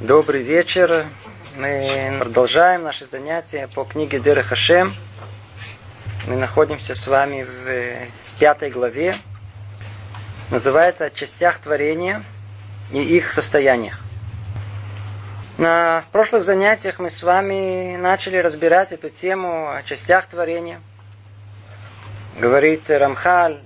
Добрый 0.00 0.42
вечер. 0.42 1.06
Мы 1.56 2.16
продолжаем 2.18 2.82
наши 2.82 3.06
занятия 3.06 3.68
по 3.72 3.84
книге 3.84 4.18
Дера 4.18 4.42
Хашем. 4.42 4.92
Мы 6.26 6.34
находимся 6.34 6.96
с 6.96 7.06
вами 7.06 7.44
в 7.44 8.40
пятой 8.40 8.70
главе. 8.70 9.18
Называется 10.50 11.04
«О 11.04 11.10
частях 11.10 11.58
творения 11.58 12.24
и 12.90 13.00
их 13.02 13.30
состояниях». 13.30 14.00
На 15.58 16.04
прошлых 16.10 16.42
занятиях 16.42 16.98
мы 16.98 17.08
с 17.08 17.22
вами 17.22 17.96
начали 17.96 18.38
разбирать 18.38 18.90
эту 18.90 19.10
тему 19.10 19.70
о 19.70 19.84
частях 19.84 20.26
творения. 20.26 20.80
Говорит 22.36 22.90
Рамхаль, 22.90 23.60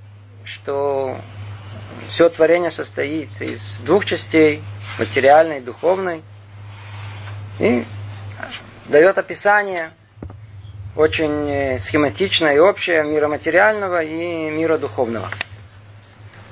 что 0.44 1.16
все 2.06 2.28
творение 2.28 2.70
состоит 2.70 3.40
из 3.40 3.80
двух 3.80 4.04
частей, 4.04 4.62
материальной 4.98 5.60
духовной. 5.60 6.22
И 7.58 7.84
дает 8.86 9.18
описание 9.18 9.92
очень 10.96 11.50
э, 11.50 11.78
схематичное 11.78 12.54
и 12.54 12.58
общее 12.58 13.04
мира 13.04 13.28
материального 13.28 14.02
и 14.02 14.50
мира 14.50 14.78
духовного. 14.78 15.30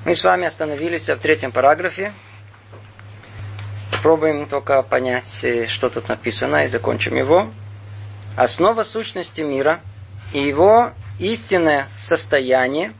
Мы 0.05 0.15
с 0.15 0.23
вами 0.23 0.45
остановились 0.45 1.09
в 1.09 1.17
третьем 1.17 1.51
параграфе. 1.51 2.13
Попробуем 3.91 4.45
только 4.45 4.81
понять, 4.83 5.43
э, 5.43 5.67
что 5.67 5.89
тут 5.89 6.07
написано, 6.07 6.63
и 6.63 6.67
закончим 6.67 7.15
его. 7.15 7.49
Основа 8.37 8.83
сущности 8.83 9.41
мира 9.41 9.81
и 10.31 10.39
его 10.39 10.91
истинное 11.19 11.87
состояние 11.97 12.93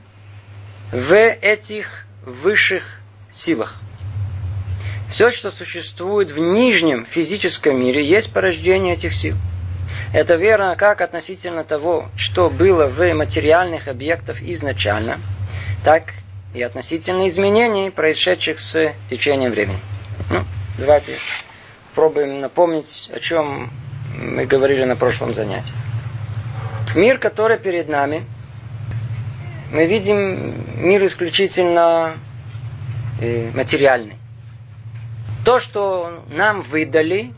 в 0.91 1.13
этих 1.13 2.05
высших 2.25 2.99
силах. 3.29 3.75
Все, 5.09 5.31
что 5.31 5.51
существует 5.51 6.31
в 6.31 6.39
нижнем 6.39 7.05
физическом 7.05 7.79
мире, 7.79 8.03
есть 8.03 8.31
порождение 8.31 8.95
этих 8.95 9.13
сил. 9.13 9.35
Это 10.13 10.35
верно 10.35 10.75
как 10.75 11.01
относительно 11.01 11.63
того, 11.63 12.09
что 12.15 12.49
было 12.49 12.87
в 12.87 13.13
материальных 13.13 13.87
объектах 13.87 14.41
изначально, 14.41 15.19
так 15.83 16.13
и 16.53 16.61
относительно 16.61 17.27
изменений, 17.27 17.89
происшедших 17.89 18.59
с 18.59 18.93
течением 19.09 19.51
времени. 19.51 19.79
Ну, 20.29 20.43
давайте 20.77 21.19
пробуем 21.95 22.39
напомнить, 22.41 23.09
о 23.13 23.19
чем 23.19 23.71
мы 24.15 24.45
говорили 24.45 24.83
на 24.83 24.95
прошлом 24.95 25.33
занятии. 25.33 25.73
Мир, 26.95 27.17
который 27.17 27.57
перед 27.57 27.89
нами, 27.89 28.25
мы 29.71 29.85
видим 29.85 30.53
мир 30.81 31.03
исключительно 31.05 32.17
э, 33.19 33.51
материальный. 33.53 34.15
То, 35.47 35.59
что 35.59 36.25
нам 36.29 36.61
выдали, 36.61 37.31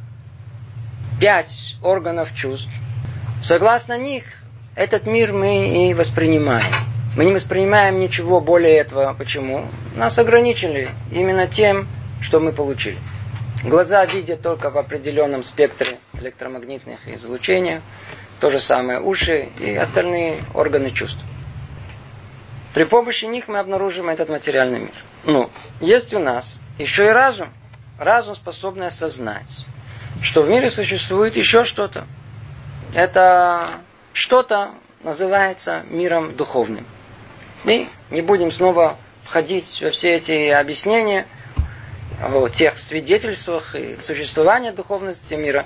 пять 1.22 1.78
органов 1.84 2.34
чувств, 2.34 2.72
согласно 3.40 4.00
них, 4.00 4.24
этот 4.76 5.06
мир 5.06 5.32
мы 5.32 5.90
и 5.90 5.94
воспринимаем. 5.94 6.74
Мы 7.16 7.26
не 7.26 7.34
воспринимаем 7.36 8.00
ничего 8.00 8.42
более 8.42 8.78
этого. 8.78 9.14
Почему? 9.14 9.68
Нас 9.96 10.18
ограничили 10.18 10.90
именно 11.12 11.46
тем, 11.46 11.88
что 12.20 12.40
мы 12.40 12.52
получили. 12.52 12.98
Глаза 13.64 14.04
видят 14.06 14.42
только 14.42 14.72
в 14.72 14.80
определенном 14.80 15.44
спектре 15.44 16.00
электромагнитных 16.14 17.08
излучений. 17.10 17.80
То 18.40 18.50
же 18.50 18.60
самое 18.60 19.02
уши 19.02 19.50
и 19.60 19.76
остальные 19.76 20.42
органы 20.56 20.90
чувств. 20.90 21.24
При 22.74 22.86
помощи 22.86 23.26
них 23.26 23.48
мы 23.48 23.60
обнаружим 23.60 24.10
этот 24.10 24.30
материальный 24.30 24.80
мир. 24.80 24.96
Ну, 25.26 25.52
есть 25.80 26.12
у 26.16 26.18
нас 26.18 26.60
еще 26.80 27.06
и 27.06 27.10
разум. 27.10 27.50
Разум 28.00 28.34
способный 28.34 28.88
осознать, 28.88 29.66
что 30.22 30.42
в 30.44 30.50
мире 30.50 30.70
существует 30.70 31.36
еще 31.36 31.66
что-то. 31.66 32.08
Это 32.96 33.68
что-то 34.14 34.72
называется 35.04 35.84
миром 35.90 36.34
духовным. 36.34 36.86
И 37.66 37.90
не 38.10 38.22
будем 38.22 38.52
снова 38.52 38.96
входить 39.26 39.82
во 39.82 39.90
все 39.90 40.16
эти 40.16 40.48
объяснения 40.48 41.28
о 42.24 42.48
тех 42.48 42.78
свидетельствах 42.78 43.76
и 43.76 43.98
существовании 44.02 44.70
духовности 44.70 45.34
мира. 45.34 45.66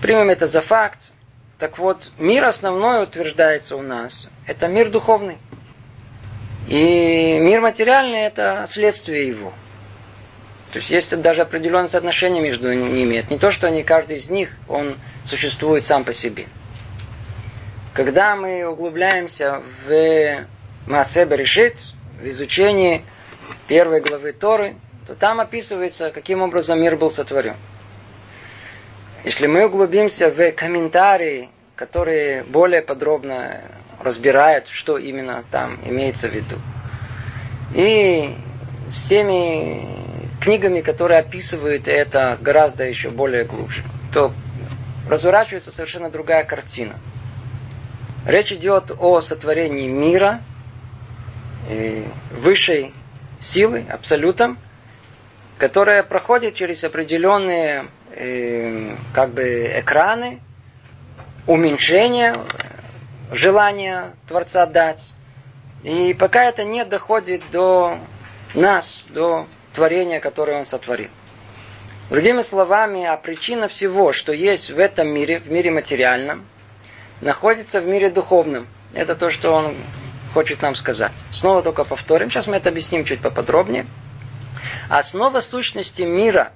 Примем 0.00 0.30
это 0.30 0.46
за 0.46 0.62
факт. 0.62 1.12
Так 1.58 1.76
вот, 1.76 2.10
мир 2.16 2.46
основной 2.46 3.02
утверждается 3.02 3.76
у 3.76 3.82
нас. 3.82 4.30
Это 4.46 4.66
мир 4.66 4.88
духовный. 4.88 5.36
И 6.68 7.36
мир 7.38 7.60
материальный– 7.60 8.20
это 8.20 8.64
следствие 8.66 9.28
его. 9.28 9.52
То 10.72 10.78
есть 10.78 10.90
есть 10.90 11.20
даже 11.20 11.42
определенное 11.42 11.88
соотношение 11.88 12.42
между 12.42 12.72
ними. 12.72 13.16
Это 13.16 13.32
не 13.32 13.38
то, 13.38 13.50
что 13.50 13.66
они, 13.66 13.82
каждый 13.82 14.18
из 14.18 14.30
них, 14.30 14.50
он 14.68 14.96
существует 15.24 15.84
сам 15.84 16.04
по 16.04 16.12
себе. 16.12 16.46
Когда 17.92 18.36
мы 18.36 18.64
углубляемся 18.64 19.62
в 19.86 20.46
Маасеба 20.86 21.34
решит, 21.34 21.76
в 22.20 22.26
изучении 22.28 23.04
первой 23.66 24.00
главы 24.00 24.32
Торы, 24.32 24.76
то 25.06 25.14
там 25.14 25.40
описывается, 25.40 26.10
каким 26.10 26.42
образом 26.42 26.80
мир 26.80 26.96
был 26.96 27.10
сотворен. 27.10 27.56
Если 29.24 29.46
мы 29.48 29.66
углубимся 29.66 30.30
в 30.30 30.52
комментарии, 30.52 31.50
которые 31.74 32.44
более 32.44 32.82
подробно 32.82 33.62
разбирают, 33.98 34.68
что 34.68 34.98
именно 34.98 35.44
там 35.50 35.80
имеется 35.84 36.28
в 36.28 36.32
виду, 36.32 36.56
и 37.74 38.36
с 38.88 39.06
теми 39.06 39.99
книгами, 40.40 40.80
которые 40.80 41.20
описывают 41.20 41.86
это 41.86 42.38
гораздо 42.40 42.84
еще 42.84 43.10
более 43.10 43.44
глубже, 43.44 43.82
то 44.12 44.32
разворачивается 45.08 45.72
совершенно 45.72 46.10
другая 46.10 46.44
картина. 46.44 46.96
Речь 48.26 48.52
идет 48.52 48.90
о 48.98 49.20
сотворении 49.20 49.88
мира, 49.88 50.40
высшей 52.30 52.92
силы, 53.38 53.84
абсолютом, 53.88 54.58
которая 55.58 56.02
проходит 56.02 56.54
через 56.54 56.84
определенные 56.84 57.86
э, 58.12 58.94
как 59.12 59.32
бы 59.32 59.70
экраны, 59.76 60.40
уменьшения 61.46 62.36
желания 63.30 64.14
Творца 64.28 64.66
дать. 64.66 65.12
И 65.82 66.14
пока 66.18 66.44
это 66.44 66.64
не 66.64 66.84
доходит 66.84 67.42
до 67.50 67.98
нас, 68.54 69.04
до 69.08 69.46
творения, 69.74 70.20
которое 70.20 70.58
Он 70.58 70.66
сотворил. 70.66 71.10
Другими 72.10 72.42
словами, 72.42 73.04
а 73.04 73.16
причина 73.16 73.68
всего, 73.68 74.12
что 74.12 74.32
есть 74.32 74.70
в 74.70 74.78
этом 74.78 75.08
мире, 75.08 75.38
в 75.38 75.50
мире 75.50 75.70
материальном, 75.70 76.44
находится 77.20 77.80
в 77.80 77.86
мире 77.86 78.10
духовном. 78.10 78.66
Это 78.94 79.14
то, 79.14 79.30
что 79.30 79.52
Он 79.52 79.76
хочет 80.34 80.62
нам 80.62 80.74
сказать. 80.74 81.12
Снова 81.30 81.62
только 81.62 81.84
повторим. 81.84 82.30
Сейчас 82.30 82.46
мы 82.46 82.56
это 82.56 82.68
объясним 82.68 83.04
чуть 83.04 83.20
поподробнее. 83.20 83.86
Основа 84.88 85.40
сущности 85.40 86.02
мира, 86.02 86.52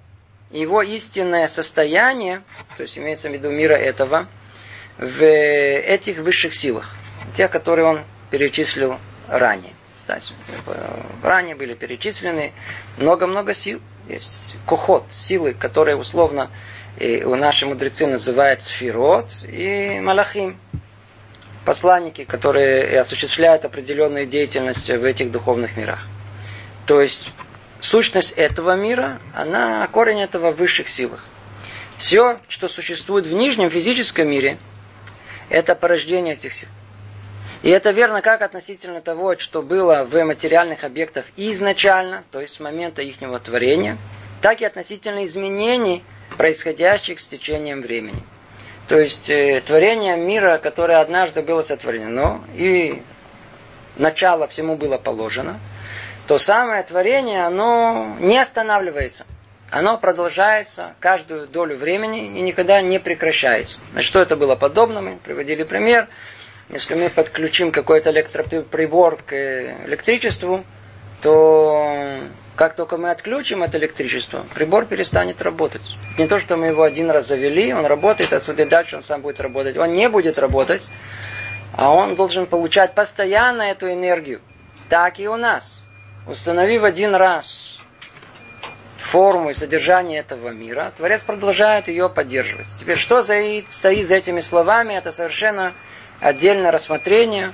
его 0.50 0.82
истинное 0.82 1.46
состояние, 1.46 2.42
то 2.76 2.82
есть 2.82 2.98
имеется 2.98 3.28
в 3.28 3.32
виду 3.32 3.50
мира 3.50 3.74
этого, 3.74 4.28
в 4.98 5.24
этих 5.24 6.18
высших 6.18 6.54
силах, 6.54 6.94
тех, 7.34 7.50
которые 7.50 7.86
он 7.86 8.00
перечислил 8.30 8.98
ранее. 9.28 9.72
Э, 10.08 11.00
ранее 11.22 11.54
были 11.54 11.74
перечислены 11.74 12.52
много-много 12.98 13.54
сил. 13.54 13.80
Есть 14.08 14.56
кухот, 14.66 15.04
силы, 15.10 15.54
которые 15.54 15.96
условно 15.96 16.50
и 16.98 17.24
у 17.24 17.34
наши 17.34 17.66
мудрецы 17.66 18.06
называют 18.06 18.62
сферот 18.62 19.30
и 19.44 19.98
малахим. 20.00 20.58
Посланники, 21.64 22.24
которые 22.24 23.00
осуществляют 23.00 23.64
определенную 23.64 24.26
деятельность 24.26 24.90
в 24.90 25.04
этих 25.04 25.32
духовных 25.32 25.76
мирах. 25.76 26.06
То 26.86 27.00
есть 27.00 27.32
сущность 27.80 28.32
этого 28.32 28.76
мира, 28.76 29.18
она 29.34 29.86
корень 29.86 30.20
этого 30.20 30.50
в 30.50 30.56
высших 30.56 30.88
силах. 30.88 31.24
Все, 31.96 32.38
что 32.48 32.68
существует 32.68 33.26
в 33.26 33.32
нижнем 33.32 33.70
физическом 33.70 34.28
мире, 34.28 34.58
это 35.48 35.74
порождение 35.74 36.34
этих 36.34 36.52
сил. 36.52 36.68
И 37.64 37.70
это 37.70 37.92
верно 37.92 38.20
как 38.20 38.42
относительно 38.42 39.00
того, 39.00 39.38
что 39.38 39.62
было 39.62 40.04
в 40.04 40.22
материальных 40.22 40.84
объектах 40.84 41.24
изначально, 41.38 42.22
то 42.30 42.42
есть 42.42 42.56
с 42.56 42.60
момента 42.60 43.00
их 43.00 43.16
творения, 43.42 43.96
так 44.42 44.60
и 44.60 44.66
относительно 44.66 45.24
изменений, 45.24 46.04
происходящих 46.36 47.18
с 47.18 47.26
течением 47.26 47.80
времени. 47.80 48.22
То 48.86 48.98
есть 48.98 49.30
э, 49.30 49.62
творение 49.66 50.14
мира, 50.18 50.58
которое 50.58 51.00
однажды 51.00 51.40
было 51.40 51.62
сотворено, 51.62 52.42
и 52.54 53.02
начало 53.96 54.46
всему 54.46 54.76
было 54.76 54.98
положено, 54.98 55.58
то 56.26 56.36
самое 56.36 56.82
творение, 56.82 57.46
оно 57.46 58.14
не 58.20 58.36
останавливается. 58.36 59.24
Оно 59.70 59.96
продолжается 59.96 60.96
каждую 61.00 61.48
долю 61.48 61.78
времени 61.78 62.26
и 62.26 62.42
никогда 62.42 62.82
не 62.82 62.98
прекращается. 62.98 63.78
На 63.94 64.02
что 64.02 64.20
это 64.20 64.36
было 64.36 64.54
подобно? 64.54 65.00
Мы 65.00 65.16
приводили 65.16 65.62
пример. 65.62 66.08
Если 66.74 66.96
мы 66.96 67.08
подключим 67.08 67.70
какой-то 67.70 68.10
электроприбор 68.10 69.22
к 69.22 69.32
электричеству, 69.86 70.64
то 71.22 72.20
Как 72.56 72.74
только 72.74 72.96
мы 72.96 73.10
отключим 73.10 73.62
это 73.62 73.78
электричество, 73.78 74.44
прибор 74.54 74.84
перестанет 74.84 75.40
работать. 75.40 75.82
Не 76.18 76.26
то, 76.26 76.40
что 76.40 76.56
мы 76.56 76.66
его 76.66 76.82
один 76.82 77.10
раз 77.10 77.28
завели, 77.28 77.72
он 77.72 77.86
работает, 77.86 78.32
а 78.32 78.36
отсюда 78.36 78.66
дальше 78.66 78.96
он 78.96 79.02
сам 79.02 79.22
будет 79.22 79.40
работать. 79.40 79.76
Он 79.76 79.92
не 79.92 80.08
будет 80.08 80.36
работать, 80.38 80.90
а 81.76 81.90
он 81.90 82.16
должен 82.16 82.46
получать 82.46 82.94
постоянно 82.94 83.62
эту 83.62 83.92
энергию. 83.92 84.40
Так 84.88 85.20
и 85.20 85.28
у 85.28 85.36
нас. 85.36 85.82
Установив 86.26 86.82
один 86.82 87.14
раз 87.14 87.78
форму 88.98 89.50
и 89.50 89.52
содержание 89.52 90.20
этого 90.20 90.48
мира, 90.50 90.92
Творец 90.96 91.22
продолжает 91.22 91.86
ее 91.86 92.08
поддерживать. 92.08 92.68
Теперь, 92.78 92.98
что 92.98 93.22
стоит, 93.22 93.68
за 93.68 94.14
этими 94.14 94.40
словами, 94.40 94.94
это 94.94 95.12
совершенно 95.12 95.72
отдельное 96.24 96.70
рассмотрение, 96.70 97.52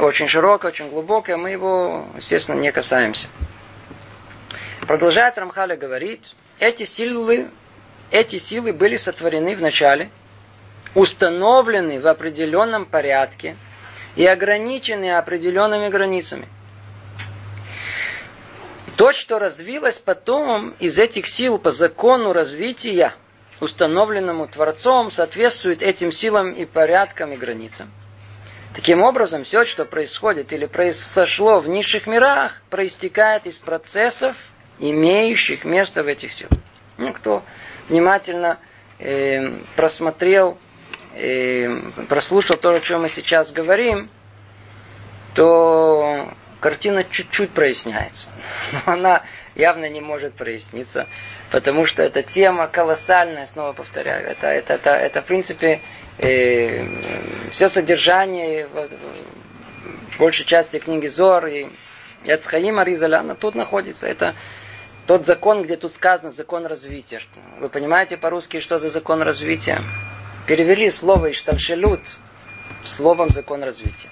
очень 0.00 0.28
широкое, 0.28 0.72
очень 0.72 0.88
глубокое, 0.88 1.36
мы 1.36 1.50
его, 1.50 2.06
естественно, 2.16 2.58
не 2.58 2.72
касаемся. 2.72 3.28
Продолжает 4.88 5.36
Рамхаля 5.36 5.76
говорить, 5.76 6.34
эти 6.58 6.84
силы, 6.84 7.50
эти 8.10 8.38
силы 8.38 8.72
были 8.72 8.96
сотворены 8.96 9.54
в 9.56 9.60
начале, 9.60 10.10
установлены 10.94 12.00
в 12.00 12.06
определенном 12.06 12.86
порядке 12.86 13.56
и 14.16 14.24
ограничены 14.24 15.14
определенными 15.14 15.88
границами. 15.90 16.48
То, 18.96 19.12
что 19.12 19.38
развилось 19.38 19.98
потом 19.98 20.70
из 20.78 20.98
этих 20.98 21.26
сил 21.26 21.58
по 21.58 21.72
закону 21.72 22.32
развития, 22.32 23.14
установленному 23.60 24.46
Творцом, 24.48 25.10
соответствует 25.10 25.82
этим 25.82 26.12
силам 26.12 26.52
и 26.52 26.64
порядкам 26.64 27.32
и 27.32 27.36
границам. 27.36 27.90
Таким 28.74 29.02
образом, 29.02 29.44
все, 29.44 29.64
что 29.64 29.84
происходит 29.84 30.52
или 30.52 30.66
произошло 30.66 31.60
в 31.60 31.68
низших 31.68 32.08
мирах, 32.08 32.60
проистекает 32.70 33.46
из 33.46 33.56
процессов, 33.56 34.36
имеющих 34.80 35.64
место 35.64 36.02
в 36.02 36.08
этих 36.08 36.32
силах. 36.32 36.58
Ну, 36.96 37.12
кто 37.12 37.44
внимательно 37.88 38.58
э, 38.98 39.58
просмотрел, 39.76 40.58
э, 41.14 41.68
прослушал 42.08 42.56
то, 42.56 42.70
о 42.70 42.80
чем 42.80 43.02
мы 43.02 43.08
сейчас 43.08 43.52
говорим, 43.52 44.10
то 45.34 46.32
картина 46.58 47.04
чуть-чуть 47.04 47.50
проясняется. 47.50 48.28
Но 48.86 48.92
она 48.92 49.22
явно 49.54 49.88
не 49.88 50.00
может 50.00 50.34
проясниться, 50.34 51.06
потому 51.50 51.86
что 51.86 52.02
эта 52.02 52.22
тема 52.22 52.66
колоссальная, 52.66 53.46
снова 53.46 53.72
повторяю. 53.72 54.26
Это, 54.28 54.48
это, 54.48 54.74
это, 54.74 54.90
это 54.90 55.22
в 55.22 55.24
принципе, 55.26 55.80
э, 56.18 56.84
все 57.50 57.68
содержание 57.68 58.66
в, 58.66 58.88
большей 60.18 60.44
части 60.44 60.78
книги 60.78 61.06
Зор 61.06 61.46
и 61.46 61.68
Яцхаима 62.24 62.84
Ризаляна 62.84 63.34
тут 63.34 63.54
находится. 63.54 64.06
Это 64.06 64.34
тот 65.06 65.26
закон, 65.26 65.62
где 65.62 65.76
тут 65.76 65.92
сказано 65.92 66.30
закон 66.30 66.66
развития. 66.66 67.20
Вы 67.60 67.68
понимаете 67.68 68.16
по-русски, 68.16 68.60
что 68.60 68.78
за 68.78 68.88
закон 68.88 69.22
развития? 69.22 69.82
Перевели 70.46 70.90
слово 70.90 71.30
«иштальшелют» 71.30 72.16
словом 72.84 73.30
закон 73.30 73.62
развития. 73.62 74.10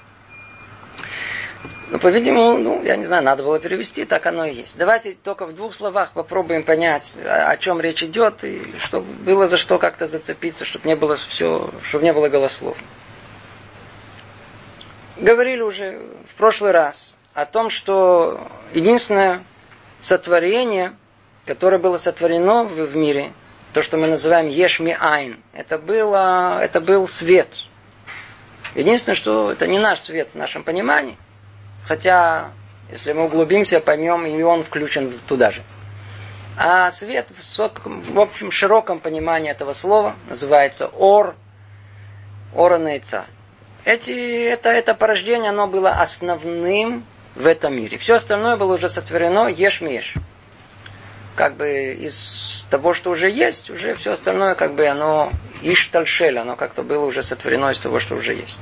Ну, 1.92 1.98
по-видимому, 1.98 2.56
ну, 2.56 2.82
я 2.82 2.96
не 2.96 3.04
знаю, 3.04 3.22
надо 3.22 3.42
было 3.42 3.60
перевести, 3.60 4.06
так 4.06 4.24
оно 4.24 4.46
и 4.46 4.54
есть. 4.54 4.78
Давайте 4.78 5.12
только 5.12 5.44
в 5.44 5.54
двух 5.54 5.74
словах 5.74 6.12
попробуем 6.12 6.62
понять, 6.62 7.18
о, 7.22 7.54
чем 7.58 7.82
речь 7.82 8.02
идет, 8.02 8.44
и 8.44 8.62
чтобы 8.78 9.12
было 9.24 9.46
за 9.46 9.58
что 9.58 9.78
как-то 9.78 10.06
зацепиться, 10.06 10.64
чтобы 10.64 10.88
не 10.88 10.96
было 10.96 11.16
все, 11.16 11.70
чтобы 11.84 12.04
не 12.04 12.14
было 12.14 12.30
голослов. 12.30 12.78
Говорили 15.18 15.60
уже 15.60 16.00
в 16.30 16.34
прошлый 16.36 16.70
раз 16.70 17.18
о 17.34 17.44
том, 17.44 17.68
что 17.68 18.40
единственное 18.72 19.44
сотворение, 20.00 20.94
которое 21.44 21.78
было 21.78 21.98
сотворено 21.98 22.64
в 22.64 22.96
мире, 22.96 23.34
то, 23.74 23.82
что 23.82 23.98
мы 23.98 24.06
называем 24.06 24.48
Ешми 24.48 24.96
Айн, 24.98 25.42
это, 25.52 25.76
было, 25.76 26.58
это 26.62 26.80
был 26.80 27.06
свет. 27.06 27.48
Единственное, 28.74 29.16
что 29.16 29.52
это 29.52 29.66
не 29.66 29.78
наш 29.78 30.00
свет 30.00 30.30
в 30.32 30.36
нашем 30.36 30.64
понимании, 30.64 31.18
хотя, 31.84 32.52
если 32.90 33.12
мы 33.12 33.24
углубимся, 33.24 33.80
поймем, 33.80 34.26
и 34.26 34.42
он 34.42 34.64
включен 34.64 35.12
туда 35.26 35.50
же. 35.50 35.62
А 36.56 36.90
свет 36.90 37.28
в 37.30 38.20
общем 38.20 38.50
широком 38.50 39.00
понимании 39.00 39.50
этого 39.50 39.72
слова 39.72 40.14
называется 40.28 40.86
ор, 40.88 41.34
оранейца. 42.54 43.24
Эти, 43.84 44.44
это, 44.44 44.68
это 44.68 44.94
порождение, 44.94 45.50
оно 45.50 45.66
было 45.66 45.90
основным 45.90 47.04
в 47.34 47.46
этом 47.46 47.74
мире. 47.74 47.98
Все 47.98 48.14
остальное 48.14 48.56
было 48.56 48.74
уже 48.74 48.88
сотворено 48.88 49.48
ешь-меш. 49.48 50.14
Как 51.34 51.56
бы 51.56 51.94
из 51.94 52.64
того, 52.68 52.92
что 52.92 53.10
уже 53.10 53.30
есть, 53.30 53.70
уже 53.70 53.94
все 53.94 54.12
остальное, 54.12 54.54
как 54.54 54.74
бы 54.74 54.86
оно 54.86 55.32
иштальшель, 55.62 56.38
оно 56.38 56.56
как-то 56.56 56.82
было 56.82 57.06
уже 57.06 57.22
сотворено 57.22 57.70
из 57.70 57.80
того, 57.80 57.98
что 57.98 58.14
уже 58.14 58.34
есть. 58.34 58.60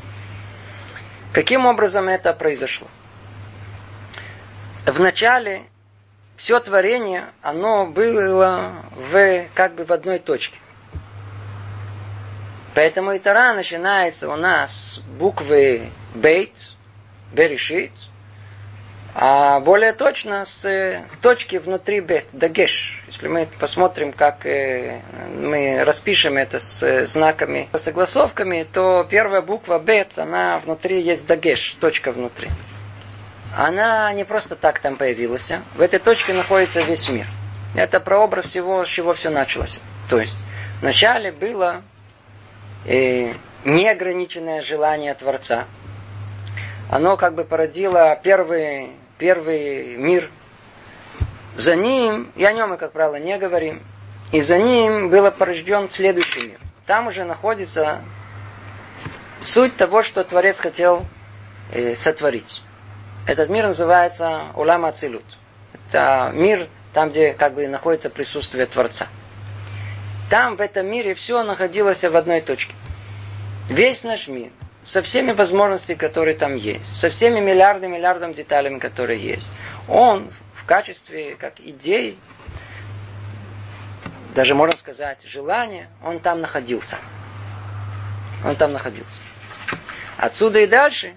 Каким 1.32 1.66
образом 1.66 2.08
это 2.08 2.32
произошло? 2.32 2.87
В 4.86 4.98
начале 4.98 5.64
все 6.36 6.58
творение, 6.60 7.32
оно 7.42 7.86
было 7.86 8.82
в, 8.92 9.46
как 9.54 9.74
бы 9.74 9.84
в 9.84 9.92
одной 9.92 10.18
точке. 10.18 10.58
Поэтому 12.74 13.12
и 13.12 13.18
Тара 13.18 13.52
начинается 13.52 14.28
у 14.30 14.36
нас 14.36 15.02
буквы 15.18 15.90
Бейт, 16.14 16.52
Берешит, 17.32 17.92
а 19.14 19.60
более 19.60 19.92
точно 19.92 20.44
с 20.44 20.64
э, 20.64 21.04
точки 21.20 21.56
внутри 21.56 22.00
бет, 22.00 22.26
дагеш. 22.32 23.02
Если 23.06 23.26
мы 23.26 23.48
посмотрим, 23.58 24.12
как 24.12 24.46
э, 24.46 25.00
мы 25.36 25.82
распишем 25.84 26.36
это 26.36 26.60
с 26.60 26.82
э, 26.82 27.06
знаками, 27.06 27.68
с 27.72 27.82
согласовками, 27.82 28.66
то 28.72 29.04
первая 29.08 29.42
буква 29.42 29.78
бет, 29.80 30.16
она 30.16 30.58
внутри 30.60 31.02
есть 31.02 31.26
дагеш, 31.26 31.76
точка 31.80 32.12
внутри. 32.12 32.50
Она 33.56 34.12
не 34.12 34.25
просто 34.25 34.56
так 34.56 34.79
там 34.79 34.97
появилась. 34.97 35.50
А 35.50 35.62
в 35.75 35.81
этой 35.81 35.99
точке 35.99 36.32
находится 36.32 36.81
весь 36.81 37.08
мир. 37.08 37.26
Это 37.75 38.00
прообраз 38.00 38.47
всего, 38.47 38.85
с 38.85 38.88
чего 38.88 39.14
все 39.14 39.31
началось. 39.31 39.81
То 40.08 40.19
есть, 40.19 40.37
вначале 40.81 41.32
было 41.32 41.82
э, 42.87 43.32
неограниченное 43.64 44.62
желание 44.62 45.14
Творца. 45.14 45.67
Оно 46.91 47.17
как 47.17 47.35
бы 47.35 47.44
породило 47.44 48.19
первый 48.23 48.91
первый 49.20 49.97
мир. 49.97 50.31
За 51.55 51.76
ним, 51.76 52.32
и 52.37 52.44
о 52.44 52.52
нем 52.52 52.70
мы, 52.70 52.79
как 52.79 52.93
правило, 52.93 53.17
не 53.17 53.37
говорим, 53.38 53.82
и 54.32 54.41
за 54.41 54.58
ним 54.58 55.11
был 55.11 55.31
порожден 55.31 55.88
следующий 55.88 56.40
мир. 56.40 56.61
Там 56.87 57.09
уже 57.09 57.25
находится 57.25 58.02
суть 59.40 59.76
того, 59.76 60.02
что 60.02 60.25
Творец 60.25 60.59
хотел 60.59 61.04
э, 61.71 61.95
сотворить. 61.95 62.62
Этот 63.30 63.49
мир 63.49 63.68
называется 63.68 64.50
Улама 64.56 64.88
Ацилут. 64.88 65.22
Это 65.72 66.32
мир, 66.34 66.68
там, 66.92 67.10
где 67.10 67.32
как 67.32 67.54
бы 67.54 67.68
находится 67.68 68.10
присутствие 68.10 68.66
Творца. 68.66 69.06
Там, 70.28 70.56
в 70.56 70.60
этом 70.60 70.88
мире, 70.88 71.14
все 71.14 71.44
находилось 71.44 72.02
в 72.02 72.16
одной 72.16 72.40
точке. 72.40 72.75
Весь 73.68 74.02
наш 74.02 74.26
мир, 74.26 74.50
со 74.82 75.00
всеми 75.00 75.30
возможностями, 75.30 75.96
которые 75.96 76.37
там 76.37 76.56
есть, 76.56 76.92
со 76.92 77.08
всеми 77.08 77.38
миллиардами 77.38 77.99
миллиардами 77.99 78.32
деталями, 78.32 78.80
которые 78.80 79.22
есть, 79.22 79.49
он 79.87 80.32
в 80.56 80.64
качестве 80.64 81.37
как 81.37 81.60
идей, 81.60 82.18
даже 84.34 84.56
можно 84.56 84.76
сказать 84.76 85.25
желания, 85.25 85.88
он 86.02 86.18
там 86.18 86.40
находился. 86.40 86.99
Он 88.44 88.56
там 88.56 88.72
находился. 88.72 89.20
Отсюда 90.16 90.58
и 90.58 90.66
дальше 90.66 91.14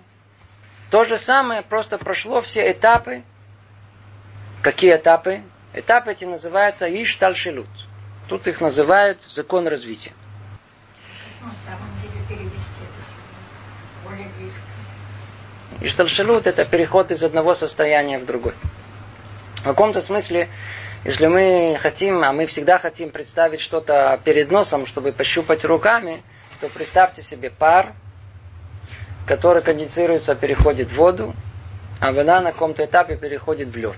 то 0.93 1.03
же 1.05 1.17
самое, 1.17 1.63
просто 1.63 1.97
прошло 1.97 2.39
все 2.39 2.71
этапы. 2.71 3.23
Какие 4.61 4.95
этапы? 4.95 5.41
Этапы 5.73 6.11
эти 6.11 6.23
называются 6.23 6.85
Иштальшилут. 6.85 7.67
Тут 8.29 8.47
их 8.47 8.61
называют 8.61 9.19
закон 9.27 9.67
развития. 9.67 10.11
Иштальшалут 15.81 16.45
это 16.45 16.63
переход 16.63 17.09
из 17.09 17.23
одного 17.23 17.55
состояния 17.55 18.19
в 18.19 18.27
другой. 18.27 18.53
В 19.61 19.63
каком-то 19.63 19.99
смысле, 19.99 20.47
если 21.05 21.25
мы 21.25 21.75
хотим, 21.81 22.23
а 22.23 22.31
мы 22.33 22.45
всегда 22.45 22.77
хотим 22.77 23.09
представить 23.09 23.61
что-то 23.61 24.21
перед 24.23 24.51
носом, 24.51 24.85
чтобы 24.85 25.11
пощупать 25.11 25.65
руками, 25.65 26.21
то 26.61 26.69
представьте 26.69 27.23
себе 27.23 27.49
пар, 27.49 27.93
который 29.25 29.61
конденсируется, 29.61 30.35
переходит 30.35 30.89
в 30.89 30.95
воду, 30.95 31.33
а 31.99 32.11
вода 32.11 32.41
на 32.41 32.51
каком-то 32.51 32.85
этапе 32.85 33.15
переходит 33.15 33.69
в 33.69 33.77
лед. 33.77 33.97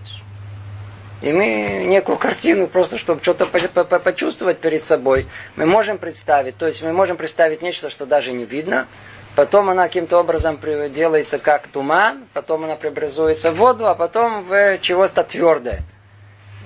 И 1.21 1.31
мы 1.31 1.85
некую 1.87 2.17
картину, 2.17 2.67
просто 2.67 2.97
чтобы 2.97 3.21
что-то 3.21 3.45
почувствовать 3.47 4.59
перед 4.59 4.83
собой, 4.83 5.27
мы 5.55 5.65
можем 5.65 5.97
представить. 5.97 6.57
То 6.57 6.67
есть 6.67 6.83
мы 6.83 6.91
можем 6.91 7.17
представить 7.17 7.61
нечто, 7.61 7.89
что 7.89 8.05
даже 8.05 8.31
не 8.31 8.45
видно, 8.45 8.87
потом 9.35 9.69
она 9.69 9.87
каким-то 9.87 10.19
образом 10.19 10.59
делается 10.91 11.39
как 11.39 11.67
туман, 11.67 12.25
потом 12.33 12.65
она 12.65 12.75
преобразуется 12.75 13.51
в 13.51 13.55
воду, 13.55 13.87
а 13.87 13.95
потом 13.95 14.43
в 14.43 14.77
чего-то 14.79 15.23
твердое. 15.23 15.83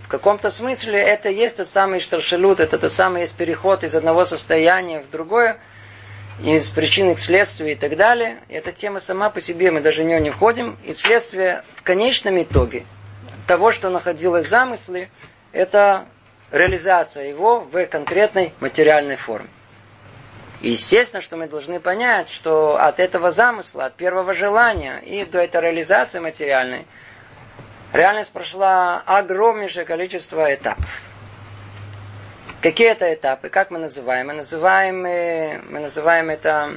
В 0.04 0.08
каком-то 0.10 0.50
смысле 0.50 1.00
это 1.00 1.30
есть 1.30 1.58
тот 1.58 1.68
самый 1.68 2.00
штаршелют, 2.00 2.60
это 2.60 2.80
тот 2.80 2.92
самый 2.92 3.22
есть 3.22 3.36
переход 3.36 3.84
из 3.84 3.94
одного 3.94 4.26
состояния 4.26 5.02
в 5.02 5.12
другое, 5.12 5.60
из 6.44 6.70
причины 6.70 7.16
к 7.16 7.20
следствию 7.20 7.72
и 7.72 7.76
так 7.76 7.96
далее. 7.98 8.40
Эта 8.48 8.72
тема 8.72 9.00
сама 9.00 9.30
по 9.30 9.42
себе, 9.42 9.72
мы 9.72 9.82
даже 9.82 10.04
в 10.04 10.06
нее 10.06 10.22
не 10.22 10.30
входим. 10.30 10.78
И 10.84 10.94
следствие 10.94 11.64
в 11.76 11.84
конечном 11.84 12.42
итоге 12.42 12.86
того, 13.48 13.72
что 13.72 13.90
находилось 13.90 14.46
в 14.46 14.50
замысле, 14.50 15.10
это 15.52 16.06
реализация 16.52 17.26
его 17.26 17.60
в 17.60 17.86
конкретной 17.88 18.54
материальной 18.60 19.16
форме. 19.16 19.50
И 20.62 20.72
естественно, 20.72 21.22
что 21.22 21.38
мы 21.38 21.48
должны 21.48 21.80
понять, 21.80 22.30
что 22.30 22.78
от 22.78 23.00
этого 23.00 23.32
замысла, 23.32 23.86
от 23.86 23.96
первого 23.96 24.34
желания 24.34 25.00
и 25.00 25.24
до 25.24 25.40
этой 25.40 25.62
реализации 25.62 26.20
материальной, 26.20 26.86
реальность 27.94 28.32
прошла 28.32 29.02
огромнейшее 29.06 29.86
количество 29.86 30.54
этапов. 30.54 31.09
Какие 32.62 32.90
это 32.90 33.14
этапы? 33.14 33.48
Как 33.48 33.72
мы 33.72 33.80
называем? 33.80 34.28
Мы 34.28 34.34
называем, 34.34 35.06
э, 35.06 35.62
мы 35.70 35.80
называем 35.80 36.30
это 36.30 36.76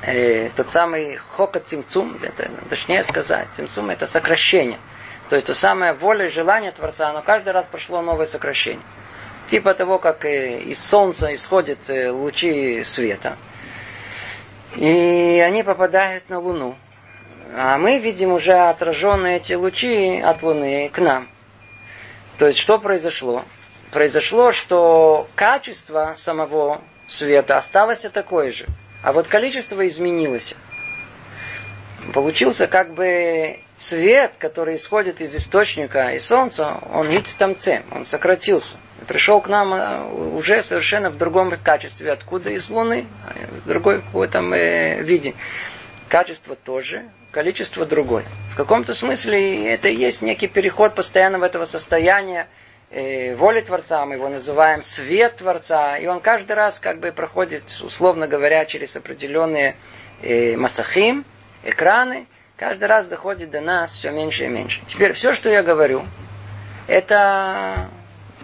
э, 0.00 0.48
тот 0.56 0.70
самый 0.70 1.16
хока 1.16 1.60
цимцум, 1.60 2.18
это, 2.22 2.50
точнее 2.70 3.02
сказать, 3.02 3.48
цимцум 3.52 3.90
это 3.90 4.06
сокращение. 4.06 4.78
То 5.28 5.36
есть 5.36 5.48
то 5.48 5.54
самое 5.54 5.92
воля 5.92 6.26
и 6.26 6.30
желание 6.30 6.72
Творца, 6.72 7.10
оно 7.10 7.20
каждый 7.20 7.50
раз 7.52 7.66
прошло 7.66 8.00
новое 8.00 8.24
сокращение. 8.24 8.82
Типа 9.48 9.74
того, 9.74 9.98
как 9.98 10.24
э, 10.24 10.62
из 10.62 10.82
Солнца 10.82 11.34
исходят 11.34 11.90
э, 11.90 12.10
лучи 12.10 12.82
света. 12.84 13.36
И 14.76 15.42
они 15.44 15.62
попадают 15.62 16.30
на 16.30 16.38
Луну. 16.38 16.74
А 17.54 17.76
мы 17.76 17.98
видим 17.98 18.32
уже 18.32 18.54
отраженные 18.54 19.36
эти 19.36 19.52
лучи 19.52 20.22
от 20.22 20.42
Луны 20.42 20.88
к 20.88 20.98
нам. 21.00 21.28
То 22.38 22.46
есть 22.46 22.58
что 22.58 22.78
произошло? 22.78 23.44
Произошло, 23.94 24.50
что 24.50 25.28
качество 25.36 26.14
самого 26.16 26.82
света 27.06 27.56
осталось 27.56 28.00
такое 28.00 28.50
же, 28.50 28.66
а 29.02 29.12
вот 29.12 29.28
количество 29.28 29.86
изменилось. 29.86 30.56
Получился 32.12 32.66
как 32.66 32.92
бы 32.92 33.60
свет, 33.76 34.32
который 34.38 34.74
исходит 34.74 35.20
из 35.20 35.34
источника 35.36 36.08
и 36.08 36.18
солнца, 36.18 36.80
он 36.92 37.08
ицтамце, 37.16 37.82
он 37.92 38.04
сократился. 38.04 38.76
И 39.00 39.04
пришел 39.04 39.40
к 39.40 39.48
нам 39.48 39.72
а, 39.72 40.04
уже 40.06 40.62
совершенно 40.62 41.08
в 41.10 41.16
другом 41.16 41.56
качестве. 41.62 42.10
Откуда? 42.10 42.50
Из 42.50 42.68
Луны, 42.68 43.06
в 43.64 43.68
другой 43.68 44.02
какой-то 44.02 44.40
э, 44.40 45.02
виде. 45.02 45.34
Качество 46.08 46.56
тоже, 46.56 47.08
количество 47.30 47.86
другое. 47.86 48.24
В 48.52 48.56
каком-то 48.56 48.92
смысле 48.92 49.72
это 49.72 49.88
и 49.88 49.96
есть 49.96 50.20
некий 50.20 50.48
переход 50.48 50.94
постоянного 50.94 51.46
этого 51.46 51.64
состояния 51.64 52.42
э, 52.42 52.63
воли 53.36 53.60
Творца, 53.60 54.06
мы 54.06 54.14
его 54.14 54.28
называем 54.28 54.82
свет 54.82 55.36
Творца, 55.36 55.96
и 55.96 56.06
он 56.06 56.20
каждый 56.20 56.52
раз 56.52 56.78
как 56.78 57.00
бы 57.00 57.10
проходит, 57.10 57.64
условно 57.82 58.28
говоря, 58.28 58.64
через 58.66 58.94
определенные 58.96 59.74
э, 60.22 60.56
масахим, 60.56 61.24
экраны, 61.64 62.26
каждый 62.56 62.84
раз 62.84 63.06
доходит 63.06 63.50
до 63.50 63.60
нас 63.60 63.92
все 63.94 64.10
меньше 64.10 64.44
и 64.44 64.48
меньше. 64.48 64.80
Теперь 64.86 65.12
все, 65.12 65.32
что 65.32 65.50
я 65.50 65.62
говорю, 65.64 66.04
это 66.86 67.88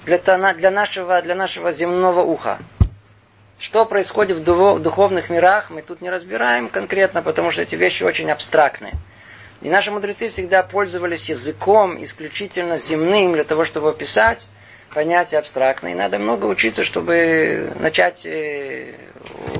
для, 0.04 0.70
нашего, 0.70 1.22
для 1.22 1.34
нашего 1.36 1.70
земного 1.70 2.22
уха. 2.22 2.58
Что 3.58 3.84
происходит 3.84 4.38
в 4.38 4.78
духовных 4.80 5.28
мирах, 5.30 5.70
мы 5.70 5.82
тут 5.82 6.00
не 6.00 6.10
разбираем 6.10 6.68
конкретно, 6.68 7.22
потому 7.22 7.50
что 7.50 7.62
эти 7.62 7.76
вещи 7.76 8.02
очень 8.02 8.30
абстрактные. 8.30 8.94
И 9.62 9.68
наши 9.68 9.90
мудрецы 9.90 10.30
всегда 10.30 10.62
пользовались 10.62 11.28
языком 11.28 12.02
исключительно 12.02 12.78
земным 12.78 13.34
для 13.34 13.44
того, 13.44 13.64
чтобы 13.64 13.90
описать 13.90 14.48
понятия 14.94 15.38
абстрактные. 15.38 15.94
Надо 15.94 16.18
много 16.18 16.46
учиться, 16.46 16.82
чтобы 16.82 17.72
начать, 17.78 18.24
э, 18.24 18.94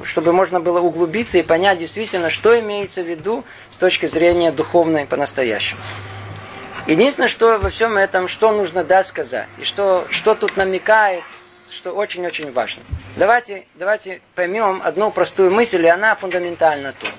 чтобы 0.04 0.33
можно 0.33 0.59
было 0.59 0.80
углубиться 0.80 1.38
и 1.38 1.42
понять 1.42 1.78
действительно, 1.78 2.30
что 2.30 2.59
имеется 2.59 3.02
в 3.02 3.07
виду 3.07 3.45
с 3.71 3.76
точки 3.76 4.07
зрения 4.07 4.52
духовной 4.52 5.07
по-настоящему. 5.07 5.80
Единственное, 6.87 7.28
что 7.28 7.59
во 7.59 7.69
всем 7.69 7.99
этом, 7.99 8.26
что 8.26 8.52
нужно 8.52 8.85
да 8.85 9.02
сказать, 9.02 9.49
и 9.59 9.64
что, 9.64 10.07
что 10.11 10.35
тут 10.35 10.57
намекает, 10.57 11.25
что 11.71 11.92
очень-очень 11.92 12.52
важно. 12.52 12.83
Давайте, 13.16 13.66
давайте 13.75 14.23
поймем 14.35 14.80
одну 14.83 15.11
простую 15.11 15.50
мысль, 15.50 15.85
и 15.85 15.88
она 15.88 16.14
фундаментальна 16.14 16.95
тут. 16.99 17.12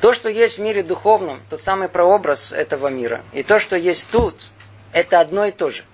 То, 0.00 0.12
что 0.12 0.28
есть 0.28 0.58
в 0.58 0.60
мире 0.60 0.82
духовном, 0.82 1.42
тот 1.50 1.60
самый 1.60 1.88
прообраз 1.88 2.52
этого 2.52 2.88
мира, 2.88 3.22
и 3.32 3.42
то, 3.42 3.58
что 3.58 3.76
есть 3.76 4.10
тут, 4.10 4.52
это 4.92 5.20
одно 5.20 5.44
и 5.46 5.50
то 5.50 5.70
же. 5.70 5.84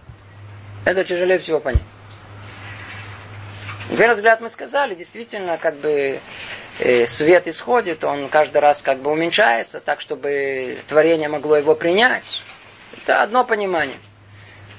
Это 0.85 1.05
тяжелее 1.05 1.39
всего 1.39 1.61
понять. 1.61 1.83
На 3.89 3.97
первый 3.97 4.15
взгляд 4.15 4.41
мы 4.41 4.51
сказали, 4.51 4.95
действительно, 4.95 5.57
как 5.57 5.77
бы 5.77 6.21
э, 6.79 7.07
свет 7.07 7.49
исходит, 7.49 8.05
он 8.05 8.29
каждый 8.29 8.59
раз 8.59 8.83
как 8.83 9.01
бы 9.01 9.11
уменьшается, 9.11 9.81
так, 9.81 10.01
чтобы 10.01 10.79
творение 10.87 11.29
могло 11.29 11.57
его 11.57 11.75
принять. 11.75 12.43
Это 13.03 13.23
одно 13.23 13.45
понимание. 13.45 13.99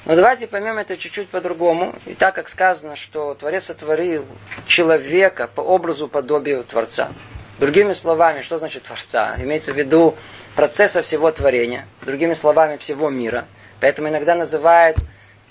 Но 0.05 0.15
давайте 0.15 0.46
поймем 0.46 0.77
это 0.77 0.98
чуть-чуть 0.98 1.29
по-другому. 1.29 1.96
И 2.05 2.13
так 2.13 2.36
как 2.36 2.48
сказано, 2.48 2.96
что 2.96 3.34
Творец 3.34 3.65
сотворил 3.65 4.25
человека 4.67 5.48
по 5.48 5.62
образу 5.62 6.08
подобию 6.08 6.63
Творца. 6.63 7.12
Другими 7.59 7.93
словами, 7.93 8.41
что 8.41 8.57
значит 8.57 8.83
Творца? 8.83 9.35
Имеется 9.38 9.71
в 9.71 9.77
виду 9.77 10.15
процесса 10.55 11.01
всего 11.01 11.31
творения. 11.31 11.85
Другими 12.01 12.33
словами, 12.33 12.77
всего 12.77 13.09
мира. 13.09 13.45
Поэтому 13.79 14.09
иногда 14.09 14.35
называют 14.35 14.97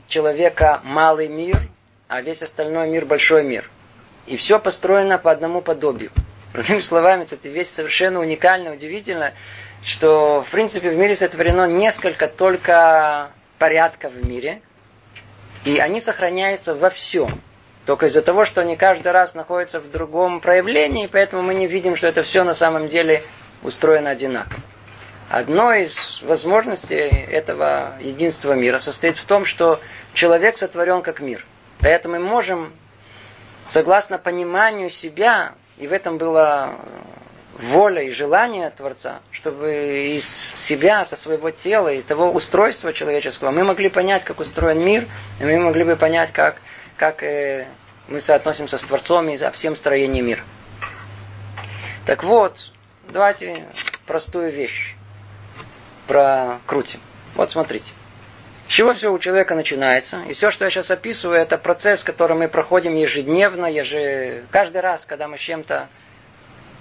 человека 0.07 0.81
малый 0.85 1.29
мир, 1.29 1.59
а 2.09 2.21
весь 2.21 2.43
остальной 2.43 2.89
мир 2.89 3.07
большой 3.07 3.43
мир. 3.43 3.71
И 4.27 4.37
все 4.37 4.59
построено 4.59 5.19
по 5.19 5.31
одному 5.31 5.63
подобию. 5.63 6.11
Другими 6.53 6.81
словами, 6.81 7.25
тут 7.25 7.45
вещь 7.45 7.69
совершенно 7.69 8.21
уникальная, 8.21 8.75
удивительно, 8.75 9.33
что 9.83 10.43
в 10.43 10.51
принципе 10.51 10.91
в 10.91 10.97
мире 10.97 11.15
сотворено 11.15 11.67
несколько 11.67 12.29
только 12.29 13.31
порядков 13.59 14.13
в 14.13 14.27
мире, 14.27 14.61
и 15.65 15.79
они 15.79 16.01
сохраняются 16.01 16.75
во 16.75 16.91
всем. 16.91 17.41
Только 17.87 18.07
из-за 18.07 18.23
того, 18.23 18.45
что 18.45 18.63
они 18.63 18.77
каждый 18.77 19.13
раз 19.13 19.35
находятся 19.35 19.79
в 19.79 19.91
другом 19.91 20.41
проявлении, 20.41 21.07
поэтому 21.07 21.43
мы 21.43 21.55
не 21.55 21.67
видим, 21.67 21.97
что 21.97 22.07
это 22.07 22.23
все 22.23 22.43
на 22.43 22.55
самом 22.55 22.89
деле 22.89 23.25
устроено 23.63 24.11
одинаково. 24.11 24.61
Одно 25.29 25.73
из 25.73 26.23
возможностей 26.23 27.09
этого 27.09 27.97
единства 28.01 28.53
мира 28.53 28.79
состоит 28.79 29.19
в 29.19 29.25
том, 29.27 29.45
что 29.45 29.81
человек 30.13 30.57
сотворен 30.57 31.03
как 31.03 31.21
мир. 31.21 31.45
Поэтому 31.81 32.19
мы 32.19 32.21
можем, 32.21 32.73
согласно 33.67 34.19
пониманию 34.19 34.91
себя, 34.91 35.55
и 35.77 35.87
в 35.87 35.93
этом 35.93 36.19
была 36.19 36.77
воля 37.59 38.03
и 38.03 38.11
желание 38.11 38.71
Творца, 38.71 39.21
чтобы 39.31 40.15
из 40.15 40.27
себя, 40.27 41.05
со 41.05 41.17
своего 41.17 41.51
тела, 41.51 41.93
из 41.93 42.05
того 42.05 42.31
устройства 42.31 42.93
человеческого, 42.93 43.51
мы 43.51 43.65
могли 43.65 43.89
понять, 43.89 44.25
как 44.25 44.41
устроен 44.41 44.85
мир, 44.85 45.07
и 45.41 45.45
мы 45.45 45.59
могли 45.59 45.85
бы 45.85 45.97
понять, 45.97 46.33
как 46.33 46.57
как 46.97 47.23
э, 47.23 47.67
мы 48.09 48.21
соотносимся 48.21 48.79
с 48.79 48.83
Творцом 48.83 49.29
и 49.29 49.51
всем 49.53 49.77
строением 49.77 50.27
мира. 50.27 50.43
Так 52.07 52.23
вот, 52.23 52.71
давайте 53.09 53.67
простую 54.07 54.53
вещь 54.53 54.95
прокрутим. 56.07 57.01
Вот 57.35 57.51
смотрите. 57.51 57.93
С 58.69 58.73
чего 58.73 58.95
все 58.95 59.13
у 59.13 59.19
человека 59.19 59.55
начинается? 59.55 60.23
И 60.23 60.33
все, 60.33 60.51
что 60.51 60.65
я 60.65 60.71
сейчас 60.71 60.91
описываю, 60.91 61.39
это 61.39 61.59
процесс, 61.59 62.03
который 62.03 62.37
мы 62.37 62.49
проходим 62.49 62.95
ежедневно, 62.95 63.67
еже... 63.67 64.45
каждый 64.51 64.81
раз, 64.81 65.05
когда 65.05 65.29
мы 65.29 65.37
с 65.37 65.41
чем-то 65.41 65.89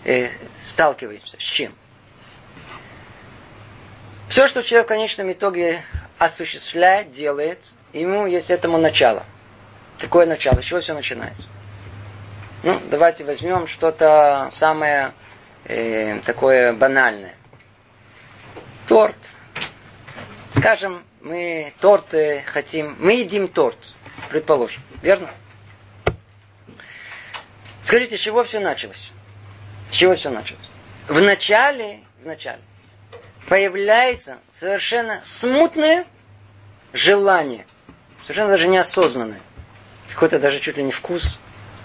э, 0.05 0.29
сталкиваемся. 0.61 1.37
С 1.39 1.43
чем? 1.43 1.75
Все, 4.29 4.47
что 4.47 4.63
человек 4.63 4.87
в 4.87 4.89
конечном 4.89 5.31
итоге 5.31 5.83
осуществляет, 6.17 7.09
делает, 7.09 7.59
ему 7.91 8.25
есть 8.25 8.49
этому 8.49 8.77
начало. 8.77 9.25
Какое 9.99 10.25
начало? 10.25 10.61
С 10.61 10.65
чего 10.65 10.79
все 10.79 10.93
начинается? 10.93 11.47
Ну, 12.63 12.81
давайте 12.89 13.25
возьмем 13.25 13.67
что-то 13.67 14.47
самое 14.51 15.13
э, 15.65 16.19
такое 16.21 16.73
банальное. 16.73 17.35
Торт. 18.87 19.17
Скажем, 20.55 21.03
мы 21.21 21.73
торт 21.79 22.13
хотим, 22.45 22.95
мы 22.99 23.13
едим 23.13 23.47
торт, 23.47 23.95
предположим, 24.29 24.81
верно? 25.01 25.29
Скажите, 27.81 28.17
с 28.17 28.19
чего 28.21 28.43
все 28.43 28.59
началось? 28.59 29.11
С 29.91 29.95
чего 29.95 30.15
все 30.15 30.29
началось? 30.29 30.71
В 31.07 31.19
начале, 31.19 32.01
в 32.21 32.25
начале 32.25 32.61
появляется 33.49 34.37
совершенно 34.51 35.19
смутное 35.23 36.05
желание, 36.93 37.65
совершенно 38.23 38.51
даже 38.51 38.67
неосознанное 38.67 39.41
какой-то 40.13 40.39
даже 40.39 40.59
чуть 40.59 40.77
ли 40.77 40.83
не 40.83 40.91
вкус 40.91 41.39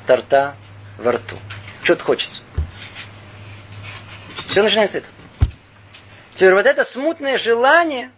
торта 0.07 0.55
во 0.99 1.13
рту. 1.13 1.37
Что-то 1.83 2.05
хочется. 2.05 2.43
Все 4.49 4.63
начинается 4.63 4.99
с 4.99 5.03
этого. 5.03 5.15
Теперь 6.35 6.55
вот 6.55 6.67
это 6.67 6.85
смутное 6.85 7.37
желание, 7.37 8.11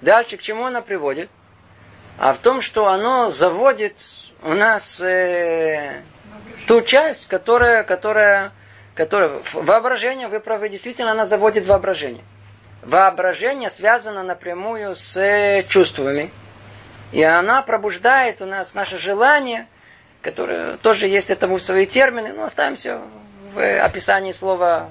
дальше 0.00 0.36
к 0.36 0.42
чему 0.42 0.66
оно 0.66 0.82
приводит? 0.82 1.30
А 2.18 2.34
в 2.34 2.38
том, 2.38 2.60
что 2.60 2.88
оно 2.88 3.30
заводит 3.30 3.98
у 4.42 4.52
нас 4.52 5.00
э, 5.00 6.02
ту 6.66 6.82
часть, 6.82 7.26
которая, 7.26 7.84
которая, 7.84 8.52
которая 8.94 9.40
воображение, 9.54 10.28
вы 10.28 10.40
правы, 10.40 10.68
действительно 10.68 11.12
она 11.12 11.24
заводит 11.24 11.66
воображение. 11.66 12.24
Воображение 12.82 13.70
связано 13.70 14.22
напрямую 14.22 14.94
с 14.94 15.16
э, 15.16 15.64
чувствами. 15.68 16.30
И 17.12 17.22
она 17.22 17.62
пробуждает 17.62 18.40
у 18.40 18.46
нас 18.46 18.74
наше 18.74 18.96
желание, 18.96 19.66
которое 20.22 20.78
тоже 20.78 21.06
есть 21.06 21.30
этому 21.30 21.58
свои 21.58 21.86
термины, 21.86 22.32
но 22.32 22.44
оставимся 22.44 23.02
в 23.52 23.84
описании 23.84 24.32
слова 24.32 24.90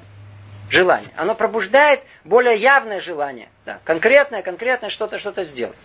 желание. 0.69 1.09
Оно 1.17 1.33
пробуждает 1.33 2.03
более 2.23 2.55
явное 2.55 3.01
желание. 3.01 3.49
Да, 3.65 3.79
конкретное, 3.83 4.43
конкретное 4.43 4.89
что-то, 4.89 5.17
что-то 5.17 5.43
сделать. 5.43 5.77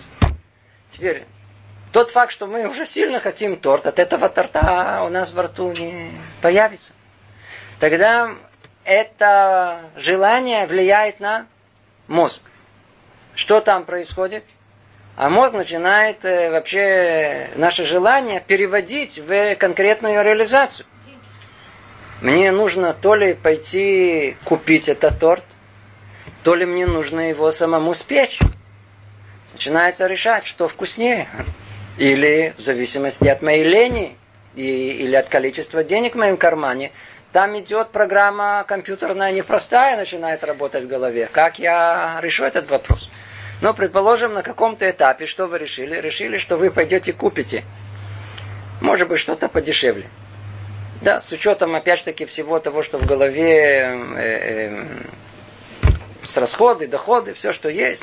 Теперь, 0.90 1.24
тот 1.92 2.10
факт, 2.10 2.32
что 2.32 2.46
мы 2.46 2.68
уже 2.68 2.84
сильно 2.84 3.18
хотим 3.18 3.56
торт, 3.56 3.86
от 3.86 3.98
этого 3.98 4.28
торта 4.28 5.02
у 5.04 5.08
нас 5.08 5.32
во 5.32 5.44
рту 5.44 5.72
не 5.72 6.12
появится. 6.42 6.92
Тогда 7.80 8.30
это 8.84 9.90
желание 9.96 10.66
влияет 10.66 11.18
на 11.18 11.46
мозг. 12.08 12.42
Что 13.34 13.60
там 13.60 13.84
происходит? 13.84 14.44
А 15.16 15.30
мозг 15.30 15.54
начинает 15.54 16.26
э, 16.26 16.50
вообще 16.50 17.48
наше 17.56 17.86
желание 17.86 18.42
переводить 18.46 19.18
в 19.18 19.56
конкретную 19.56 20.22
реализацию. 20.22 20.86
Мне 22.20 22.52
нужно 22.52 22.92
то 22.92 23.14
ли 23.14 23.32
пойти 23.32 24.36
купить 24.44 24.90
этот 24.90 25.18
торт, 25.18 25.44
то 26.42 26.54
ли 26.54 26.66
мне 26.66 26.86
нужно 26.86 27.30
его 27.30 27.50
самому 27.50 27.94
спечь. 27.94 28.38
Начинается 29.54 30.06
решать, 30.06 30.44
что 30.44 30.68
вкуснее. 30.68 31.28
Или 31.96 32.54
в 32.58 32.60
зависимости 32.60 33.26
от 33.26 33.40
моей 33.40 33.64
лени 33.64 34.18
и, 34.54 34.62
или 34.62 35.16
от 35.16 35.30
количества 35.30 35.82
денег 35.82 36.14
в 36.14 36.18
моем 36.18 36.36
кармане, 36.36 36.92
там 37.32 37.58
идет 37.58 37.90
программа 37.90 38.64
компьютерная 38.68 39.32
непростая, 39.32 39.96
начинает 39.96 40.44
работать 40.44 40.84
в 40.84 40.88
голове. 40.88 41.26
Как 41.32 41.58
я 41.58 42.18
решу 42.20 42.44
этот 42.44 42.70
вопрос? 42.70 43.08
Но, 43.60 43.72
предположим, 43.72 44.34
на 44.34 44.42
каком-то 44.42 44.88
этапе, 44.88 45.26
что 45.26 45.46
вы 45.46 45.58
решили? 45.58 45.98
Решили, 46.00 46.36
что 46.36 46.56
вы 46.56 46.70
пойдете 46.70 47.12
купите. 47.12 47.64
Может 48.80 49.08
быть, 49.08 49.18
что-то 49.20 49.48
подешевле. 49.48 50.06
Да, 51.00 51.20
с 51.20 51.30
учетом, 51.32 51.74
опять 51.74 52.00
же 52.00 52.04
таки, 52.04 52.26
всего 52.26 52.58
того, 52.58 52.82
что 52.82 52.98
в 52.98 53.06
голове, 53.06 53.80
э, 54.16 54.18
э, 54.18 54.86
с 56.24 56.36
расходы, 56.36 56.86
доходы, 56.86 57.32
все, 57.34 57.52
что 57.52 57.68
есть. 57.68 58.02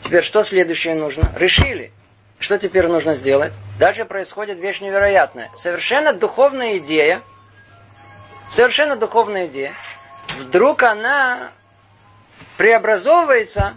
Теперь 0.00 0.22
что 0.22 0.42
следующее 0.42 0.94
нужно? 0.94 1.32
Решили. 1.36 1.92
Что 2.38 2.56
теперь 2.56 2.86
нужно 2.86 3.14
сделать? 3.14 3.52
Дальше 3.78 4.04
происходит 4.04 4.58
вещь 4.58 4.80
невероятная. 4.80 5.50
Совершенно 5.56 6.12
духовная 6.12 6.78
идея, 6.78 7.22
совершенно 8.48 8.96
духовная 8.96 9.48
идея, 9.48 9.74
вдруг 10.38 10.82
она 10.84 11.50
преобразовывается 12.56 13.76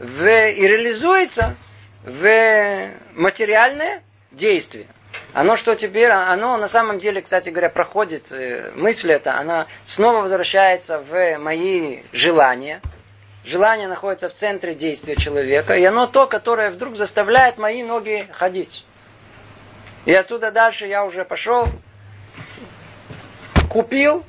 в, 0.00 0.26
и 0.26 0.66
реализуется 0.66 1.56
в 2.02 2.90
материальное 3.14 4.02
действие. 4.32 4.86
Оно 5.32 5.56
что 5.56 5.74
теперь, 5.74 6.10
оно 6.10 6.56
на 6.56 6.68
самом 6.68 6.98
деле, 6.98 7.20
кстати 7.20 7.50
говоря, 7.50 7.68
проходит, 7.68 8.32
э, 8.32 8.72
мысль 8.74 9.12
эта, 9.12 9.34
она 9.34 9.66
снова 9.84 10.22
возвращается 10.22 10.98
в 10.98 11.38
мои 11.38 12.02
желания. 12.12 12.80
Желание 13.44 13.88
находится 13.88 14.28
в 14.28 14.34
центре 14.34 14.74
действия 14.74 15.16
человека, 15.16 15.74
и 15.74 15.84
оно 15.84 16.06
то, 16.06 16.26
которое 16.26 16.70
вдруг 16.70 16.96
заставляет 16.96 17.58
мои 17.58 17.82
ноги 17.82 18.26
ходить. 18.32 18.84
И 20.06 20.14
отсюда 20.14 20.50
дальше 20.50 20.86
я 20.86 21.04
уже 21.04 21.24
пошел, 21.24 21.68
купил, 23.70 24.24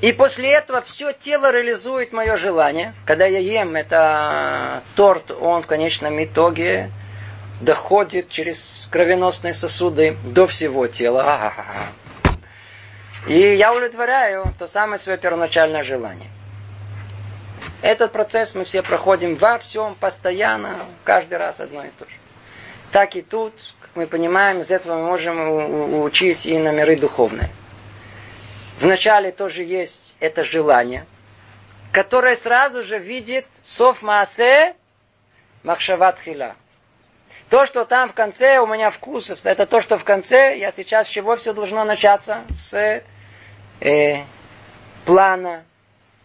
и 0.00 0.12
после 0.12 0.52
этого 0.52 0.80
все 0.80 1.12
тело 1.12 1.50
реализует 1.50 2.12
мое 2.12 2.36
желание. 2.36 2.94
Когда 3.04 3.26
я 3.26 3.38
ем 3.38 3.76
это 3.76 4.82
торт, 4.96 5.30
он 5.30 5.62
в 5.62 5.66
конечном 5.66 6.22
итоге 6.24 6.90
доходит 7.60 8.30
через 8.30 8.88
кровеносные 8.90 9.52
сосуды 9.52 10.16
до 10.24 10.46
всего 10.46 10.86
тела. 10.86 11.52
И 13.26 13.38
я 13.38 13.72
удовлетворяю 13.72 14.54
то 14.58 14.66
самое 14.66 14.98
свое 14.98 15.18
первоначальное 15.18 15.82
желание. 15.82 16.30
Этот 17.82 18.12
процесс 18.12 18.54
мы 18.54 18.64
все 18.64 18.82
проходим 18.82 19.34
во 19.34 19.58
всем, 19.58 19.94
постоянно, 19.94 20.86
каждый 21.04 21.36
раз 21.36 21.60
одно 21.60 21.84
и 21.84 21.90
то 21.98 22.06
же. 22.06 22.14
Так 22.92 23.16
и 23.16 23.22
тут, 23.22 23.74
как 23.80 23.90
мы 23.94 24.06
понимаем, 24.06 24.60
из 24.60 24.70
этого 24.70 24.96
мы 24.96 25.06
можем 25.06 26.02
учить 26.02 26.46
и 26.46 26.58
на 26.58 26.72
миры 26.72 26.96
духовные. 26.96 27.50
Вначале 28.80 29.30
тоже 29.30 29.62
есть 29.62 30.16
это 30.20 30.42
желание, 30.42 31.04
которое 31.92 32.34
сразу 32.34 32.82
же 32.82 32.98
видит 32.98 33.46
сов 33.62 34.00
маасе 34.00 34.74
махшават 35.62 36.18
хила. 36.18 36.56
То, 37.50 37.66
что 37.66 37.84
там 37.84 38.08
в 38.08 38.14
конце 38.14 38.58
у 38.58 38.66
меня 38.66 38.88
вкусов, 38.88 39.44
это 39.44 39.66
то, 39.66 39.80
что 39.80 39.98
в 39.98 40.04
конце, 40.04 40.56
я 40.56 40.70
сейчас 40.70 41.08
с 41.08 41.10
чего 41.10 41.36
все 41.36 41.52
должно 41.52 41.84
начаться? 41.84 42.44
С 42.48 43.02
э, 43.80 44.22
плана, 45.04 45.64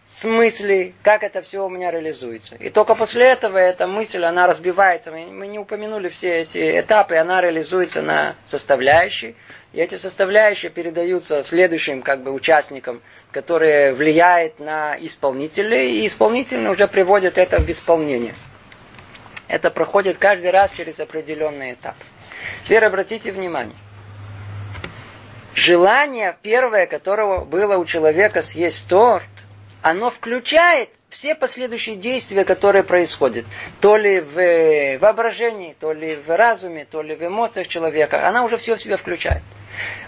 с 0.08 0.24
мысли, 0.24 0.94
как 1.02 1.24
это 1.24 1.42
все 1.42 1.66
у 1.66 1.68
меня 1.68 1.90
реализуется. 1.90 2.54
И 2.54 2.70
только 2.70 2.94
после 2.94 3.26
этого 3.26 3.58
эта 3.58 3.86
мысль, 3.86 4.24
она 4.24 4.46
разбивается. 4.46 5.10
Мы, 5.10 5.26
мы 5.26 5.46
не 5.48 5.58
упомянули 5.58 6.08
все 6.08 6.36
эти 6.36 6.80
этапы, 6.80 7.16
она 7.16 7.42
реализуется 7.42 8.00
на 8.00 8.36
составляющие. 8.46 9.34
И 9.76 9.78
эти 9.78 9.96
составляющие 9.96 10.70
передаются 10.70 11.42
следующим 11.42 12.00
как 12.00 12.22
бы, 12.22 12.32
участникам, 12.32 13.02
которые 13.30 13.92
влияют 13.92 14.58
на 14.58 14.96
исполнителей, 14.98 16.00
и 16.00 16.06
исполнительные 16.06 16.70
уже 16.70 16.88
приводят 16.88 17.36
это 17.36 17.60
в 17.60 17.68
исполнение. 17.68 18.34
Это 19.48 19.70
проходит 19.70 20.16
каждый 20.16 20.50
раз 20.50 20.70
через 20.70 20.98
определенный 20.98 21.74
этап. 21.74 21.94
Теперь 22.64 22.86
обратите 22.86 23.32
внимание. 23.32 23.76
Желание 25.54 26.34
первое, 26.40 26.86
которого 26.86 27.44
было 27.44 27.76
у 27.76 27.84
человека 27.84 28.40
съесть 28.40 28.88
торт, 28.88 29.28
оно 29.86 30.10
включает 30.10 30.90
все 31.10 31.36
последующие 31.36 31.94
действия, 31.94 32.44
которые 32.44 32.82
происходят. 32.82 33.46
То 33.80 33.96
ли 33.96 34.20
в 34.20 34.98
воображении, 34.98 35.76
то 35.78 35.92
ли 35.92 36.16
в 36.16 36.28
разуме, 36.28 36.84
то 36.84 37.02
ли 37.02 37.14
в 37.14 37.24
эмоциях 37.24 37.68
человека. 37.68 38.26
Она 38.26 38.42
уже 38.42 38.56
все 38.56 38.74
в 38.74 38.82
себя 38.82 38.96
включает. 38.96 39.44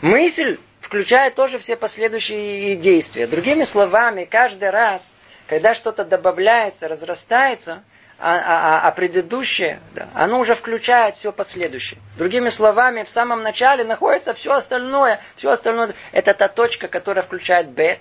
Мысль 0.03 0.59
включает 0.81 1.37
тоже 1.37 1.61
все 1.61 1.77
последующие 1.77 2.75
действия. 2.75 3.29
Другими 3.29 3.63
словами, 3.63 4.25
каждый 4.25 4.71
раз, 4.71 5.15
когда 5.47 5.77
что-то 5.77 6.05
добавляется, 6.05 6.89
разрастается– 6.89 7.85
а, 8.21 8.35
а, 8.35 8.41
а, 8.41 8.89
а 8.89 8.91
предыдущее, 8.91 9.79
да, 9.95 10.09
оно 10.13 10.41
уже 10.41 10.57
включает 10.57 11.17
все 11.17 11.31
последующее. 11.31 12.01
Другими 12.17 12.49
словами, 12.49 13.05
в 13.05 13.11
самом 13.11 13.43
начале 13.45 13.85
находится 13.85 14.35
все 14.35 14.55
остальное. 14.55 15.21
Все 15.37 15.51
остальное 15.51 15.95
это 16.11 16.35
та 16.35 16.49
точка, 16.49 16.89
которая 16.89 17.23
включает 17.23 17.69
бет. 17.69 18.01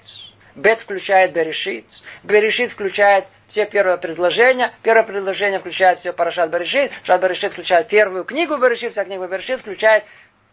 Бет 0.58 0.80
включает 0.80 1.34
Берешит. 1.34 1.86
Берешит 2.24 2.72
включает 2.72 3.26
все 3.48 3.66
первые 3.66 3.98
предложения. 3.98 4.74
Первое 4.82 5.04
предложение 5.04 5.60
включает 5.60 6.00
все 6.00 6.12
Парашат 6.12 6.50
Берешит. 6.50 6.92
Парашат 7.06 7.22
Берешит 7.22 7.54
включает 7.54 7.88
первую 7.88 8.24
книгу 8.26 8.58
Берешит. 8.58 8.94
Вся 8.94 9.06
книга 9.06 9.28
Берешит 9.28 9.62
включает 9.62 10.04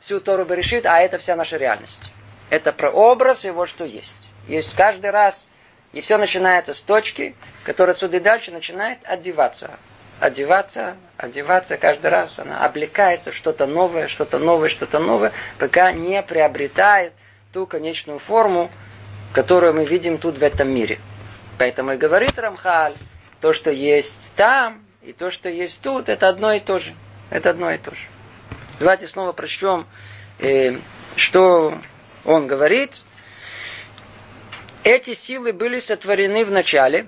всю 0.01 0.21
Тору 0.21 0.45
Берешит. 0.45 0.85
А 0.85 1.01
это 1.01 1.19
вся 1.19 1.37
наша 1.37 1.57
реальность. 1.57 2.13
Это 2.51 2.71
про 2.71 2.91
образ 2.91 3.47
и 3.47 3.51
вот 3.51 3.71
что 3.71 3.87
есть. 3.87 4.29
Есть 4.47 4.77
каждый 4.77 5.11
раз 5.11 5.51
и 5.95 6.03
все 6.03 6.19
начинается 6.19 6.75
с 6.75 6.81
точки, 6.81 7.35
которая 7.65 7.95
сюда 7.95 8.19
и 8.19 8.21
дальше 8.21 8.51
начинает 8.51 8.99
одеваться. 9.05 9.71
Одеваться, 10.21 10.97
одеваться 11.17 11.79
каждый 11.79 12.11
раз. 12.11 12.39
Она 12.39 12.63
облекается 12.63 13.33
что-то 13.33 13.67
новое, 13.67 14.09
что-то 14.09 14.39
новое, 14.39 14.69
что-то 14.69 14.99
новое, 14.99 15.33
пока 15.59 15.93
не 15.93 16.23
приобретает 16.23 17.15
ту 17.55 17.67
конечную 17.67 18.19
форму, 18.19 18.71
которую 19.35 19.75
мы 19.75 19.85
видим 19.85 20.19
тут 20.19 20.39
в 20.39 20.43
этом 20.43 20.73
мире. 20.73 21.01
Поэтому 21.59 21.93
и 21.93 21.97
говорит 21.97 22.39
Рамхаль, 22.39 22.95
то, 23.41 23.53
что 23.53 23.71
есть 23.71 24.33
там, 24.37 24.83
и 25.03 25.13
то, 25.13 25.31
что 25.31 25.49
есть 25.51 25.83
тут, 25.83 26.09
это 26.09 26.29
одно 26.29 26.53
и 26.53 26.61
то 26.61 26.79
же. 26.79 26.95
Это 27.31 27.51
одно 27.51 27.71
и 27.73 27.77
то 27.77 27.91
же. 27.91 28.07
Давайте 28.79 29.09
снова 29.09 29.33
прочтем, 29.33 29.87
э, 30.39 30.79
что 31.17 31.77
он 32.25 32.47
говорит. 32.47 33.03
Эти 34.85 35.15
силы 35.15 35.53
были 35.53 35.81
сотворены 35.81 36.45
в 36.45 36.53
начале, 36.53 37.07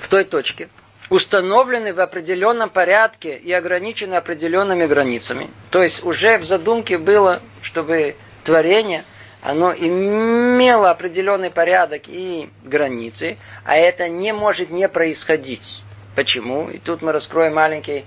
в 0.00 0.08
той 0.08 0.24
точке, 0.24 0.68
установлены 1.08 1.92
в 1.92 2.00
определенном 2.00 2.70
порядке 2.70 3.36
и 3.36 3.52
ограничены 3.52 4.14
определенными 4.14 4.86
границами. 4.86 5.50
То 5.70 5.82
есть 5.82 6.04
уже 6.04 6.38
в 6.38 6.44
задумке 6.44 6.98
было, 6.98 7.42
чтобы 7.62 8.14
творение 8.44 9.04
оно 9.42 9.74
имело 9.74 10.90
определенный 10.90 11.50
порядок 11.50 12.02
и 12.06 12.48
границы, 12.62 13.38
а 13.64 13.76
это 13.76 14.08
не 14.08 14.32
может 14.32 14.70
не 14.70 14.88
происходить. 14.88 15.82
Почему? 16.14 16.70
И 16.70 16.78
тут 16.78 17.02
мы 17.02 17.10
раскроем 17.10 17.54
маленький, 17.54 18.04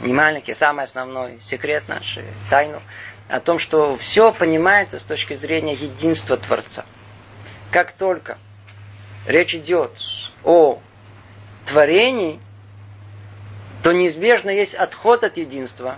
не 0.00 0.12
маленький, 0.12 0.54
самый 0.54 0.84
основной 0.84 1.40
секрет 1.40 1.88
наш, 1.88 2.18
тайну, 2.48 2.82
о 3.28 3.40
том, 3.40 3.58
что 3.58 3.96
все 3.96 4.30
понимается 4.32 5.00
с 5.00 5.02
точки 5.02 5.34
зрения 5.34 5.74
единства 5.74 6.36
Творца. 6.36 6.84
Как 7.72 7.92
только 7.92 8.38
речь 9.26 9.56
идет 9.56 9.90
о 10.44 10.78
творении, 11.66 12.38
то 13.82 13.90
неизбежно 13.90 14.50
есть 14.50 14.74
отход 14.74 15.24
от 15.24 15.36
единства, 15.36 15.96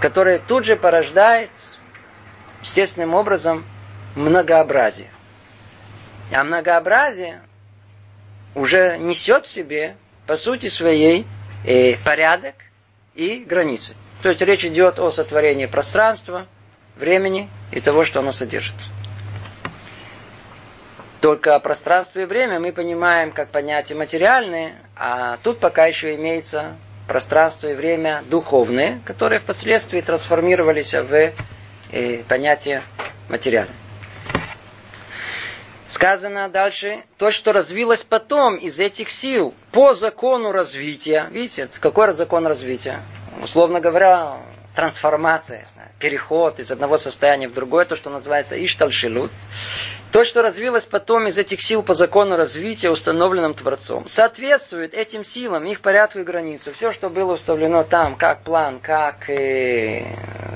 которое 0.00 0.38
тут 0.38 0.64
же 0.64 0.76
порождает 0.76 1.50
естественным 2.64 3.14
образом 3.14 3.64
многообразие. 4.14 5.10
А 6.32 6.42
многообразие 6.42 7.42
уже 8.54 8.96
несет 8.98 9.46
в 9.46 9.50
себе, 9.50 9.96
по 10.26 10.36
сути 10.36 10.68
своей, 10.68 11.26
э, 11.66 11.96
порядок 11.98 12.54
и 13.14 13.44
границы. 13.46 13.94
То 14.22 14.30
есть 14.30 14.40
речь 14.40 14.64
идет 14.64 14.98
о 14.98 15.10
сотворении 15.10 15.66
пространства, 15.66 16.46
времени 16.96 17.50
и 17.70 17.80
того, 17.80 18.04
что 18.04 18.20
оно 18.20 18.32
содержит. 18.32 18.74
Только 21.20 21.58
пространство 21.60 22.20
и 22.20 22.24
время 22.24 22.60
мы 22.60 22.72
понимаем 22.72 23.32
как 23.32 23.50
понятие 23.50 23.98
материальные, 23.98 24.76
а 24.96 25.36
тут 25.38 25.58
пока 25.58 25.86
еще 25.86 26.14
имеется 26.14 26.76
пространство 27.06 27.68
и 27.68 27.74
время 27.74 28.22
духовные, 28.30 29.00
которые 29.04 29.40
впоследствии 29.40 30.00
трансформировались 30.00 30.94
в 30.94 31.32
э, 31.94 32.22
понятие 32.28 32.82
материальное. 33.28 33.74
Сказано 35.86 36.48
дальше, 36.48 37.04
то, 37.18 37.30
что 37.30 37.52
развилось 37.52 38.02
потом 38.02 38.56
из 38.56 38.80
этих 38.80 39.10
сил 39.10 39.54
по 39.70 39.94
закону 39.94 40.50
развития. 40.50 41.28
Видите, 41.30 41.68
какой 41.80 42.12
закон 42.12 42.46
развития? 42.46 43.00
Условно 43.42 43.80
говоря, 43.80 44.40
трансформация, 44.74 45.66
переход 45.98 46.58
из 46.58 46.70
одного 46.70 46.96
состояния 46.96 47.48
в 47.48 47.54
другое, 47.54 47.84
то, 47.84 47.96
что 47.96 48.10
называется 48.10 48.62
иштальшилут. 48.62 49.30
То, 50.10 50.24
что 50.24 50.42
развилось 50.42 50.84
потом 50.84 51.26
из 51.26 51.38
этих 51.38 51.60
сил 51.60 51.82
по 51.82 51.94
закону 51.94 52.36
развития, 52.36 52.90
установленным 52.90 53.54
Творцом, 53.54 54.06
соответствует 54.06 54.94
этим 54.94 55.24
силам, 55.24 55.64
их 55.64 55.80
порядку 55.80 56.20
и 56.20 56.22
границу. 56.22 56.72
Все, 56.72 56.92
что 56.92 57.08
было 57.08 57.34
установлено 57.34 57.82
там, 57.82 58.16
как 58.16 58.42
план, 58.42 58.78
как 58.80 59.28
э, 59.28 60.06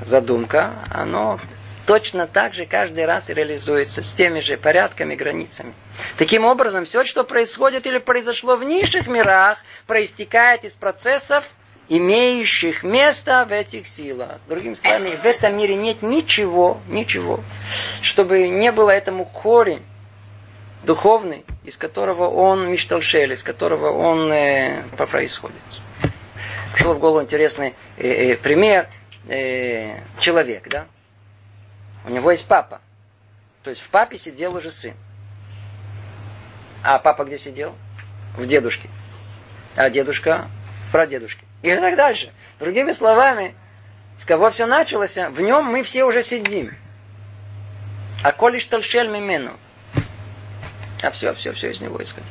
задумка, 0.05 0.85
оно 0.91 1.41
точно 1.87 2.27
так 2.27 2.53
же 2.55 2.67
каждый 2.67 3.07
раз 3.07 3.31
реализуется 3.31 4.03
с 4.03 4.13
теми 4.13 4.41
же 4.41 4.59
порядками, 4.59 5.15
границами. 5.15 5.73
Таким 6.19 6.45
образом, 6.45 6.85
все, 6.85 7.03
что 7.03 7.25
происходит 7.25 7.87
или 7.87 7.99
произошло 7.99 8.57
в 8.57 8.63
низших 8.63 9.07
мирах, 9.07 9.59
проистекает 9.87 10.65
из 10.65 10.75
процессов, 10.75 11.45
имеющих 11.89 12.83
место 12.83 13.47
в 13.49 13.53
этих 13.53 13.87
силах. 13.87 14.41
Другими 14.49 14.75
словами, 14.75 15.11
в 15.11 15.25
этом 15.25 15.57
мире 15.57 15.77
нет 15.77 16.03
ничего, 16.03 16.81
ничего, 16.89 17.41
чтобы 18.03 18.49
не 18.49 18.73
было 18.73 18.91
этому 18.91 19.25
корень 19.25 19.83
духовный, 20.85 21.45
из 21.65 21.77
которого 21.77 22.29
он 22.29 22.71
мишталшель, 22.71 23.33
из 23.33 23.43
которого 23.43 23.91
он 23.91 24.33
э, 24.33 24.83
происходит. 25.11 25.57
Пришел 26.73 26.95
в 26.95 26.99
голову 26.99 27.23
интересный 27.23 27.75
э, 27.97 28.33
э, 28.33 28.37
пример. 28.37 28.89
Э, 29.29 30.01
человек, 30.19 30.69
да? 30.69 30.87
У 32.05 32.11
него 32.11 32.31
есть 32.31 32.47
папа. 32.47 32.81
То 33.63 33.71
есть 33.71 33.83
в 33.83 33.89
папе 33.89 34.17
сидел 34.17 34.55
уже 34.55 34.71
сын. 34.71 34.95
А 36.83 36.99
папа 36.99 37.25
где 37.25 37.39
сидел? 37.39 37.75
В 38.37 38.47
дедушке. 38.47 38.89
А 39.77 39.91
дедушка 39.91 40.49
в 40.89 40.93
прадедушке. 40.93 41.45
И 41.63 41.75
так 41.75 41.97
дальше. 41.97 42.33
Другими 42.59 42.93
словами, 42.93 43.55
с 44.17 44.25
кого 44.25 44.51
все 44.51 44.67
началось, 44.67 45.17
в 45.17 45.41
нем 45.41 45.65
мы 45.65 45.83
все 45.83 46.05
уже 46.05 46.23
сидим. 46.23 46.77
А 48.23 48.33
коли 48.33 48.59
штальшель 48.59 49.09
мимену. 49.09 49.57
А 51.03 51.11
все, 51.11 51.33
все, 51.35 51.53
все 51.53 51.71
из 51.71 51.81
него 51.81 52.03
исходит. 52.03 52.27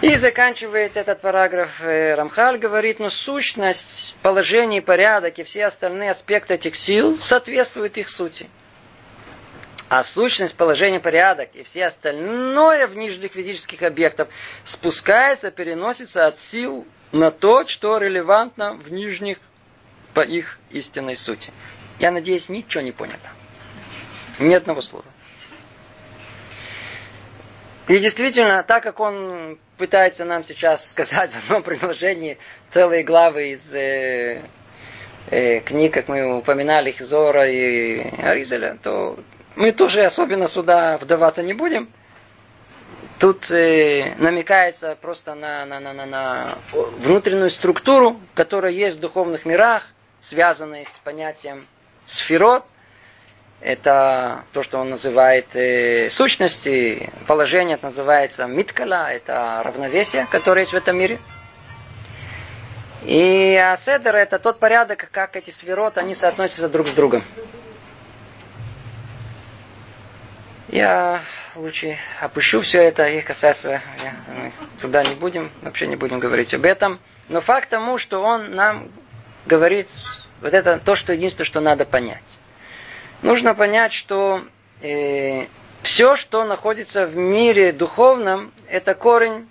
И 0.00 0.14
заканчивает 0.16 0.96
этот 0.96 1.20
параграф 1.20 1.80
э, 1.80 2.14
Рамхаль, 2.14 2.58
говорит, 2.58 3.00
но 3.00 3.10
сущность, 3.10 4.14
положение, 4.22 4.80
порядок 4.80 5.38
и 5.40 5.44
все 5.44 5.66
остальные 5.66 6.12
аспекты 6.12 6.54
этих 6.54 6.76
сил 6.76 7.20
соответствуют 7.20 7.98
их 7.98 8.08
сути. 8.08 8.48
А 9.88 10.02
сущность, 10.02 10.54
положение, 10.54 11.00
порядок 11.00 11.48
и 11.54 11.62
все 11.62 11.86
остальное 11.86 12.86
в 12.86 12.94
нижних 12.94 13.32
физических 13.32 13.82
объектах 13.82 14.28
спускается, 14.64 15.50
переносится 15.50 16.26
от 16.26 16.36
сил 16.36 16.86
на 17.10 17.30
то, 17.30 17.66
что 17.66 17.96
релевантно 17.96 18.74
в 18.74 18.92
нижних 18.92 19.38
по 20.12 20.20
их 20.20 20.58
истинной 20.70 21.16
сути. 21.16 21.52
Я 21.98 22.10
надеюсь, 22.10 22.50
ничего 22.50 22.82
не 22.82 22.92
понято. 22.92 23.28
Ни 24.38 24.52
одного 24.52 24.82
слова. 24.82 25.06
И 27.88 27.98
действительно, 27.98 28.62
так 28.62 28.82
как 28.82 29.00
он 29.00 29.58
пытается 29.78 30.26
нам 30.26 30.44
сейчас 30.44 30.90
сказать 30.90 31.32
в 31.32 31.44
одном 31.44 31.62
предложении 31.62 32.36
целые 32.68 33.04
главы 33.04 33.52
из 33.52 33.74
э, 33.74 34.42
э, 35.30 35.60
книг, 35.60 35.94
как 35.94 36.08
мы 36.08 36.36
упоминали, 36.36 36.92
Хизора 36.92 37.50
и 37.50 38.00
Аризеля, 38.20 38.76
то 38.82 39.18
мы 39.58 39.72
тоже 39.72 40.04
особенно 40.04 40.46
сюда 40.46 40.98
вдаваться 40.98 41.42
не 41.42 41.52
будем. 41.52 41.90
Тут 43.18 43.50
э, 43.50 44.14
намекается 44.18 44.96
просто 45.00 45.34
на, 45.34 45.66
на, 45.66 45.80
на, 45.80 45.92
на, 45.92 46.06
на 46.06 46.58
внутреннюю 46.70 47.50
структуру, 47.50 48.20
которая 48.34 48.70
есть 48.70 48.98
в 48.98 49.00
духовных 49.00 49.44
мирах, 49.44 49.82
связанной 50.20 50.86
с 50.86 50.92
понятием 51.02 51.66
сферот. 52.04 52.64
Это 53.60 54.44
то, 54.52 54.62
что 54.62 54.78
он 54.78 54.90
называет 54.90 55.56
э, 55.56 56.08
сущности. 56.08 57.10
Положение 57.26 57.74
это 57.74 57.86
называется 57.86 58.46
миткала, 58.46 59.10
это 59.10 59.60
равновесие, 59.64 60.28
которое 60.30 60.60
есть 60.60 60.72
в 60.72 60.76
этом 60.76 60.96
мире. 60.96 61.18
И 63.02 63.56
аседер 63.56 64.14
это 64.14 64.38
тот 64.38 64.60
порядок, 64.60 65.08
как 65.10 65.34
эти 65.34 65.50
сферот, 65.50 65.98
они 65.98 66.14
соотносятся 66.14 66.68
друг 66.68 66.86
с 66.86 66.92
другом. 66.92 67.24
Я 70.68 71.22
лучше 71.54 71.96
опущу 72.20 72.60
все 72.60 72.82
это 72.82 73.08
и 73.08 73.22
касаться, 73.22 73.80
мы 74.28 74.52
туда 74.82 75.02
не 75.02 75.14
будем, 75.14 75.50
вообще 75.62 75.86
не 75.86 75.96
будем 75.96 76.18
говорить 76.18 76.52
об 76.52 76.66
этом. 76.66 77.00
Но 77.28 77.40
факт 77.40 77.70
тому, 77.70 77.96
что 77.96 78.20
он 78.20 78.54
нам 78.54 78.90
говорит, 79.46 79.88
вот 80.42 80.52
это 80.52 80.78
то, 80.78 80.94
что 80.94 81.14
единственное, 81.14 81.46
что 81.46 81.60
надо 81.60 81.86
понять. 81.86 82.36
Нужно 83.22 83.54
понять, 83.54 83.94
что 83.94 84.44
э, 84.82 85.46
все, 85.82 86.16
что 86.16 86.44
находится 86.44 87.06
в 87.06 87.16
мире 87.16 87.72
духовном, 87.72 88.52
это 88.68 88.94
корень 88.94 89.48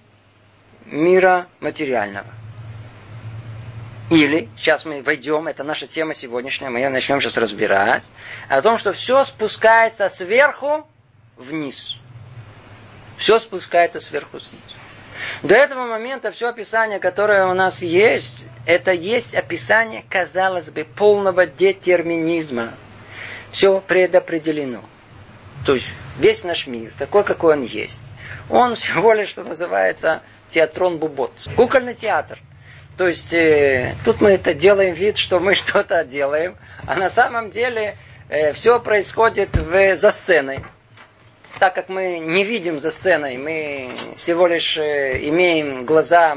мира 0.85 1.47
материального. 1.59 2.27
Или, 4.11 4.49
сейчас 4.55 4.85
мы 4.85 5.01
войдем, 5.01 5.47
это 5.47 5.63
наша 5.63 5.87
тема 5.87 6.13
сегодняшняя, 6.13 6.69
мы 6.69 6.79
ее 6.79 6.89
начнем 6.89 7.19
сейчас 7.19 7.37
разбирать, 7.37 8.03
о 8.49 8.61
том, 8.61 8.77
что 8.77 8.93
все 8.93 9.23
спускается 9.23 10.07
сверху 10.09 10.87
вниз. 11.37 11.95
Все 13.17 13.39
спускается 13.39 13.99
сверху 13.99 14.37
вниз. 14.37 14.61
До 15.41 15.55
этого 15.55 15.85
момента 15.85 16.31
все 16.31 16.49
описание, 16.49 16.99
которое 16.99 17.47
у 17.47 17.53
нас 17.53 17.81
есть, 17.81 18.45
это 18.65 18.91
есть 18.91 19.33
описание, 19.35 20.03
казалось 20.09 20.69
бы, 20.69 20.83
полного 20.83 21.45
детерминизма. 21.45 22.73
Все 23.51 23.79
предопределено. 23.79 24.83
То 25.65 25.75
есть 25.75 25.87
весь 26.19 26.43
наш 26.43 26.67
мир, 26.67 26.93
такой, 26.99 27.23
какой 27.23 27.55
он 27.55 27.63
есть, 27.63 28.03
он 28.49 28.75
всего 28.75 29.13
лишь, 29.13 29.29
что 29.29 29.43
называется, 29.43 30.21
театрон 30.49 30.97
Бубот. 30.99 31.33
Кукольный 31.55 31.93
театр. 31.93 32.39
То 32.97 33.07
есть 33.07 33.33
э, 33.33 33.95
тут 34.05 34.21
мы 34.21 34.31
это 34.31 34.53
делаем 34.53 34.93
вид, 34.93 35.17
что 35.17 35.39
мы 35.39 35.55
что-то 35.55 36.03
делаем, 36.03 36.57
а 36.85 36.95
на 36.95 37.09
самом 37.09 37.49
деле 37.51 37.97
э, 38.29 38.53
все 38.53 38.79
происходит 38.79 39.55
в, 39.55 39.95
за 39.95 40.11
сценой 40.11 40.63
так 41.59 41.73
как 41.73 41.89
мы 41.89 42.19
не 42.19 42.43
видим 42.43 42.79
за 42.79 42.91
сценой, 42.91 43.37
мы 43.37 43.95
всего 44.17 44.47
лишь 44.47 44.77
э, 44.77 45.27
имеем 45.29 45.85
глаза 45.85 46.35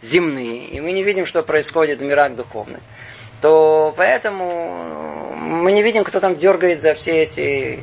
земные, 0.00 0.66
и 0.68 0.80
мы 0.80 0.92
не 0.92 1.02
видим, 1.02 1.26
что 1.26 1.42
происходит 1.42 2.00
в 2.00 2.02
мирах 2.02 2.34
духовных, 2.34 2.80
то 3.40 3.94
поэтому 3.96 5.34
мы 5.36 5.72
не 5.72 5.82
видим, 5.82 6.04
кто 6.04 6.20
там 6.20 6.36
дергает 6.36 6.80
за 6.80 6.94
все 6.94 7.22
эти 7.22 7.80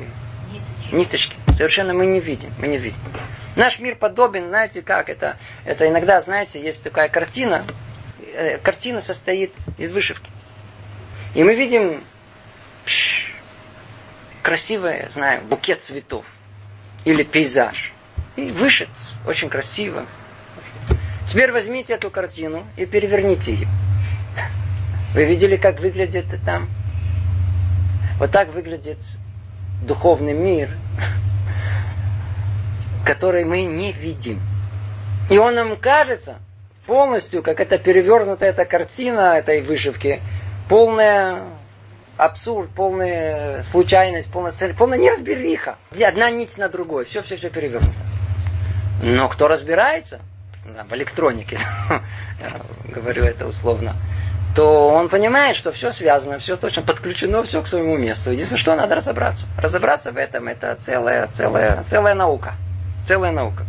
ниточки. 0.92 1.36
Совершенно 1.56 1.94
мы 1.94 2.06
не 2.06 2.20
видим, 2.20 2.52
мы 2.58 2.68
не 2.68 2.78
видим. 2.78 2.98
Наш 3.56 3.78
мир 3.78 3.96
подобен, 3.96 4.48
знаете, 4.48 4.82
как 4.82 5.08
это, 5.08 5.36
это 5.64 5.88
иногда, 5.88 6.20
знаете, 6.22 6.60
есть 6.60 6.82
такая 6.82 7.08
картина, 7.08 7.66
э, 8.34 8.58
картина 8.58 9.00
состоит 9.00 9.52
из 9.78 9.92
вышивки. 9.92 10.30
И 11.34 11.42
мы 11.42 11.54
видим 11.54 12.02
Пш, 12.84 13.32
красивое, 14.42 15.08
знаю, 15.08 15.42
букет 15.42 15.82
цветов. 15.82 16.24
Или 17.04 17.22
пейзаж. 17.22 17.92
И 18.36 18.50
вышит 18.50 18.88
очень 19.26 19.48
красиво. 19.48 20.06
Теперь 21.28 21.52
возьмите 21.52 21.94
эту 21.94 22.10
картину 22.10 22.66
и 22.76 22.86
переверните 22.86 23.54
ее. 23.54 23.68
Вы 25.14 25.24
видели, 25.24 25.56
как 25.56 25.80
выглядит 25.80 26.26
там? 26.44 26.68
Вот 28.18 28.30
так 28.30 28.52
выглядит 28.52 28.98
духовный 29.82 30.34
мир, 30.34 30.70
который 33.04 33.44
мы 33.44 33.62
не 33.62 33.92
видим. 33.92 34.40
И 35.30 35.38
он 35.38 35.54
нам 35.54 35.76
кажется 35.76 36.38
полностью, 36.86 37.42
как 37.42 37.60
эта 37.60 37.78
перевернутая 37.78 38.50
эта 38.50 38.64
картина 38.64 39.38
этой 39.38 39.62
вышивки, 39.62 40.20
полная 40.68 41.44
абсурд, 42.24 42.70
полная 42.70 43.62
случайность, 43.62 44.30
полная, 44.30 44.52
полная 44.76 44.98
неразбериха. 44.98 45.76
Одна 46.02 46.30
нить 46.30 46.58
на 46.58 46.68
другой, 46.68 47.04
все, 47.04 47.22
все, 47.22 47.36
все 47.36 47.50
перевернуто. 47.50 47.94
Но 49.02 49.28
кто 49.28 49.48
разбирается 49.48 50.20
в 50.64 50.94
электронике, 50.94 51.58
говорю 52.84 53.24
это 53.24 53.46
условно, 53.46 53.96
то 54.54 54.88
он 54.88 55.08
понимает, 55.08 55.56
что 55.56 55.72
все 55.72 55.90
связано, 55.90 56.38
все 56.38 56.56
точно 56.56 56.82
подключено, 56.82 57.42
все 57.42 57.62
к 57.62 57.66
своему 57.66 57.96
месту. 57.96 58.30
Единственное, 58.30 58.60
что 58.60 58.74
надо 58.74 58.94
разобраться. 58.94 59.46
Разобраться 59.56 60.12
в 60.12 60.16
этом 60.16 60.48
это 60.48 60.76
целая, 60.80 61.28
целая, 61.28 61.84
целая 61.84 62.14
наука. 62.14 62.54
Целая 63.06 63.32
наука. 63.32 63.64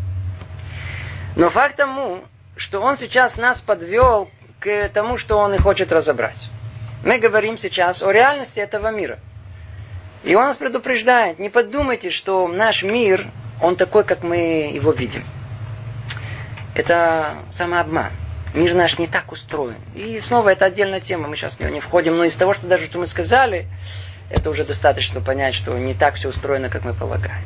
Но 1.35 1.49
факт 1.49 1.77
тому, 1.77 2.23
что 2.57 2.81
он 2.81 2.97
сейчас 2.97 3.37
нас 3.37 3.61
подвел 3.61 4.29
к 4.59 4.89
тому, 4.89 5.17
что 5.17 5.37
он 5.37 5.53
и 5.53 5.57
хочет 5.57 5.91
разобрать. 5.91 6.49
Мы 7.03 7.17
говорим 7.17 7.57
сейчас 7.57 8.03
о 8.03 8.11
реальности 8.11 8.59
этого 8.59 8.91
мира. 8.91 9.19
И 10.23 10.35
он 10.35 10.43
нас 10.43 10.57
предупреждает, 10.57 11.39
не 11.39 11.49
подумайте, 11.49 12.11
что 12.11 12.47
наш 12.47 12.83
мир, 12.83 13.27
он 13.59 13.75
такой, 13.75 14.03
как 14.03 14.21
мы 14.21 14.71
его 14.73 14.91
видим. 14.91 15.23
Это 16.75 17.37
самообман. 17.49 18.11
Мир 18.53 18.75
наш 18.75 18.99
не 18.99 19.07
так 19.07 19.31
устроен. 19.31 19.77
И 19.95 20.19
снова 20.19 20.49
это 20.49 20.65
отдельная 20.65 20.99
тема, 20.99 21.27
мы 21.27 21.35
сейчас 21.35 21.55
в 21.55 21.59
нее 21.59 21.71
не 21.71 21.79
входим. 21.79 22.17
Но 22.17 22.25
из 22.25 22.35
того, 22.35 22.53
что 22.53 22.67
даже 22.67 22.85
что 22.85 22.99
мы 22.99 23.07
сказали, 23.07 23.65
это 24.29 24.49
уже 24.49 24.63
достаточно 24.63 25.21
понять, 25.21 25.55
что 25.55 25.75
не 25.77 25.93
так 25.93 26.15
все 26.15 26.29
устроено, 26.29 26.69
как 26.69 26.83
мы 26.83 26.93
полагаем. 26.93 27.45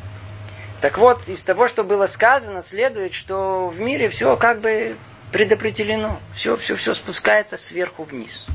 Так 0.82 0.98
вот, 0.98 1.28
из 1.30 1.42
того, 1.44 1.68
что 1.68 1.84
было 1.84 2.06
сказано, 2.08 2.62
следует, 2.62 3.14
что 3.14 3.68
в 3.68 3.80
мире 3.80 4.10
все 4.10 4.36
как 4.36 4.62
бы 4.62 4.98
предопределено. 5.32 6.20
Все, 6.36 6.58
все, 6.58 6.76
все 6.76 6.94
спускается 6.94 7.56
сверху 7.56 8.04
вниз. 8.04 8.46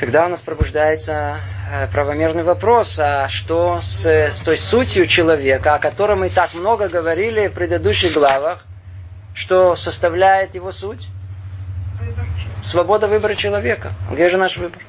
Тогда 0.00 0.24
у 0.24 0.28
нас 0.30 0.40
пробуждается 0.40 1.42
э, 1.70 1.86
правомерный 1.88 2.42
вопрос, 2.42 2.98
а 2.98 3.28
что 3.28 3.82
с, 3.82 4.06
с 4.06 4.38
той 4.38 4.56
сутью 4.56 5.06
человека, 5.06 5.74
о 5.74 5.78
котором 5.78 6.20
мы 6.20 6.30
так 6.30 6.54
много 6.54 6.88
говорили 6.88 7.48
в 7.48 7.52
предыдущих 7.52 8.14
главах, 8.14 8.64
что 9.34 9.74
составляет 9.74 10.54
его 10.54 10.72
суть? 10.72 11.08
Свобода 12.62 13.08
выбора 13.08 13.34
человека. 13.34 13.92
Где 14.10 14.30
же 14.30 14.38
наш 14.38 14.56
выбор? 14.56 14.80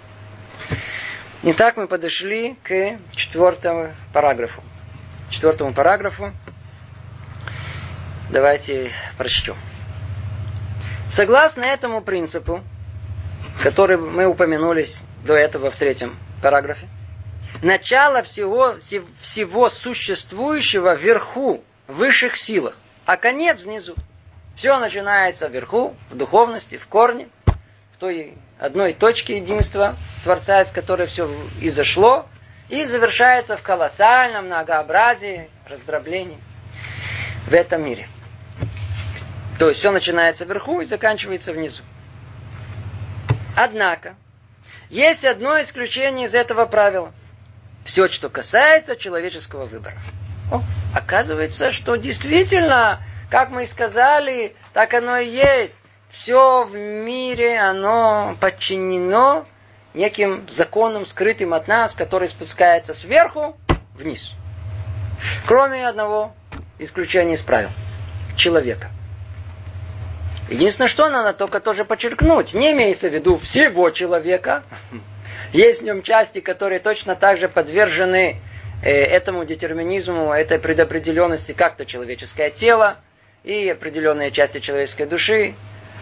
Итак, 1.43 1.75
мы 1.75 1.87
подошли 1.87 2.55
к 2.63 2.97
четвертому 3.13 3.91
параграфу. 4.13 4.63
Четвертому 5.29 5.73
параграфу. 5.73 6.31
Давайте 8.29 8.91
прочтем. 9.17 9.57
Согласно 11.09 11.65
этому 11.65 12.01
принципу, 12.01 12.63
который 13.59 13.97
мы 13.97 14.25
упомянули 14.25 14.87
до 15.23 15.35
этого 15.35 15.71
в 15.71 15.75
третьем 15.75 16.17
параграфе, 16.41 16.87
начало 17.61 18.23
всего, 18.23 18.77
всего 18.77 19.69
существующего 19.69 20.95
вверху, 20.95 21.63
в 21.87 21.95
высших 21.95 22.35
силах, 22.35 22.75
а 23.05 23.17
конец 23.17 23.61
внизу. 23.61 23.95
Все 24.55 24.77
начинается 24.79 25.47
вверху, 25.47 25.95
в 26.09 26.15
духовности, 26.15 26.77
в 26.77 26.87
корне, 26.87 27.29
в 27.45 27.99
той 27.99 28.35
одной 28.59 28.93
точке 28.93 29.37
единства 29.37 29.95
Творца, 30.23 30.61
из 30.61 30.71
которой 30.71 31.07
все 31.07 31.29
изошло, 31.59 32.27
и 32.69 32.85
завершается 32.85 33.57
в 33.57 33.61
колоссальном 33.61 34.45
многообразии 34.45 35.49
раздроблений 35.67 36.37
в 37.47 37.53
этом 37.53 37.83
мире. 37.83 38.07
То 39.59 39.67
есть 39.67 39.79
все 39.79 39.91
начинается 39.91 40.45
вверху 40.45 40.81
и 40.81 40.85
заканчивается 40.85 41.53
внизу. 41.53 41.83
Однако, 43.55 44.15
есть 44.89 45.25
одно 45.25 45.61
исключение 45.61 46.27
из 46.27 46.35
этого 46.35 46.65
правила. 46.65 47.13
Все, 47.85 48.07
что 48.07 48.29
касается 48.29 48.95
человеческого 48.95 49.65
выбора. 49.65 49.97
О, 50.51 50.61
оказывается, 50.93 51.71
что 51.71 51.95
действительно 51.95 52.99
как 53.31 53.49
мы 53.49 53.63
и 53.63 53.67
сказали, 53.67 54.55
так 54.73 54.93
оно 54.93 55.17
и 55.17 55.29
есть. 55.29 55.79
Все 56.09 56.65
в 56.65 56.75
мире, 56.75 57.57
оно 57.57 58.35
подчинено 58.41 59.45
неким 59.93 60.45
законам, 60.49 61.05
скрытым 61.05 61.53
от 61.53 61.69
нас, 61.69 61.93
который 61.93 62.27
спускается 62.27 62.93
сверху 62.93 63.55
вниз. 63.95 64.33
Кроме 65.47 65.87
одного 65.87 66.33
исключения 66.77 67.35
из 67.35 67.41
правил. 67.41 67.69
Человека. 68.35 68.89
Единственное, 70.51 70.89
что 70.89 71.09
надо 71.09 71.31
только 71.31 71.61
тоже 71.61 71.85
подчеркнуть. 71.85 72.53
Не 72.53 72.73
имеется 72.73 73.09
в 73.09 73.13
виду 73.13 73.37
всего 73.37 73.89
человека. 73.89 74.63
Есть 75.53 75.81
в 75.81 75.85
нем 75.85 76.01
части, 76.01 76.41
которые 76.41 76.79
точно 76.79 77.15
так 77.15 77.37
же 77.37 77.47
подвержены 77.47 78.41
э, 78.83 78.89
этому 78.89 79.45
детерминизму, 79.45 80.33
этой 80.33 80.59
предопределенности, 80.59 81.53
как 81.53 81.77
то 81.77 81.85
человеческое 81.85 82.49
тело, 82.49 82.97
и 83.45 83.69
определенные 83.69 84.31
части 84.31 84.59
человеческой 84.59 85.05
души. 85.05 85.55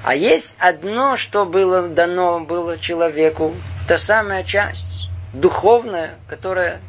А 0.03 0.15
есть 0.15 0.55
одно, 0.57 1.15
что 1.15 1.45
было 1.45 1.87
дано 1.87 2.39
было 2.39 2.79
человеку, 2.79 3.53
та 3.87 3.97
самая 3.97 4.43
часть, 4.43 5.09
духовная, 5.31 6.15
которая 6.27 6.81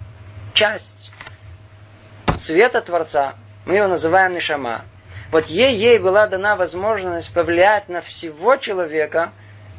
часть 0.55 1.11
света 2.39 2.81
Творца, 2.81 3.35
мы 3.67 3.77
его 3.77 3.89
называем 3.89 4.33
Нишама. 4.33 4.87
Вот 5.31 5.47
ей, 5.47 5.77
ей 5.77 5.99
была 5.99 6.27
дана 6.27 6.57
возможность 6.57 7.33
повлиять 7.33 7.89
на 7.89 8.01
всего 8.01 8.57
человека 8.57 9.33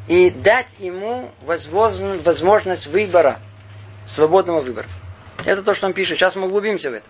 и 0.07 0.29
дать 0.29 0.79
ему 0.79 1.31
возможность 1.41 2.87
выбора, 2.87 3.39
свободного 4.05 4.61
выбора. 4.61 4.87
Это 5.45 5.61
то, 5.61 5.73
что 5.73 5.87
он 5.87 5.93
пишет. 5.93 6.17
Сейчас 6.17 6.35
мы 6.35 6.47
углубимся 6.47 6.89
в 6.89 6.93
это. 6.93 7.05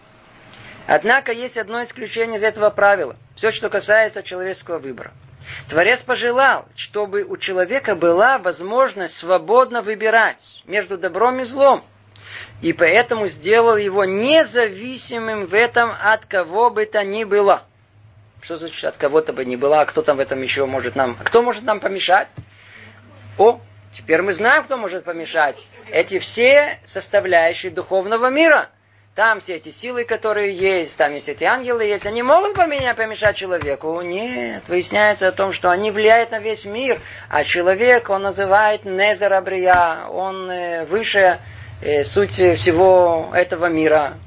Однако 0.87 1.31
есть 1.31 1.57
одно 1.57 1.83
исключение 1.83 2.37
из 2.37 2.43
этого 2.43 2.69
правила. 2.69 3.15
Все, 3.35 3.51
что 3.51 3.69
касается 3.69 4.23
человеческого 4.23 4.79
выбора. 4.79 5.11
Творец 5.69 6.01
пожелал, 6.01 6.65
чтобы 6.75 7.23
у 7.23 7.37
человека 7.37 7.95
была 7.95 8.39
возможность 8.39 9.15
свободно 9.15 9.81
выбирать 9.81 10.63
между 10.65 10.97
добром 10.97 11.39
и 11.41 11.45
злом. 11.45 11.83
И 12.61 12.73
поэтому 12.73 13.27
сделал 13.27 13.77
его 13.77 14.05
независимым 14.05 15.45
в 15.45 15.53
этом 15.53 15.91
от 16.01 16.25
кого 16.25 16.69
бы 16.69 16.85
то 16.85 17.03
ни 17.03 17.23
было. 17.23 17.63
Что 18.41 18.57
значит 18.57 18.83
от 18.83 18.97
кого-то 18.97 19.33
бы 19.33 19.45
ни 19.45 19.55
было, 19.55 19.81
а 19.81 19.85
кто 19.85 20.01
там 20.01 20.17
в 20.17 20.19
этом 20.19 20.41
еще 20.41 20.65
может 20.65 20.95
нам... 20.95 21.15
Кто 21.15 21.41
может 21.41 21.63
нам 21.63 21.79
помешать? 21.79 22.29
О, 23.37 23.61
теперь 23.93 24.21
мы 24.21 24.33
знаем, 24.33 24.63
кто 24.63 24.77
может 24.77 25.03
помешать. 25.03 25.67
Эти 25.91 26.19
все 26.19 26.79
составляющие 26.83 27.71
духовного 27.71 28.29
мира– 28.29 28.69
там 29.13 29.41
все 29.41 29.55
эти 29.55 29.71
силы, 29.71 30.05
которые 30.05 30.53
есть, 30.55 30.95
там 30.95 31.13
есть 31.13 31.27
эти 31.27 31.43
ангелы 31.43 31.83
есть, 31.83 32.05
они 32.05 32.23
могут 32.23 32.53
поменять, 32.53 32.95
помешать 32.95 33.35
человеку? 33.35 33.99
Нет. 33.99 34.63
Выясняется 34.69 35.27
о 35.27 35.33
том, 35.33 35.51
что 35.51 35.69
они 35.69 35.91
влияют 35.91 36.31
на 36.31 36.39
весь 36.39 36.63
мир, 36.63 37.01
а 37.27 37.43
человек, 37.43 38.09
он 38.09 38.21
называет 38.21 38.85
Незарабрия, 38.85 40.07
он 40.07 40.49
э, 40.49 40.85
выше 40.85 41.39
э, 41.81 42.05
суть 42.05 42.31
всего 42.31 43.31
этого 43.33 43.65
мира. 43.65 44.17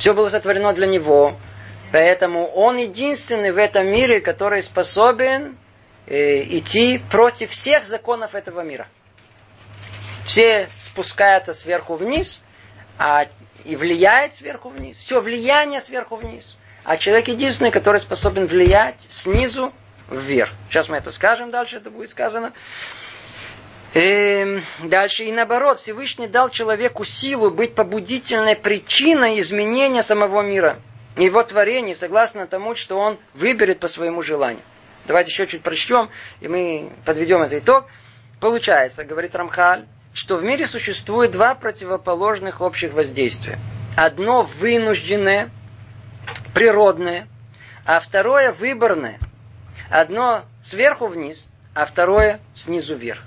Все 0.00 0.14
было 0.14 0.28
сотворено 0.30 0.72
для 0.72 0.88
него. 0.88 1.36
Поэтому 1.92 2.46
он 2.46 2.76
единственный 2.76 3.50
в 3.50 3.56
этом 3.56 3.86
мире, 3.86 4.20
который 4.20 4.60
способен 4.62 5.56
э, 6.06 6.42
идти 6.56 7.00
против 7.10 7.50
всех 7.50 7.84
законов 7.84 8.34
этого 8.34 8.60
мира. 8.60 8.88
Все 10.26 10.68
спускаются 10.76 11.54
сверху 11.54 11.96
вниз, 11.96 12.42
а 12.98 13.26
и 13.64 13.76
влияет 13.76 14.34
сверху 14.34 14.68
вниз. 14.68 14.98
Все 14.98 15.20
влияние 15.20 15.80
сверху 15.80 16.16
вниз. 16.16 16.58
А 16.84 16.96
человек 16.96 17.28
единственный, 17.28 17.70
который 17.70 18.00
способен 18.00 18.46
влиять 18.46 19.06
снизу 19.08 19.72
вверх. 20.10 20.50
Сейчас 20.68 20.88
мы 20.88 20.96
это 20.96 21.10
скажем, 21.10 21.50
дальше 21.50 21.76
это 21.76 21.90
будет 21.90 22.10
сказано. 22.10 22.52
И 23.94 24.00
эм, 24.00 24.62
дальше 24.84 25.24
и 25.24 25.32
наоборот, 25.32 25.80
Всевышний 25.80 26.28
дал 26.28 26.50
человеку 26.50 27.04
силу 27.04 27.50
быть 27.50 27.74
побудительной 27.74 28.56
причиной 28.56 29.40
изменения 29.40 30.02
самого 30.02 30.42
мира. 30.42 30.78
Его 31.18 31.42
творение, 31.42 31.96
согласно 31.96 32.46
тому, 32.46 32.76
что 32.76 32.96
он 32.96 33.18
выберет 33.34 33.80
по 33.80 33.88
своему 33.88 34.22
желанию. 34.22 34.62
Давайте 35.04 35.32
еще 35.32 35.48
чуть 35.48 35.62
прочтем, 35.62 36.10
и 36.40 36.46
мы 36.46 36.92
подведем 37.04 37.42
этот 37.42 37.64
итог. 37.64 37.86
Получается, 38.38 39.04
говорит 39.04 39.34
Рамхаль, 39.34 39.86
что 40.14 40.36
в 40.36 40.44
мире 40.44 40.64
существует 40.64 41.32
два 41.32 41.56
противоположных 41.56 42.60
общих 42.60 42.92
воздействия. 42.92 43.58
Одно 43.96 44.42
вынужденное, 44.42 45.50
природное, 46.54 47.26
а 47.84 47.98
второе 47.98 48.52
выборное. 48.52 49.18
Одно 49.90 50.44
сверху 50.60 51.08
вниз, 51.08 51.44
а 51.74 51.84
второе 51.84 52.40
снизу 52.54 52.94
вверх. 52.94 53.22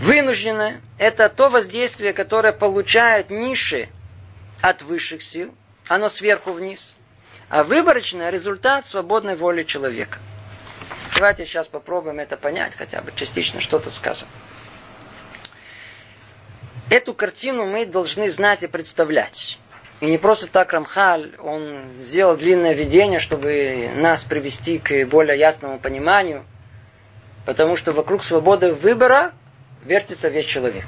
Вынужденное– 0.00 0.80
это 0.98 1.28
то 1.28 1.50
воздействие, 1.50 2.14
которое 2.14 2.52
получают 2.52 3.28
низшие 3.28 3.90
от 4.62 4.80
высших 4.80 5.22
сил, 5.22 5.52
оно 5.88 6.08
сверху 6.08 6.52
вниз. 6.52 6.86
А 7.48 7.64
выборочное– 7.64 8.30
результат 8.30 8.86
свободной 8.86 9.34
воли 9.34 9.64
человека. 9.64 10.18
Давайте 11.14 11.46
сейчас 11.46 11.66
попробуем 11.66 12.20
это 12.20 12.36
понять, 12.36 12.74
хотя 12.76 13.00
бы 13.00 13.10
частично 13.16 13.60
что-то 13.60 13.90
сказано. 13.90 14.30
Эту 16.90 17.14
картину 17.14 17.66
мы 17.66 17.86
должны 17.86 18.30
знать 18.30 18.62
и 18.62 18.66
представлять. 18.66 19.58
И 20.00 20.06
не 20.06 20.18
просто 20.18 20.46
так 20.50 20.72
Рамхаль, 20.72 21.34
он 21.38 21.94
сделал 22.00 22.36
длинное 22.36 22.72
видение, 22.72 23.18
чтобы 23.18 23.90
нас 23.96 24.22
привести 24.24 24.78
к 24.78 25.06
более 25.06 25.38
ясному 25.38 25.80
пониманию, 25.80 26.44
потому 27.46 27.76
что 27.76 27.92
вокруг 27.92 28.22
свободы 28.22 28.72
выбора 28.72 29.32
вертится 29.84 30.28
весь 30.28 30.46
человек. 30.46 30.84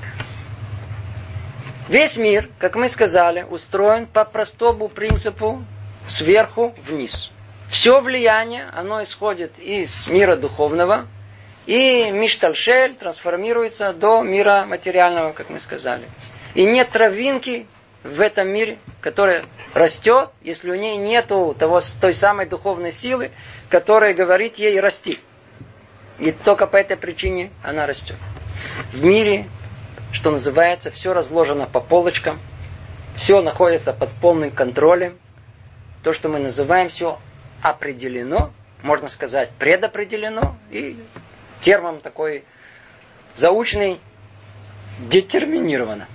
Весь 1.90 2.16
мир, 2.16 2.48
как 2.60 2.76
мы 2.76 2.86
сказали, 2.86 3.42
устроен 3.42 4.06
по 4.06 4.24
простому 4.24 4.86
принципу 4.88 5.64
сверху 6.06 6.72
вниз. 6.86 7.32
Все 7.68 8.00
влияние, 8.00 8.68
оно 8.72 9.02
исходит 9.02 9.58
из 9.58 10.06
мира 10.06 10.36
духовного, 10.36 11.08
и 11.66 12.12
Миштальшель 12.12 12.94
трансформируется 12.94 13.92
до 13.92 14.22
мира 14.22 14.66
материального, 14.68 15.32
как 15.32 15.50
мы 15.50 15.58
сказали. 15.58 16.04
И 16.54 16.64
нет 16.64 16.90
травинки 16.90 17.66
в 18.04 18.20
этом 18.20 18.50
мире, 18.50 18.78
которая 19.00 19.44
растет, 19.74 20.30
если 20.42 20.70
у 20.70 20.76
ней 20.76 20.96
нет 20.96 21.26
того, 21.26 21.80
той 22.00 22.12
самой 22.12 22.46
духовной 22.46 22.92
силы, 22.92 23.32
которая 23.68 24.14
говорит 24.14 24.60
ей 24.60 24.78
расти. 24.78 25.18
И 26.20 26.30
только 26.30 26.68
по 26.68 26.76
этой 26.76 26.96
причине 26.96 27.50
она 27.64 27.84
растет. 27.88 28.16
В 28.92 29.02
мире, 29.02 29.46
что 30.12 30.30
называется, 30.30 30.90
все 30.90 31.12
разложено 31.12 31.66
по 31.66 31.80
полочкам, 31.80 32.38
все 33.16 33.42
находится 33.42 33.92
под 33.92 34.10
полным 34.10 34.50
контролем. 34.50 35.18
То, 36.02 36.12
что 36.12 36.28
мы 36.28 36.38
называем, 36.38 36.88
все 36.88 37.18
определено, 37.62 38.52
можно 38.82 39.08
сказать, 39.08 39.50
предопределено, 39.58 40.56
и 40.70 40.98
термин 41.60 42.00
такой 42.00 42.44
заученный, 43.34 44.00
детерминировано. 45.00 46.08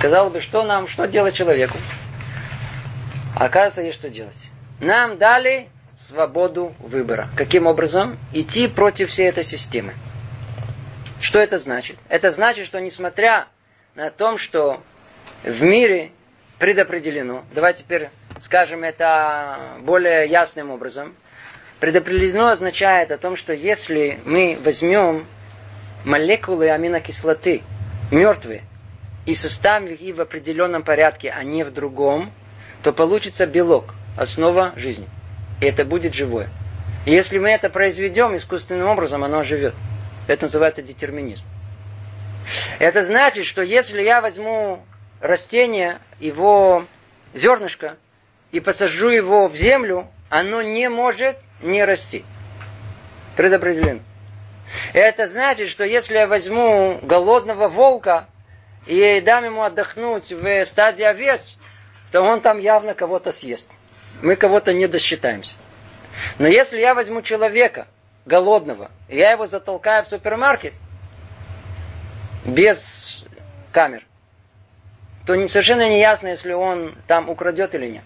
Казалось 0.00 0.32
бы, 0.32 0.40
что 0.40 0.64
нам, 0.64 0.88
что 0.88 1.06
делать 1.06 1.34
человеку? 1.34 1.78
оказывается, 3.34 3.82
есть 3.82 3.98
что 3.98 4.08
делать. 4.08 4.50
Нам 4.80 5.18
дали 5.18 5.68
свободу 5.94 6.74
выбора. 6.78 7.28
Каким 7.36 7.66
образом? 7.66 8.18
Идти 8.32 8.68
против 8.68 9.10
всей 9.10 9.28
этой 9.28 9.44
системы. 9.44 9.94
Что 11.22 11.38
это 11.38 11.58
значит? 11.58 11.98
Это 12.08 12.32
значит, 12.32 12.66
что 12.66 12.80
несмотря 12.80 13.46
на 13.94 14.10
то, 14.10 14.36
что 14.38 14.82
в 15.44 15.62
мире 15.62 16.10
предопределено, 16.58 17.44
давайте 17.54 17.84
теперь 17.84 18.10
скажем 18.40 18.82
это 18.82 19.78
более 19.82 20.26
ясным 20.26 20.72
образом, 20.72 21.14
предопределено 21.78 22.48
означает 22.48 23.12
о 23.12 23.18
том, 23.18 23.36
что 23.36 23.52
если 23.52 24.18
мы 24.24 24.58
возьмем 24.64 25.28
молекулы 26.04 26.68
аминокислоты, 26.70 27.62
мертвые, 28.10 28.62
и 29.24 29.36
составим 29.36 29.94
их 29.94 30.16
в 30.16 30.20
определенном 30.20 30.82
порядке, 30.82 31.30
а 31.30 31.44
не 31.44 31.62
в 31.62 31.72
другом, 31.72 32.32
то 32.82 32.92
получится 32.92 33.46
белок, 33.46 33.94
основа 34.16 34.72
жизни. 34.74 35.06
И 35.60 35.66
это 35.66 35.84
будет 35.84 36.14
живое. 36.14 36.48
И 37.06 37.12
если 37.12 37.38
мы 37.38 37.50
это 37.50 37.70
произведем 37.70 38.34
искусственным 38.34 38.88
образом, 38.88 39.22
оно 39.22 39.44
живет. 39.44 39.74
Это 40.26 40.44
называется 40.44 40.82
детерминизм. 40.82 41.44
Это 42.78 43.04
значит, 43.04 43.46
что 43.46 43.62
если 43.62 44.02
я 44.02 44.20
возьму 44.20 44.84
растение, 45.20 46.00
его 46.20 46.86
зернышко, 47.34 47.96
и 48.50 48.60
посажу 48.60 49.08
его 49.08 49.48
в 49.48 49.56
землю, 49.56 50.08
оно 50.28 50.62
не 50.62 50.88
может 50.88 51.38
не 51.62 51.84
расти. 51.84 52.24
Предопределено. 53.36 54.00
Это 54.92 55.26
значит, 55.26 55.68
что 55.68 55.84
если 55.84 56.14
я 56.14 56.26
возьму 56.26 56.98
голодного 57.02 57.68
волка 57.68 58.26
и 58.86 59.20
дам 59.20 59.44
ему 59.44 59.62
отдохнуть 59.62 60.32
в 60.32 60.64
стадии 60.64 61.04
овец, 61.04 61.56
то 62.10 62.20
он 62.22 62.40
там 62.40 62.58
явно 62.58 62.94
кого-то 62.94 63.32
съест 63.32 63.70
мы 64.20 64.36
кого-то 64.36 64.72
не 64.72 64.86
досчитаемся. 64.86 65.54
Но 66.38 66.46
если 66.46 66.78
я 66.78 66.94
возьму 66.94 67.22
человека 67.22 67.86
голодного, 68.24 68.90
я 69.08 69.32
его 69.32 69.46
затолкаю 69.46 70.04
в 70.04 70.08
супермаркет 70.08 70.74
без 72.44 73.24
камер, 73.72 74.04
то 75.26 75.34
совершенно 75.48 75.88
не 75.88 76.00
ясно, 76.00 76.28
если 76.28 76.52
он 76.52 76.94
там 77.06 77.28
украдет 77.28 77.74
или 77.74 77.88
нет. 77.88 78.04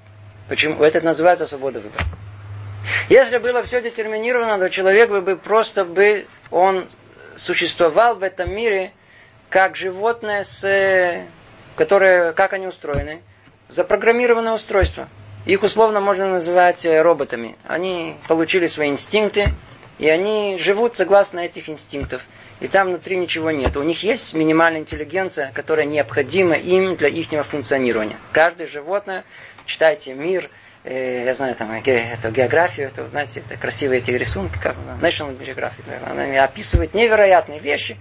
Почему? 0.48 0.82
Это 0.82 1.00
называется 1.00 1.46
свобода 1.46 1.80
выбора. 1.80 2.04
Если 3.08 3.38
было 3.38 3.62
все 3.62 3.82
детерминировано, 3.82 4.58
то 4.58 4.70
человек 4.70 5.10
бы 5.10 5.36
просто 5.36 5.84
бы, 5.84 6.26
он 6.50 6.88
существовал 7.34 8.16
в 8.16 8.22
этом 8.22 8.54
мире 8.54 8.92
как 9.48 9.76
животное, 9.76 10.44
с, 10.44 11.24
которое, 11.74 12.32
как 12.32 12.52
они 12.52 12.66
устроены, 12.66 13.22
запрограммированное 13.68 14.52
устройство. 14.52 15.08
Их 15.44 15.62
условно 15.62 16.00
можно 16.00 16.26
называть 16.28 16.84
э, 16.84 17.00
роботами. 17.00 17.56
Они 17.64 18.16
получили 18.26 18.66
свои 18.66 18.88
инстинкты, 18.88 19.52
и 19.98 20.08
они 20.08 20.58
живут 20.58 20.96
согласно 20.96 21.40
этих 21.40 21.68
инстинктов. 21.68 22.22
И 22.60 22.68
там 22.68 22.88
внутри 22.88 23.16
ничего 23.16 23.50
нет. 23.50 23.76
У 23.76 23.82
них 23.82 24.02
есть 24.02 24.32
минимальная 24.34 24.80
интеллигенция, 24.80 25.52
которая 25.52 25.86
необходима 25.86 26.54
им 26.54 26.96
для 26.96 27.08
их 27.08 27.26
функционирования. 27.46 28.16
Каждое 28.32 28.66
животное, 28.66 29.24
читайте 29.66 30.14
мир, 30.14 30.48
э, 30.84 31.24
я 31.26 31.34
знаю 31.34 31.54
там 31.54 31.70
эту 31.70 32.30
географию, 32.30 32.86
это, 32.86 33.06
знаете, 33.08 33.42
это 33.46 33.60
красивые 33.60 33.98
эти 34.00 34.10
рисунки, 34.10 34.58
как 34.58 34.76
National 35.02 35.38
Geographic, 35.38 35.84
она 36.02 36.44
описывает 36.44 36.94
невероятные 36.94 37.60
вещи. 37.60 37.98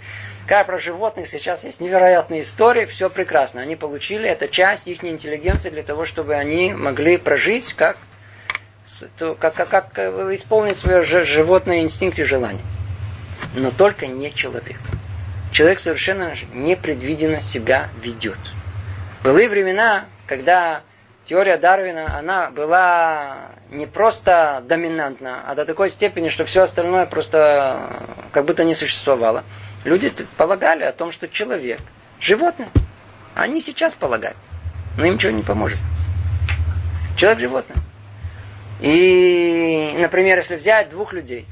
Как 0.47 0.67
про 0.67 0.77
животных 0.77 1.27
сейчас 1.27 1.63
есть 1.63 1.81
невероятные 1.81 2.41
истории, 2.41 2.85
все 2.85 3.09
прекрасно. 3.09 3.61
Они 3.61 3.75
получили, 3.75 4.29
это 4.29 4.47
часть 4.47 4.87
их 4.87 5.03
интеллигенции 5.03 5.69
для 5.69 5.83
того, 5.83 6.05
чтобы 6.05 6.35
они 6.35 6.71
могли 6.71 7.17
прожить 7.17 7.73
как, 7.73 7.97
как, 9.39 9.55
как, 9.55 9.69
как 9.69 9.97
исполнить 10.33 10.77
свои 10.77 11.03
животные 11.03 11.83
инстинкты 11.83 12.21
и 12.21 12.25
желания. 12.25 12.61
Но 13.53 13.71
только 13.71 14.07
не 14.07 14.33
человек. 14.33 14.79
Человек 15.51 15.79
совершенно 15.79 16.33
непредвиденно 16.53 17.41
себя 17.41 17.89
ведет. 18.01 18.37
Были 19.23 19.47
времена, 19.47 20.05
когда 20.27 20.83
теория 21.25 21.57
Дарвина, 21.57 22.17
она 22.17 22.51
была 22.51 23.51
не 23.71 23.85
просто 23.85 24.63
доминантна, 24.67 25.43
а 25.47 25.55
до 25.55 25.65
такой 25.65 25.89
степени, 25.89 26.29
что 26.29 26.45
все 26.45 26.63
остальное 26.63 27.05
просто 27.05 27.89
как 28.31 28.45
будто 28.45 28.63
не 28.63 28.75
существовало. 28.75 29.43
Люди 29.83 30.13
полагали 30.37 30.83
о 30.83 30.91
том, 30.91 31.11
что 31.11 31.27
человек, 31.27 31.79
животное, 32.19 32.69
они 33.33 33.61
сейчас 33.61 33.95
полагают, 33.95 34.37
но 34.97 35.05
им 35.05 35.15
ничего 35.15 35.31
не 35.31 35.43
поможет. 35.43 35.79
Человек 37.17 37.39
животное. 37.39 37.77
И, 38.79 39.95
например, 39.99 40.37
если 40.37 40.55
взять 40.55 40.89
двух 40.89 41.13
людей, 41.13 41.45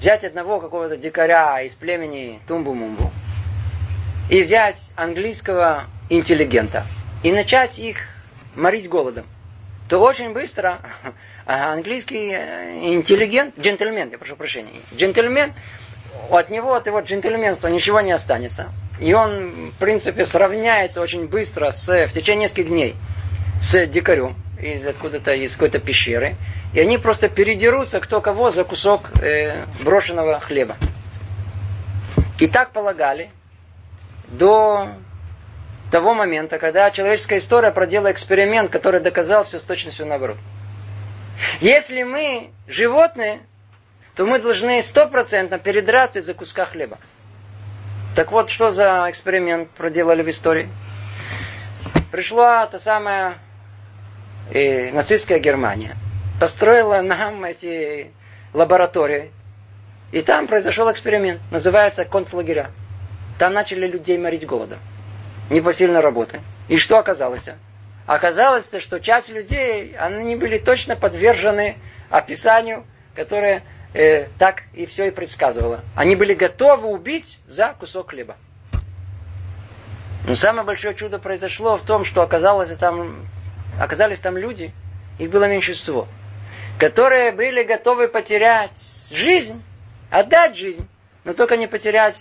взять 0.00 0.24
одного 0.24 0.60
какого-то 0.60 0.96
дикаря 0.96 1.60
из 1.62 1.74
племени 1.74 2.40
Тумбу-Мумбу 2.48 3.10
и 4.30 4.42
взять 4.42 4.90
английского 4.96 5.84
интеллигента 6.08 6.86
и 7.22 7.32
начать 7.32 7.78
их 7.78 7.98
морить 8.54 8.88
голодом, 8.88 9.26
то 9.88 9.98
очень 9.98 10.32
быстро 10.32 10.80
английский 11.46 12.30
интеллигент, 12.30 13.58
джентльмен, 13.58 14.10
я 14.10 14.18
прошу 14.18 14.36
прощения, 14.36 14.80
джентльмен 14.96 15.52
от 16.30 16.50
него, 16.50 16.74
от 16.74 16.86
его 16.86 17.00
джентльменства 17.00 17.68
ничего 17.68 18.00
не 18.00 18.12
останется. 18.12 18.70
И 19.00 19.12
он, 19.14 19.70
в 19.70 19.78
принципе, 19.78 20.24
сравняется 20.24 21.00
очень 21.00 21.26
быстро 21.26 21.70
с, 21.70 22.06
в 22.06 22.12
течение 22.12 22.42
нескольких 22.42 22.68
дней 22.68 22.96
с 23.60 23.86
дикарем 23.86 24.36
из 24.62 24.86
откуда-то 24.86 25.34
из 25.34 25.52
какой-то 25.52 25.78
пещеры. 25.78 26.36
И 26.72 26.80
они 26.80 26.98
просто 26.98 27.28
передерутся 27.28 28.00
кто 28.00 28.20
кого 28.20 28.50
за 28.50 28.64
кусок 28.64 29.10
э, 29.20 29.66
брошенного 29.82 30.38
хлеба. 30.40 30.76
И 32.38 32.46
так 32.46 32.72
полагали 32.72 33.30
до 34.28 34.88
того 35.90 36.14
момента, 36.14 36.58
когда 36.58 36.90
человеческая 36.90 37.38
история 37.38 37.70
проделала 37.70 38.12
эксперимент, 38.12 38.70
который 38.70 39.00
доказал 39.00 39.44
все 39.44 39.58
с 39.58 39.62
точностью 39.62 40.06
наоборот. 40.06 40.38
Если 41.60 42.02
мы 42.02 42.50
животные, 42.66 43.40
то 44.14 44.24
мы 44.26 44.38
должны 44.38 44.80
стопроцентно 44.82 45.58
передраться 45.58 46.20
из-за 46.20 46.34
куска 46.34 46.66
хлеба. 46.66 46.98
Так 48.14 48.30
вот, 48.30 48.50
что 48.50 48.70
за 48.70 49.06
эксперимент 49.08 49.70
проделали 49.70 50.22
в 50.22 50.28
истории? 50.28 50.68
Пришла 52.10 52.66
та 52.66 52.78
самая 52.78 53.38
э, 54.50 54.92
нацистская 54.92 55.38
Германия, 55.38 55.96
построила 56.40 57.00
нам 57.00 57.44
эти 57.44 58.10
лаборатории, 58.52 59.30
и 60.10 60.20
там 60.20 60.46
произошел 60.46 60.90
эксперимент, 60.90 61.40
называется 61.50 62.04
концлагеря. 62.04 62.70
Там 63.38 63.54
начали 63.54 63.86
людей 63.86 64.18
морить 64.18 64.46
голодом, 64.46 64.78
непосильной 65.50 66.00
работы. 66.00 66.40
И 66.68 66.76
что 66.76 66.98
оказалось? 66.98 67.48
Оказалось, 68.06 68.70
что 68.78 69.00
часть 69.00 69.30
людей, 69.30 69.94
они 69.96 70.36
были 70.36 70.58
точно 70.58 70.96
подвержены 70.96 71.76
описанию, 72.10 72.84
которое 73.14 73.62
э, 73.94 74.26
так 74.38 74.64
и 74.74 74.86
все 74.86 75.06
и 75.06 75.10
предсказывало. 75.10 75.80
Они 75.94 76.16
были 76.16 76.34
готовы 76.34 76.88
убить 76.88 77.38
за 77.46 77.74
кусок 77.78 78.10
хлеба. 78.10 78.36
Но 80.26 80.34
самое 80.34 80.64
большое 80.64 80.94
чудо 80.94 81.18
произошло 81.18 81.76
в 81.76 81.82
том, 81.82 82.04
что 82.04 82.22
оказалось 82.22 82.68
там, 82.76 83.26
оказались 83.78 84.18
там 84.18 84.36
люди, 84.36 84.72
их 85.18 85.30
было 85.30 85.48
меньшинство, 85.48 86.08
которые 86.78 87.32
были 87.32 87.62
готовы 87.62 88.08
потерять 88.08 88.78
жизнь, 89.10 89.62
отдать 90.10 90.56
жизнь, 90.56 90.88
но 91.24 91.34
только 91.34 91.56
не 91.56 91.66
потерять 91.66 92.16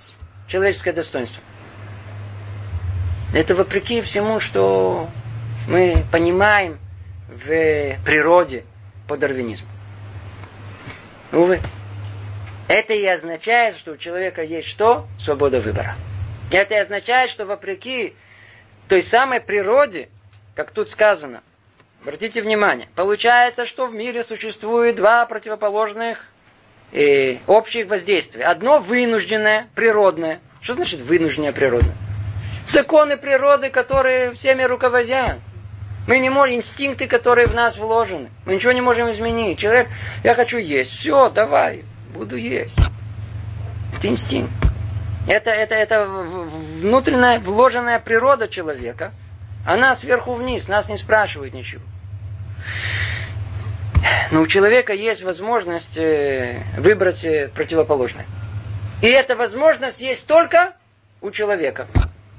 человеческое 0.47 0.93
достоинство. 0.93 1.41
Это 3.33 3.55
вопреки 3.55 4.01
всему, 4.01 4.39
что 4.39 5.09
мы 5.67 6.03
понимаем 6.11 6.79
в 7.27 7.95
природе 8.03 8.65
по 9.07 9.15
дарвинизму. 9.15 9.67
Увы. 11.31 11.59
Это 12.67 12.93
и 12.93 13.05
означает, 13.05 13.77
что 13.77 13.93
у 13.93 13.97
человека 13.97 14.43
есть 14.43 14.67
что? 14.67 15.07
Свобода 15.17 15.61
выбора. 15.61 15.95
Это 16.51 16.75
и 16.75 16.77
означает, 16.77 17.29
что 17.29 17.45
вопреки 17.45 18.15
той 18.89 19.01
самой 19.01 19.39
природе, 19.39 20.09
как 20.55 20.71
тут 20.71 20.89
сказано, 20.89 21.41
обратите 22.01 22.41
внимание, 22.41 22.89
получается, 22.95 23.65
что 23.65 23.87
в 23.87 23.93
мире 23.93 24.23
существует 24.23 24.95
два 24.95 25.25
противоположных 25.25 26.25
э, 26.91 27.37
общих 27.47 27.87
воздействия. 27.87 28.45
Одно 28.45 28.79
вынужденное, 28.79 29.69
природное. 29.75 30.41
Что 30.61 30.75
значит 30.75 30.99
вынужденное 31.01 31.51
природное? 31.51 31.95
Законы 32.65 33.17
природы, 33.17 33.69
которые 33.69 34.33
всеми 34.33 34.63
руководят. 34.63 35.39
Мы 36.07 36.19
не 36.19 36.29
можем, 36.29 36.55
инстинкты, 36.55 37.07
которые 37.07 37.47
в 37.47 37.53
нас 37.53 37.77
вложены. 37.77 38.29
Мы 38.45 38.55
ничего 38.55 38.71
не 38.71 38.81
можем 38.81 39.11
изменить. 39.11 39.59
Человек, 39.59 39.87
я 40.23 40.33
хочу 40.35 40.57
есть. 40.57 40.91
Все, 40.91 41.29
давай, 41.29 41.83
буду 42.13 42.35
есть. 42.35 42.77
Это 43.97 44.07
инстинкт. 44.07 44.51
Это, 45.27 45.51
это, 45.51 45.75
это 45.75 46.05
внутренняя 46.05 47.39
вложенная 47.39 47.99
природа 47.99 48.47
человека. 48.47 49.11
Она 49.65 49.95
сверху 49.95 50.33
вниз, 50.33 50.67
нас 50.67 50.89
не 50.89 50.97
спрашивает 50.97 51.53
ничего. 51.53 51.83
Но 54.31 54.41
у 54.41 54.47
человека 54.47 54.93
есть 54.93 55.23
возможность 55.23 55.97
э, 55.97 56.63
выбрать 56.77 57.23
э, 57.23 57.49
противоположное. 57.53 58.25
И 59.01 59.07
эта 59.07 59.35
возможность 59.35 60.01
есть 60.01 60.25
только 60.27 60.73
у 61.21 61.31
человека. 61.31 61.87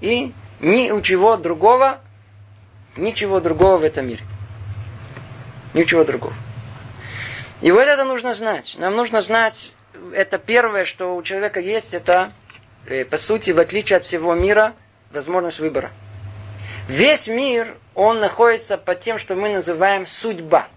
И 0.01 0.33
ни 0.61 0.91
у 0.91 1.01
чего 1.01 1.37
другого 1.37 2.01
Ничего 2.97 3.41
другого 3.41 3.79
в 3.79 3.85
этом 3.85 4.07
мире. 4.07 4.23
Ничего 5.73 6.05
другого. 6.05 6.35
И 7.63 7.71
вот 7.71 7.87
это 7.87 8.05
нужно 8.05 8.35
знать. 8.35 8.77
Нам 8.79 8.95
нужно 8.97 9.23
знать, 9.23 9.73
это 10.13 10.39
первое, 10.39 10.85
что 10.85 11.17
у 11.17 11.23
человека 11.23 11.61
есть, 11.61 11.95
это, 11.95 12.33
э, 12.87 13.05
по 13.05 13.17
сути, 13.17 13.53
в 13.53 13.61
отличие 13.61 13.97
от 13.97 14.05
всего 14.05 14.35
мира, 14.35 14.75
возможность 15.11 15.59
выбора. 15.59 15.91
Весь 16.89 17.29
мир, 17.29 17.77
он 17.95 18.21
находится 18.21 18.77
под 18.77 19.01
тем, 19.01 19.19
что 19.19 19.35
мы 19.35 19.53
называем 19.53 20.07
судьба. 20.07 20.69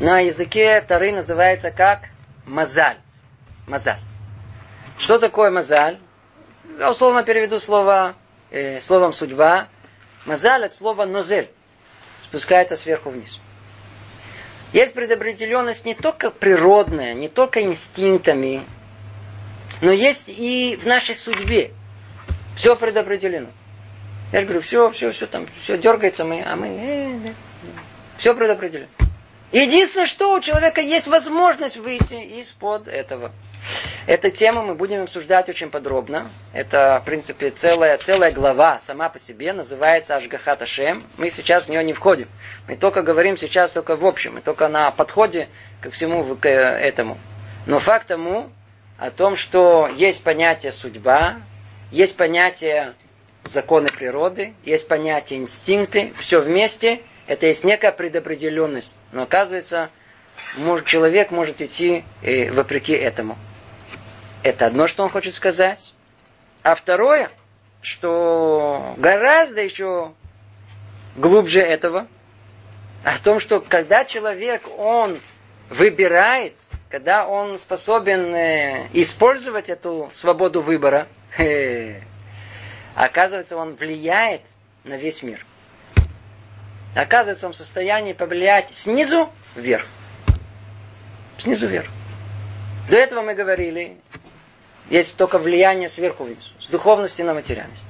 На 0.00 0.20
языке 0.20 0.80
Тары 0.80 1.12
называется 1.12 1.70
как 1.70 2.08
мазаль. 2.46 2.96
Мазаль. 3.66 4.00
Что 4.98 5.18
такое 5.18 5.50
мазаль? 5.50 5.98
Я 6.78 6.90
условно 6.90 7.22
переведу 7.22 7.58
слово, 7.58 8.16
э, 8.50 8.80
словом 8.80 9.12
судьба. 9.12 9.68
Мазаль 10.24 10.64
от 10.64 10.74
слова 10.74 11.04
нозель. 11.04 11.50
Спускается 12.20 12.76
сверху 12.76 13.10
вниз. 13.10 13.38
Есть 14.72 14.94
предопределенность 14.94 15.84
не 15.84 15.94
только 15.94 16.30
природная, 16.30 17.12
не 17.12 17.28
только 17.28 17.62
инстинктами, 17.62 18.62
но 19.82 19.92
есть 19.92 20.28
и 20.28 20.78
в 20.80 20.86
нашей 20.86 21.14
судьбе. 21.14 21.72
Все 22.56 22.74
предопределено. 22.74 23.48
Я 24.32 24.40
же 24.40 24.46
говорю, 24.46 24.62
все, 24.62 24.90
все, 24.90 25.12
все 25.12 25.26
там, 25.26 25.46
все 25.62 25.76
дергается, 25.76 26.24
мы, 26.24 26.42
а 26.42 26.56
мы, 26.56 26.68
э, 26.68 27.18
да, 27.22 27.32
все 28.16 28.34
предопределено. 28.34 28.88
Единственное, 29.52 30.06
что 30.06 30.34
у 30.34 30.40
человека 30.40 30.80
есть 30.80 31.06
возможность 31.06 31.76
выйти 31.76 32.14
из-под 32.40 32.88
этого. 32.88 33.32
Эту 34.06 34.30
тему 34.30 34.62
мы 34.62 34.74
будем 34.74 35.02
обсуждать 35.02 35.50
очень 35.50 35.68
подробно. 35.68 36.30
Это, 36.54 37.00
в 37.02 37.04
принципе, 37.04 37.50
целая, 37.50 37.98
целая 37.98 38.32
глава 38.32 38.78
сама 38.78 39.10
по 39.10 39.18
себе 39.18 39.52
называется 39.52 40.16
Ашгахат 40.16 40.62
Ашем. 40.62 41.04
Мы 41.18 41.28
сейчас 41.28 41.64
в 41.64 41.68
нее 41.68 41.84
не 41.84 41.92
входим. 41.92 42.28
Мы 42.66 42.76
только 42.76 43.02
говорим 43.02 43.36
сейчас 43.36 43.70
только 43.70 43.96
в 43.96 44.06
общем, 44.06 44.34
мы 44.34 44.40
только 44.40 44.68
на 44.68 44.90
подходе 44.90 45.50
ко 45.82 45.90
всему 45.90 46.24
к 46.34 46.48
этому. 46.48 47.18
Но 47.66 47.78
факт 47.78 48.08
тому, 48.08 48.50
о 48.98 49.10
том, 49.10 49.36
что 49.36 49.86
есть 49.88 50.24
понятие 50.24 50.72
судьба, 50.72 51.36
есть 51.90 52.16
понятие 52.16 52.94
законы 53.44 53.88
природы, 53.88 54.54
есть 54.64 54.86
понятие 54.88 55.40
инстинкты, 55.40 56.12
все 56.18 56.40
вместе, 56.40 57.00
это 57.26 57.46
есть 57.46 57.64
некая 57.64 57.92
предопределенность. 57.92 58.96
Но 59.12 59.22
оказывается, 59.22 59.90
может, 60.56 60.86
человек 60.86 61.30
может 61.30 61.60
идти 61.60 62.04
э, 62.22 62.50
вопреки 62.50 62.92
этому. 62.92 63.36
Это 64.42 64.66
одно, 64.66 64.86
что 64.86 65.04
он 65.04 65.10
хочет 65.10 65.34
сказать. 65.34 65.92
А 66.62 66.74
второе, 66.74 67.30
что 67.80 68.94
гораздо 68.96 69.62
еще 69.62 70.12
глубже 71.16 71.60
этого, 71.60 72.06
о 73.04 73.18
том, 73.18 73.40
что 73.40 73.60
когда 73.60 74.04
человек, 74.04 74.62
он 74.78 75.20
выбирает, 75.68 76.54
когда 76.88 77.26
он 77.26 77.58
способен 77.58 78.34
э, 78.34 78.86
использовать 78.92 79.70
эту 79.70 80.10
свободу 80.12 80.60
выбора, 80.60 81.08
э, 81.38 82.00
оказывается, 82.94 83.56
он 83.56 83.74
влияет 83.74 84.42
на 84.84 84.96
весь 84.96 85.22
мир. 85.22 85.44
Оказывается, 86.94 87.46
он 87.46 87.52
в 87.52 87.56
состоянии 87.56 88.12
повлиять 88.12 88.74
снизу 88.74 89.30
вверх. 89.56 89.86
Снизу 91.38 91.66
вверх. 91.66 91.88
До 92.90 92.96
этого 92.98 93.22
мы 93.22 93.34
говорили, 93.34 93.96
есть 94.90 95.16
только 95.16 95.38
влияние 95.38 95.88
сверху 95.88 96.24
вниз, 96.24 96.52
с 96.60 96.66
духовности 96.66 97.22
на 97.22 97.32
материальность. 97.32 97.84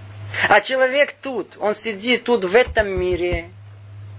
А 0.49 0.61
человек 0.61 1.15
тут, 1.21 1.57
он 1.59 1.75
сидит 1.75 2.25
тут 2.25 2.45
в 2.45 2.55
этом 2.55 2.89
мире, 2.89 3.51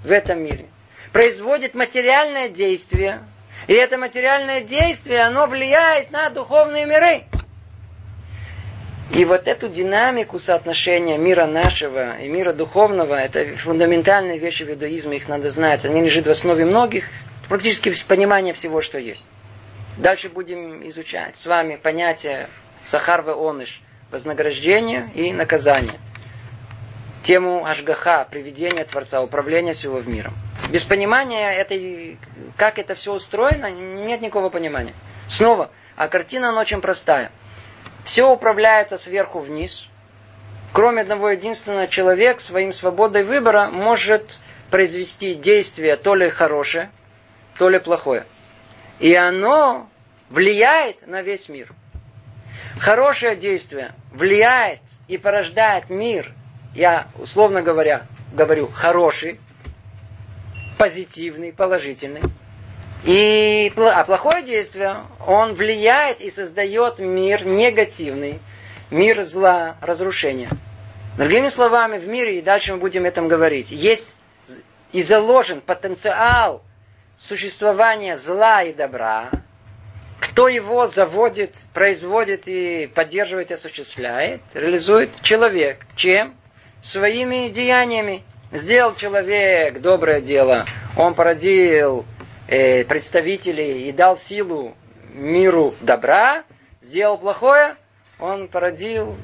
в 0.03 0.11
этом 0.11 0.43
мире, 0.43 0.65
производит 1.11 1.75
материальное 1.75 2.49
действие, 2.49 3.23
и 3.67 3.73
это 3.73 3.97
материальное 3.97 4.61
действие, 4.61 5.21
оно 5.21 5.47
влияет 5.47 6.11
на 6.11 6.29
духовные 6.29 6.85
миры. 6.85 7.23
И 9.13 9.25
вот 9.25 9.47
эту 9.47 9.69
динамику 9.69 10.39
соотношения 10.39 11.19
мира 11.19 11.45
нашего 11.45 12.17
и 12.19 12.27
мира 12.27 12.51
духовного, 12.51 13.13
это 13.13 13.55
фундаментальные 13.57 14.39
вещи 14.39 14.63
в 14.63 14.71
иудаизме, 14.71 15.17
их 15.17 15.27
надо 15.27 15.51
знать. 15.51 15.85
Они 15.85 16.01
лежат 16.01 16.25
в 16.25 16.31
основе 16.31 16.65
многих, 16.65 17.05
практически 17.47 17.93
понимания 18.07 18.53
всего, 18.53 18.81
что 18.81 18.97
есть. 18.97 19.27
Дальше 19.97 20.29
будем 20.29 20.87
изучать 20.87 21.37
с 21.37 21.45
вами 21.45 21.75
понятие 21.75 22.49
Сахар 22.85 23.23
оныш, 23.29 23.81
вознаграждение 24.09 25.11
и 25.13 25.31
наказание. 25.31 25.99
Тему 27.21 27.67
Ашгаха, 27.67 28.27
приведения 28.29 28.83
Творца, 28.83 29.21
управления 29.21 29.73
всего 29.73 29.99
в 29.99 30.09
миром. 30.09 30.33
Без 30.71 30.83
понимания 30.83 31.53
этой, 31.53 32.17
как 32.57 32.79
это 32.79 32.95
все 32.95 33.13
устроено, 33.13 33.69
нет 33.69 34.21
никакого 34.21 34.49
понимания. 34.49 34.95
Снова, 35.27 35.69
а 35.95 36.07
картина 36.07 36.49
она 36.49 36.61
очень 36.61 36.81
простая. 36.81 37.31
Все 38.05 38.29
управляется 38.29 38.97
сверху 38.97 39.39
вниз. 39.39 39.87
Кроме 40.73 41.01
одного 41.01 41.29
единственного, 41.29 41.87
человек 41.87 42.39
своим 42.39 42.73
свободой 42.73 43.23
выбора 43.23 43.67
может 43.67 44.39
произвести 44.71 45.35
действие 45.35 45.97
то 45.97 46.15
ли 46.15 46.29
хорошее, 46.29 46.89
то 47.57 47.69
ли 47.69 47.79
плохое. 47.79 48.25
И 48.99 49.13
оно 49.13 49.89
влияет 50.29 51.05
на 51.07 51.21
весь 51.21 51.47
мир. 51.47 51.71
Хорошее 52.79 53.35
действие 53.35 53.93
влияет 54.11 54.81
и 55.07 55.17
порождает 55.17 55.89
мир, 55.89 56.33
я 56.73 57.07
условно 57.19 57.61
говоря, 57.61 58.07
говорю, 58.33 58.67
хороший, 58.73 59.39
позитивный, 60.77 61.53
положительный. 61.53 62.21
И, 63.05 63.71
а 63.75 64.03
плохое 64.05 64.43
действие, 64.43 65.01
он 65.25 65.55
влияет 65.55 66.21
и 66.21 66.29
создает 66.29 66.99
мир 66.99 67.45
негативный, 67.45 68.39
мир 68.91 69.23
зла, 69.23 69.75
разрушения. 69.81 70.49
Другими 71.17 71.49
словами, 71.49 71.97
в 71.97 72.07
мире, 72.07 72.39
и 72.39 72.41
дальше 72.41 72.73
мы 72.73 72.79
будем 72.79 73.05
этом 73.05 73.27
говорить, 73.27 73.71
есть 73.71 74.15
и 74.93 75.01
заложен 75.01 75.59
потенциал 75.59 76.63
существования 77.17 78.15
зла 78.15 78.63
и 78.63 78.73
добра, 78.73 79.29
кто 80.19 80.47
его 80.47 80.87
заводит, 80.87 81.55
производит 81.73 82.47
и 82.47 82.87
поддерживает 82.87 83.51
осуществляет, 83.51 84.41
реализует 84.53 85.09
человек. 85.21 85.85
Чем? 85.95 86.35
Своими 86.81 87.49
деяниями. 87.49 88.23
Сделал 88.51 88.95
человек 88.95 89.81
доброе 89.81 90.21
дело, 90.21 90.67
он 90.95 91.15
породил 91.15 92.05
э, 92.53 92.83
представителей 92.85 93.89
и 93.89 93.91
дал 93.91 94.15
силу 94.15 94.75
миру 95.13 95.73
добра, 95.81 96.43
сделал 96.81 97.17
плохое, 97.17 97.75
он 98.19 98.47
породил 98.47 99.15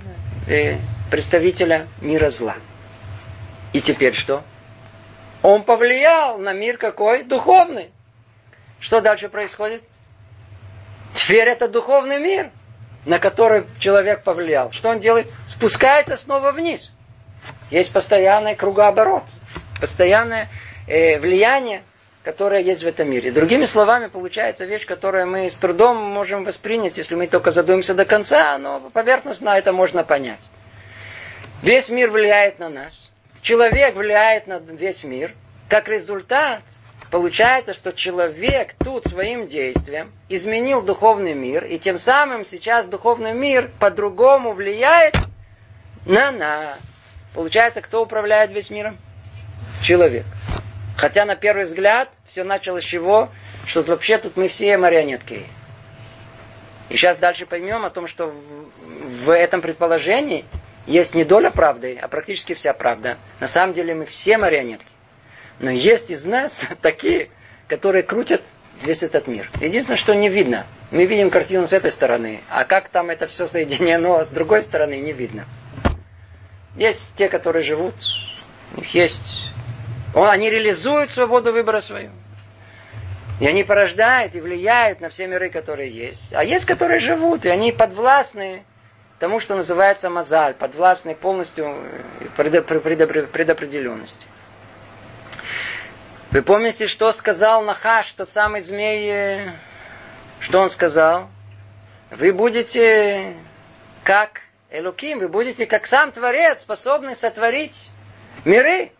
э, 0.48 0.78
представителя 1.12 1.88
мира 2.02 2.32
зла. 2.32 2.56
И 3.72 3.82
теперь 3.82 4.16
что? 4.16 4.44
Он 5.44 5.64
повлиял 5.64 6.40
на 6.40 6.54
мир 6.54 6.78
какой? 6.78 7.24
Духовный. 7.24 7.92
Что 8.80 9.00
дальше 9.00 9.30
происходит? 9.30 9.84
Теперь 11.14 11.48
это 11.48 11.68
духовный 11.68 12.20
мир, 12.20 12.50
на 13.06 13.20
который 13.20 13.66
человек 13.80 14.24
повлиял. 14.24 14.72
Что 14.72 14.90
он 14.90 15.00
делает? 15.00 15.28
Спускается 15.46 16.18
снова 16.18 16.52
вниз. 16.52 16.92
Есть 17.70 17.94
постоянный 17.94 18.56
кругооборот, 18.56 19.24
постоянное 19.80 20.50
э, 20.88 21.20
влияние, 21.20 21.84
которое 22.24 22.62
есть 22.62 22.84
в 22.84 22.88
этом 22.88 23.10
мире. 23.10 23.32
Другими 23.32 23.66
словами, 23.66 24.08
получается 24.08 24.66
вещь, 24.66 24.86
которую 24.86 25.28
мы 25.28 25.50
с 25.50 25.56
трудом 25.56 25.98
можем 25.98 26.44
воспринять, 26.44 26.98
если 26.98 27.16
мы 27.16 27.28
только 27.28 27.52
задумаемся 27.52 27.94
до 27.94 28.06
конца, 28.06 28.58
но 28.58 28.80
поверхностно 28.92 29.50
это 29.50 29.72
можно 29.72 30.04
понять. 30.04 30.50
Весь 31.62 31.90
мир 31.90 32.10
влияет 32.10 32.60
на 32.60 32.70
нас. 32.70 33.10
Человек 33.42 33.96
влияет 33.96 34.48
на 34.48 34.58
весь 34.60 35.04
мир. 35.04 35.34
Как 35.70 35.88
результат, 35.88 36.62
получается, 37.12 37.74
что 37.74 37.92
человек 37.92 38.74
тут 38.80 39.06
своим 39.06 39.48
действием 39.48 40.12
изменил 40.28 40.82
духовный 40.82 41.34
мир, 41.34 41.64
и 41.64 41.80
тем 41.80 42.00
самым 42.00 42.46
сейчас 42.46 42.86
духовный 42.86 43.34
мир 43.34 43.72
по-другому 43.80 44.54
влияет 44.54 45.16
на 46.06 46.32
нас. 46.32 46.80
Получается, 47.34 47.82
кто 47.82 48.04
управляет 48.04 48.52
весь 48.52 48.70
миром? 48.70 48.98
Человек. 49.84 50.26
Хотя 51.00 51.24
на 51.24 51.38
первый 51.38 51.64
взгляд 51.64 52.10
все 52.26 52.44
началось 52.44 52.84
с 52.84 52.86
чего? 52.86 53.30
Что 53.66 53.84
вообще 53.84 54.18
тут 54.18 54.36
мы 54.36 54.50
все 54.50 54.78
марионетки. 54.78 55.46
И 56.90 56.98
сейчас 56.98 57.18
дальше 57.18 57.46
поймем 57.46 57.86
о 57.86 57.90
том, 57.90 58.06
что 58.06 58.36
в 58.82 59.34
этом 59.34 59.62
предположении 59.62 60.44
есть 60.88 61.16
не 61.16 61.24
доля 61.24 61.52
правды, 61.52 61.98
а 62.02 62.10
практически 62.10 62.54
вся 62.54 62.74
правда. 62.74 63.18
На 63.40 63.48
самом 63.48 63.72
деле 63.72 63.96
мы 63.96 64.04
все 64.04 64.38
марионетки. 64.38 64.90
Но 65.60 65.72
есть 65.72 66.12
из 66.12 66.26
нас 66.26 66.66
такие, 66.82 67.30
которые 67.70 68.04
крутят 68.04 68.42
весь 68.84 69.02
этот 69.02 69.26
мир. 69.28 69.50
Единственное, 69.62 69.96
что 69.96 70.14
не 70.14 70.28
видно. 70.28 70.66
Мы 70.92 71.06
видим 71.06 71.30
картину 71.30 71.66
с 71.66 71.72
этой 71.72 71.92
стороны, 71.92 72.42
а 72.50 72.66
как 72.66 72.90
там 72.90 73.10
это 73.10 73.28
все 73.28 73.48
соединено 73.48 74.22
с 74.26 74.30
другой 74.32 74.64
стороны, 74.64 74.98
не 74.98 75.14
видно. 75.14 75.46
Есть 76.76 77.16
те, 77.16 77.30
которые 77.30 77.64
живут, 77.64 77.96
у 78.76 78.82
них 78.82 78.94
есть... 78.94 79.44
Они 80.14 80.50
реализуют 80.50 81.12
свободу 81.12 81.52
выбора 81.52 81.82
свою. 81.82 82.12
И 83.40 83.48
они 83.48 83.64
порождают 83.64 84.36
и 84.36 84.42
влияют 84.42 85.00
на 85.00 85.10
все 85.10 85.28
миры, 85.28 85.50
которые 85.50 85.90
есть. 85.90 86.34
А 86.34 86.44
есть, 86.44 86.66
которые 86.66 87.00
живут, 87.00 87.46
и 87.46 87.50
они 87.50 87.72
подвластны 87.72 88.66
тому, 89.20 89.40
что 89.40 89.56
называется 89.56 90.10
мозаль, 90.10 90.54
подвластный 90.54 91.16
полностью 91.16 91.78
предопределенности. 92.36 94.26
Вы 96.32 96.42
помните, 96.42 96.88
что 96.88 97.12
сказал 97.12 97.64
Нахаш, 97.64 98.12
тот 98.14 98.30
самый 98.30 98.62
змей, 98.62 99.52
что 100.40 100.60
он 100.60 100.70
сказал? 100.70 101.28
Вы 102.12 102.34
будете 102.34 103.36
как 104.04 104.42
Элуким, 104.70 105.20
вы 105.20 105.28
будете 105.28 105.66
как 105.66 105.88
сам 105.88 106.12
Творец, 106.12 106.62
способный 106.62 107.16
сотворить 107.16 107.90
миры. 108.46 108.92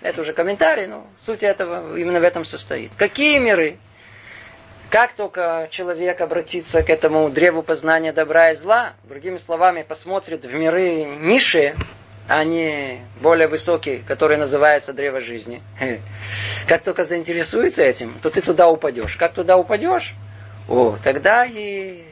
Это 0.00 0.20
уже 0.20 0.32
комментарий, 0.32 0.86
но 0.86 1.06
суть 1.18 1.42
этого 1.42 1.96
именно 1.96 2.20
в 2.20 2.22
этом 2.22 2.44
состоит. 2.44 2.92
Какие 2.96 3.38
миры? 3.38 3.78
Как 4.90 5.12
только 5.12 5.68
человек 5.70 6.20
обратится 6.20 6.82
к 6.82 6.88
этому 6.88 7.28
древу 7.28 7.62
познания 7.62 8.12
добра 8.12 8.52
и 8.52 8.54
зла, 8.54 8.94
другими 9.04 9.36
словами, 9.36 9.82
посмотрит 9.82 10.44
в 10.44 10.54
миры 10.54 11.04
низшие, 11.04 11.76
а 12.26 12.44
не 12.44 13.00
более 13.20 13.48
высокие, 13.48 13.98
которые 13.98 14.38
называются 14.38 14.92
древо 14.92 15.20
жизни. 15.20 15.62
Как 16.68 16.84
только 16.84 17.04
заинтересуется 17.04 17.82
этим, 17.82 18.18
то 18.22 18.30
ты 18.30 18.40
туда 18.40 18.68
упадешь. 18.68 19.16
Как 19.16 19.34
туда 19.34 19.56
упадешь, 19.56 20.14
о, 20.68 20.96
тогда 21.02 21.44
и 21.44 22.04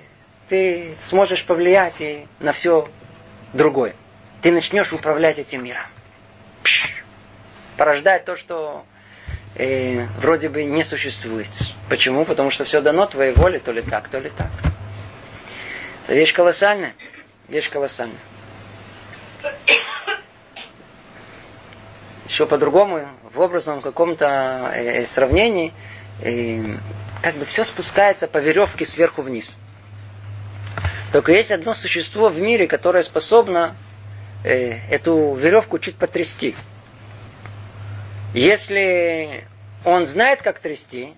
ты 0.49 0.95
сможешь 1.01 1.45
повлиять 1.45 2.01
и 2.01 2.27
на 2.41 2.53
все 2.53 2.89
другое. 3.53 3.95
Ты 4.43 4.53
начнешь 4.53 4.93
управлять 4.93 5.39
этим 5.39 5.65
миром. 5.65 5.87
Пш, 6.63 6.89
порождать 7.77 8.25
то, 8.25 8.37
что 8.37 8.85
э, 9.55 10.07
вроде 10.19 10.49
бы 10.49 10.65
не 10.65 10.83
существует. 10.83 11.49
Почему? 11.89 12.25
Потому 12.25 12.51
что 12.51 12.65
все 12.65 12.81
дано 12.81 13.07
твоей 13.07 13.33
воле, 13.33 13.59
то 13.59 13.73
ли 13.73 13.83
так, 13.83 14.09
то 14.09 14.19
ли 14.19 14.31
так. 14.31 14.51
Это 16.05 16.15
вещь 16.15 16.33
колоссальная. 16.33 16.95
Вещь 17.49 17.71
колоссальная. 17.71 18.19
Еще 22.29 22.47
по-другому, 22.47 23.09
в 23.33 23.41
образном 23.41 23.81
каком-то 23.81 24.73
э, 24.75 25.07
сравнении, 25.07 25.73
э, 26.21 26.61
как 27.23 27.37
бы 27.37 27.45
все 27.45 27.65
спускается 27.65 28.27
по 28.27 28.39
веревке 28.39 28.85
сверху 28.85 29.23
вниз. 29.23 29.59
Только 31.13 31.33
есть 31.33 31.53
одно 31.53 31.73
существо 31.73 32.29
в 32.29 32.41
мире, 32.41 32.67
которое 32.67 33.03
способно 33.03 33.77
э, 34.45 34.79
эту 34.91 35.35
веревку 35.35 35.79
чуть 35.79 35.97
потрясти. 35.97 36.57
Если 38.35 39.47
он 39.85 40.07
знает, 40.07 40.43
как 40.43 40.59
трясти, 40.59 41.15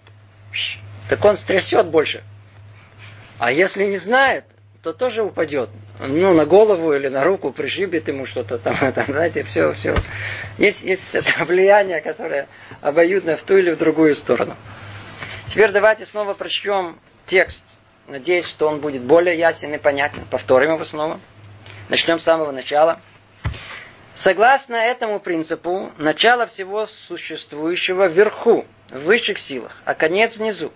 так 1.09 1.25
он 1.25 1.37
стрясет 1.37 1.89
больше. 1.89 2.23
А 3.39 3.53
если 3.53 3.85
не 3.85 3.97
знает, 3.97 4.45
то 4.83 4.93
тоже 4.93 5.23
упадет. 5.23 5.71
Ну, 5.99 6.35
на 6.35 6.45
голову 6.45 6.93
или 6.93 7.09
на 7.09 7.25
руку 7.25 7.53
пришибет 7.53 8.09
ему 8.09 8.27
что-то 8.27 8.59
там. 8.59 8.77
Это, 8.81 9.05
знаете, 9.07 9.43
все, 9.43 9.73
все. 9.73 9.95
Есть, 10.57 10.83
есть 10.85 11.15
это 11.15 11.45
влияние, 11.45 12.01
которое 12.01 12.47
обоюдно 12.81 13.37
в 13.37 13.43
ту 13.43 13.57
или 13.57 13.71
в 13.71 13.79
другую 13.79 14.15
сторону. 14.15 14.55
Теперь 15.47 15.73
давайте 15.73 16.07
снова 16.07 16.35
прочтем 16.35 16.99
текст. 17.27 17.79
Надеюсь, 18.07 18.47
что 18.47 18.69
он 18.69 18.81
будет 18.81 19.03
более 19.03 19.37
ясен 19.37 19.75
и 19.75 19.79
понятен. 19.79 20.25
Повторим 20.31 20.75
его 20.75 20.85
снова. 20.85 21.21
Начнем 21.89 22.19
с 22.19 22.23
самого 22.23 22.53
начала. 22.53 23.01
Согласно 24.19 24.75
этому 24.75 25.21
принципу, 25.21 25.93
начало 25.97 26.49
всего 26.49 26.87
существующего 26.87 28.09
вверху, 28.09 28.67
в 28.91 29.05
высших 29.05 29.39
силах, 29.39 29.77
а 29.85 29.95
конец 29.95 30.37
внизу. 30.37 30.73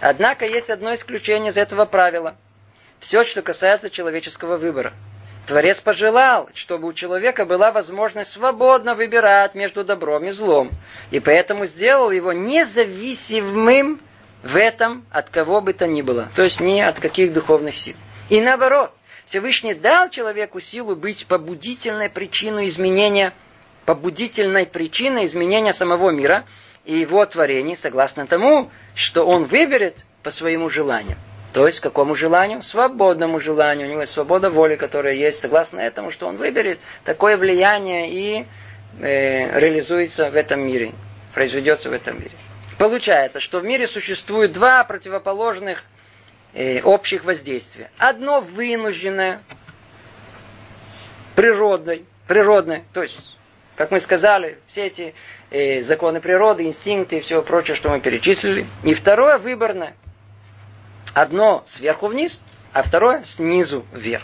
Однако 0.00 0.46
есть 0.46 0.68
одно 0.68 0.92
исключение 0.92 1.50
из 1.50 1.56
этого 1.56 1.84
правила. 1.84 2.34
Все, 2.98 3.22
что 3.22 3.40
касается 3.40 3.88
человеческого 3.88 4.56
выбора. 4.56 4.94
Творец 5.46 5.80
пожелал, 5.80 6.50
чтобы 6.54 6.88
у 6.88 6.92
человека 6.92 7.44
была 7.44 7.70
возможность 7.70 8.32
свободно 8.32 8.96
выбирать 8.96 9.54
между 9.54 9.84
добром 9.84 10.24
и 10.24 10.32
злом, 10.32 10.72
и 11.12 11.20
поэтому 11.20 11.66
сделал 11.66 12.10
его 12.10 12.32
независимым 12.32 14.00
в 14.42 14.56
этом 14.56 15.06
от 15.12 15.30
кого 15.30 15.60
бы 15.60 15.72
то 15.72 15.86
ни 15.86 16.02
было, 16.02 16.30
то 16.34 16.42
есть 16.42 16.58
ни 16.58 16.80
от 16.80 16.98
каких 16.98 17.32
духовных 17.32 17.76
сил. 17.76 17.94
И 18.28 18.40
наоборот, 18.40 18.92
Всевышний 19.32 19.72
дал 19.72 20.10
человеку 20.10 20.60
силу 20.60 20.94
быть 20.94 21.24
побудительной 21.26 22.10
причиной 22.10 22.68
изменения, 22.68 23.32
побудительной 23.86 24.66
причиной 24.66 25.24
изменения 25.24 25.72
самого 25.72 26.10
мира 26.10 26.44
и 26.84 26.98
его 26.98 27.24
творений, 27.24 27.74
согласно 27.74 28.26
тому, 28.26 28.70
что 28.94 29.24
он 29.24 29.44
выберет 29.44 30.04
по 30.22 30.28
своему 30.28 30.68
желанию. 30.68 31.16
То 31.54 31.64
есть, 31.64 31.80
какому 31.80 32.14
желанию? 32.14 32.60
Свободному 32.60 33.40
желанию. 33.40 33.88
У 33.88 33.90
него 33.92 34.00
есть 34.02 34.12
свобода 34.12 34.50
воли, 34.50 34.76
которая 34.76 35.14
есть, 35.14 35.40
согласно 35.40 35.80
этому, 35.80 36.10
что 36.10 36.26
он 36.26 36.36
выберет 36.36 36.78
такое 37.02 37.38
влияние 37.38 38.10
и 38.10 38.46
э, 39.00 39.58
реализуется 39.58 40.28
в 40.28 40.36
этом 40.36 40.60
мире, 40.60 40.92
произведется 41.32 41.88
в 41.88 41.94
этом 41.94 42.18
мире. 42.18 42.32
Получается, 42.76 43.40
что 43.40 43.60
в 43.60 43.64
мире 43.64 43.86
существует 43.86 44.52
два 44.52 44.84
противоположных 44.84 45.84
э, 46.54 46.82
общих 46.82 47.24
воздействия. 47.24 47.90
Одно 47.98 48.40
вынужденное, 48.40 49.42
природной, 51.34 52.04
природное, 52.26 52.84
то 52.92 53.02
есть, 53.02 53.20
как 53.76 53.90
мы 53.90 54.00
сказали, 54.00 54.58
все 54.66 54.86
эти 54.86 55.14
э, 55.50 55.80
законы 55.80 56.20
природы, 56.20 56.64
инстинкты 56.64 57.18
и 57.18 57.20
все 57.20 57.42
прочее, 57.42 57.74
что 57.74 57.90
мы 57.90 58.00
перечислили. 58.00 58.66
И 58.84 58.94
второе 58.94 59.38
выборное. 59.38 59.94
Одно 61.14 61.62
сверху 61.66 62.06
вниз, 62.06 62.40
а 62.72 62.82
второе 62.82 63.24
снизу 63.24 63.84
вверх. 63.92 64.22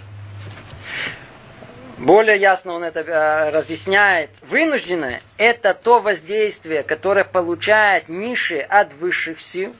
Более 1.98 2.36
ясно 2.36 2.74
он 2.74 2.84
это 2.84 3.00
э, 3.00 3.50
разъясняет. 3.50 4.30
Вынужденное– 4.42 5.20
это 5.36 5.74
то 5.74 5.98
воздействие, 5.98 6.84
которое 6.84 7.24
получает 7.24 8.08
ниши 8.08 8.60
от 8.60 8.92
высших 8.94 9.40
сил. 9.40 9.74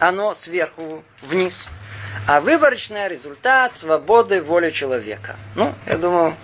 Оно 0.00 0.34
сверху 0.34 1.04
вниз. 1.22 1.64
А 2.26 2.40
выборочный 2.40 3.08
результат 3.08 3.74
свободы 3.74 4.40
воли 4.42 4.70
человека. 4.70 5.36
Ну, 5.54 5.74
я 5.86 5.96
думаю, 5.96 6.36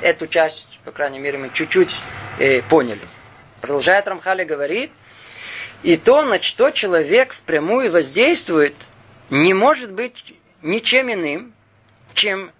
эту 0.00 0.26
часть, 0.26 0.68
по 0.84 0.92
крайней 0.92 1.18
мере, 1.18 1.38
мы 1.38 1.50
чуть-чуть 1.52 1.96
э, 2.38 2.62
поняли. 2.62 3.00
Продолжает 3.60 4.06
Рамхали 4.06 4.44
говорит, 4.44 4.90
и 5.82 5.96
то, 5.96 6.22
на 6.22 6.40
что 6.40 6.70
человек 6.70 7.32
впрямую 7.32 7.90
воздействует, 7.90 8.74
не 9.30 9.54
может 9.54 9.90
быть 9.90 10.34
ничем 10.62 11.12
иным, 11.12 11.52
чем 12.14 12.50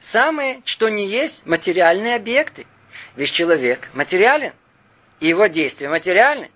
самые, 0.00 0.62
что 0.64 0.88
не 0.88 1.06
есть, 1.06 1.46
материальные 1.46 2.16
объекты. 2.16 2.66
Ведь 3.16 3.32
человек 3.32 3.88
материален, 3.92 4.52
и 5.20 5.28
его 5.28 5.46
действия 5.46 5.88
материальны. 5.88 6.50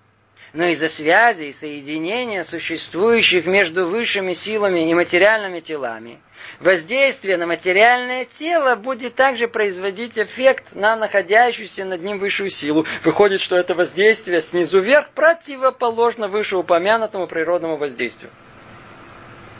Но 0.53 0.65
из-за 0.65 0.89
связи 0.89 1.45
и 1.45 1.51
соединения 1.53 2.43
существующих 2.43 3.45
между 3.45 3.87
высшими 3.87 4.33
силами 4.33 4.89
и 4.89 4.93
материальными 4.93 5.61
телами, 5.61 6.19
воздействие 6.59 7.37
на 7.37 7.47
материальное 7.47 8.25
тело 8.25 8.75
будет 8.75 9.15
также 9.15 9.47
производить 9.47 10.19
эффект 10.19 10.75
на 10.75 10.97
находящуюся 10.97 11.85
над 11.85 12.01
ним 12.01 12.19
высшую 12.19 12.49
силу. 12.49 12.85
Выходит, 13.03 13.39
что 13.39 13.55
это 13.55 13.75
воздействие 13.75 14.41
снизу 14.41 14.81
вверх 14.81 15.09
противоположно 15.11 16.27
вышеупомянутому 16.27 17.27
природному 17.27 17.77
воздействию. 17.77 18.29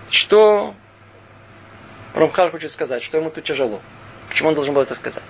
Что 0.09 0.75
Ромхар 2.13 2.51
хочет 2.51 2.69
сказать, 2.69 3.01
что 3.01 3.17
ему 3.17 3.29
тут 3.29 3.45
тяжело. 3.45 3.79
Почему 4.27 4.49
он 4.49 4.55
должен 4.55 4.73
был 4.73 4.81
это 4.81 4.95
сказать? 4.95 5.23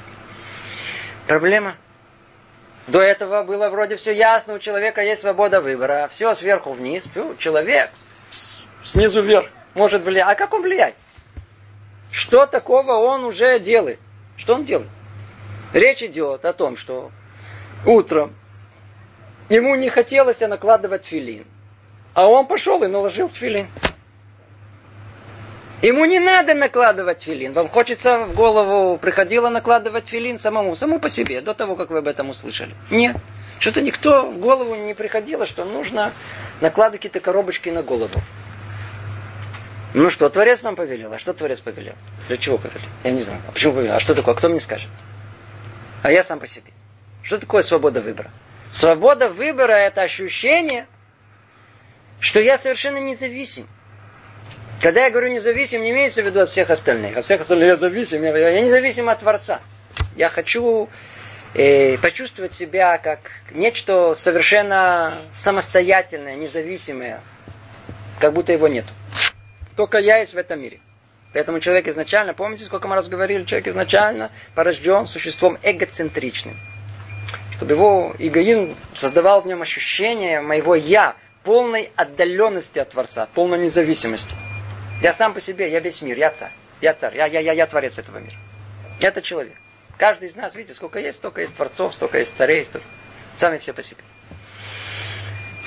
Проблема. 1.28 1.78
До 2.88 3.00
этого 3.00 3.44
было 3.44 3.70
вроде 3.70 3.96
все 3.96 4.12
ясно, 4.14 4.56
у 4.56 4.60
человека 4.60 5.02
есть 5.02 5.22
свобода 5.22 5.62
выбора. 5.62 6.10
Все 6.12 6.34
сверху 6.36 6.72
вниз. 6.74 7.04
Фу, 7.14 7.36
человек 7.38 7.92
снизу 8.84 9.22
вверх 9.22 9.50
может 9.76 10.04
влиять. 10.04 10.28
А 10.30 10.36
как 10.36 10.54
он 10.54 10.64
влияет? 10.64 10.96
Что 12.12 12.46
такого 12.46 12.94
он 12.94 13.24
уже 13.24 13.60
делает? 13.60 14.00
Что 14.36 14.56
он 14.56 14.66
делает? 14.66 14.90
Речь 15.74 16.04
идет 16.04 16.44
о 16.44 16.54
том, 16.54 16.76
что 16.76 17.12
утром 17.86 18.36
ему 19.50 19.76
не 19.76 19.90
хотелось 19.90 20.42
накладывать 20.42 21.06
филин. 21.06 21.46
А 22.14 22.28
он 22.28 22.48
пошел 22.48 22.84
и 22.84 22.88
наложил 22.88 23.30
филин. 23.30 23.68
Ему 25.82 26.06
не 26.06 26.20
надо 26.20 26.54
накладывать 26.54 27.24
филин. 27.24 27.54
Вам 27.54 27.68
хочется 27.68 28.20
в 28.26 28.36
голову, 28.36 28.98
приходило 28.98 29.50
накладывать 29.50 30.08
филин 30.08 30.38
самому, 30.38 30.76
саму 30.76 31.00
по 31.00 31.10
себе, 31.10 31.42
до 31.42 31.56
того, 31.56 31.76
как 31.76 31.90
вы 31.90 32.00
об 32.00 32.08
этом 32.08 32.30
услышали. 32.30 32.76
Нет. 32.92 33.18
Что-то 33.60 33.82
никто 33.82 34.30
в 34.30 34.38
голову 34.38 34.76
не 34.76 34.94
приходило, 34.94 35.46
что 35.46 35.66
нужно 35.66 36.14
накладывать 36.62 37.02
какие-то 37.02 37.20
коробочки 37.20 37.70
на 37.70 37.82
голову. 37.82 38.22
Ну 39.94 40.10
что, 40.10 40.30
Творец 40.30 40.62
нам 40.62 40.76
повелел. 40.76 41.14
А 41.14 41.20
что 41.20 41.34
Творец 41.34 41.60
повелел? 41.60 41.96
Для 42.28 42.38
чего 42.38 42.58
повелел? 42.58 42.88
Я 43.04 43.12
не 43.12 43.22
знаю. 43.22 43.42
А 43.48 43.52
почему 43.52 43.74
повелел? 43.74 43.96
А 43.96 44.00
что 44.00 44.14
такое? 44.14 44.36
А 44.36 44.38
кто 44.38 44.50
мне 44.50 44.60
скажет? 44.60 44.90
А 46.04 46.12
я 46.12 46.24
сам 46.24 46.40
по 46.40 46.48
себе. 46.48 46.72
Что 47.24 47.40
такое 47.40 47.62
свобода 47.62 48.02
выбора? 48.02 48.32
Свобода 48.70 49.30
выбора– 49.30 49.74
это 49.74 50.02
ощущение, 50.02 50.88
что 52.20 52.40
я 52.40 52.58
совершенно 52.58 52.98
независим. 52.98 53.68
Когда 54.82 55.06
я 55.06 55.12
говорю 55.12 55.30
независим, 55.30 55.84
не 55.84 55.92
имеется 55.92 56.24
в 56.24 56.26
виду 56.26 56.40
от 56.40 56.50
всех 56.50 56.72
остальных. 56.72 57.16
От 57.16 57.26
всех 57.26 57.42
остальных 57.42 57.68
я 57.68 57.76
зависим. 57.76 58.24
Я, 58.24 58.36
я 58.36 58.62
независим 58.62 59.10
от 59.10 59.20
Творца. 59.20 59.62
Я 60.16 60.30
хочу 60.30 60.90
э, 61.54 62.00
почувствовать 62.00 62.56
себя 62.56 62.98
как 62.98 63.20
нечто 63.52 64.16
совершенно 64.16 65.20
самостоятельное, 65.36 66.36
независимое. 66.36 67.22
Как 68.20 68.34
будто 68.34 68.54
его 68.54 68.68
нет. 68.68 68.86
Только 69.76 70.00
я 70.00 70.18
есть 70.18 70.34
в 70.34 70.38
этом 70.38 70.60
мире. 70.60 70.80
Поэтому 71.32 71.60
человек 71.60 71.88
изначально, 71.88 72.34
помните, 72.34 72.66
сколько 72.66 72.88
мы 72.88 72.96
раз 72.96 73.08
говорили, 73.08 73.44
человек 73.44 73.68
изначально 73.68 74.32
порожден 74.56 75.06
существом 75.06 75.60
эгоцентричным. 75.62 76.58
Чтобы 77.56 77.74
его 77.74 78.16
эгоизм 78.18 78.76
создавал 78.96 79.42
в 79.42 79.48
нем 79.48 79.62
ощущение 79.62 80.42
моего 80.42 80.74
«я», 80.74 81.16
полной 81.44 81.92
отдаленности 81.96 82.80
от 82.80 82.90
Творца, 82.90 83.28
полной 83.34 83.60
независимости. 83.60 84.36
Я 85.02 85.14
сам 85.14 85.34
по 85.34 85.40
себе, 85.40 85.72
я 85.72 85.80
весь 85.80 86.02
мир, 86.02 86.18
я 86.18 86.30
царь. 86.30 86.52
Я 86.80 86.94
царь, 86.94 87.16
я, 87.18 87.26
я, 87.26 87.40
я, 87.40 87.54
я 87.54 87.68
творец 87.68 87.98
этого 87.98 88.20
мира. 88.20 88.36
Это 89.02 89.22
человек. 89.22 89.56
Каждый 89.98 90.30
из 90.30 90.36
нас, 90.36 90.56
видите, 90.56 90.74
сколько 90.74 91.00
есть, 91.00 91.18
столько 91.18 91.42
есть 91.42 91.56
творцов, 91.56 91.94
столько 91.94 92.20
есть 92.20 92.36
царей, 92.36 92.66
столько... 92.66 92.88
сами 93.36 93.58
все 93.58 93.74
по 93.74 93.82
себе. 93.82 94.02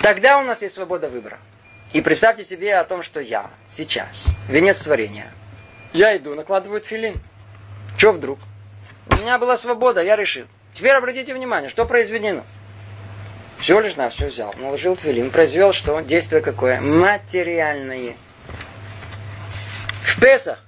Тогда 0.02 0.38
у 0.38 0.42
нас 0.42 0.62
есть 0.62 0.74
свобода 0.74 1.08
выбора. 1.08 1.38
И 1.92 2.00
представьте 2.00 2.44
себе 2.44 2.74
о 2.76 2.84
том, 2.84 3.02
что 3.02 3.20
я 3.20 3.50
сейчас, 3.66 4.24
венец 4.48 4.80
творения, 4.80 5.32
я 5.92 6.16
иду, 6.16 6.34
накладываю 6.34 6.80
филин. 6.80 7.20
Что 7.96 8.10
вдруг? 8.10 8.40
У 9.10 9.14
меня 9.14 9.38
была 9.38 9.56
свобода, 9.56 10.02
я 10.02 10.16
решил. 10.16 10.46
Теперь 10.72 10.92
обратите 10.92 11.32
внимание, 11.32 11.70
что 11.70 11.86
произведено. 11.86 12.44
Все 13.60 13.78
лишь 13.78 13.94
на 13.94 14.08
все 14.08 14.26
взял, 14.26 14.52
наложил 14.58 14.96
твилин, 14.96 15.30
произвел 15.30 15.72
что? 15.72 16.00
Действие 16.00 16.42
какое? 16.42 16.80
Материальное. 16.80 18.16
В 20.04 20.20
Песах 20.20 20.58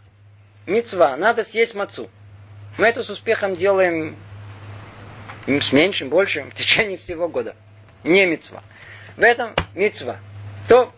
мецва 0.64 1.14
надо 1.16 1.44
съесть 1.44 1.74
мацу. 1.74 2.08
Мы 2.78 2.86
это 2.86 3.02
с 3.02 3.10
успехом 3.10 3.54
делаем 3.54 4.16
с 5.46 5.72
меньшим, 5.72 6.08
большим 6.08 6.50
в 6.50 6.54
течение 6.54 6.96
всего 6.96 7.28
года. 7.28 7.54
Не 8.02 8.24
мецва. 8.24 8.62
В 9.16 9.22
этом 9.22 9.50
мецва. 9.74 10.16
То 10.68 10.90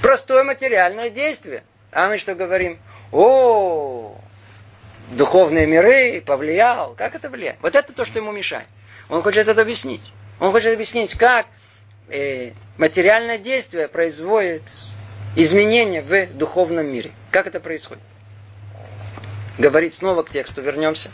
простое 0.00 0.44
материальное 0.44 1.10
действие. 1.10 1.62
А 1.92 2.08
мы 2.08 2.16
что 2.16 2.34
говорим? 2.34 2.78
О, 3.12 4.18
духовные 5.10 5.66
миры 5.66 6.22
повлиял. 6.22 6.94
Как 6.94 7.14
это 7.14 7.28
влияет? 7.28 7.58
Вот 7.60 7.74
это 7.74 7.92
то, 7.92 8.06
что 8.06 8.18
ему 8.18 8.32
мешает. 8.32 8.66
Он 9.10 9.22
хочет 9.22 9.46
это 9.46 9.60
объяснить. 9.60 10.10
Он 10.40 10.52
хочет 10.52 10.72
объяснить, 10.72 11.12
как 11.18 11.46
э, 12.08 12.52
материальное 12.78 13.36
действие 13.36 13.88
производит 13.88 14.62
изменения 15.36 16.02
в 16.02 16.36
духовном 16.36 16.86
мире. 16.86 17.12
Как 17.30 17.46
это 17.46 17.60
происходит? 17.60 18.02
Говорить 19.58 19.94
снова 19.94 20.22
к 20.22 20.30
тексту, 20.30 20.62
вернемся. 20.62 21.10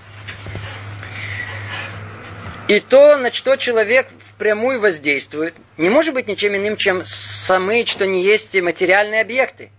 И 2.68 2.80
то, 2.80 3.16
на 3.16 3.32
что 3.32 3.56
человек 3.56 4.08
впрямую 4.34 4.78
воздействует, 4.80 5.54
не 5.78 5.88
может 5.88 6.12
быть 6.12 6.28
ничем 6.28 6.54
иным, 6.54 6.76
чем 6.76 7.02
самые, 7.04 7.86
что 7.86 8.06
не 8.06 8.22
есть 8.22 8.54
материальные 8.60 9.22
объекты. 9.22 9.70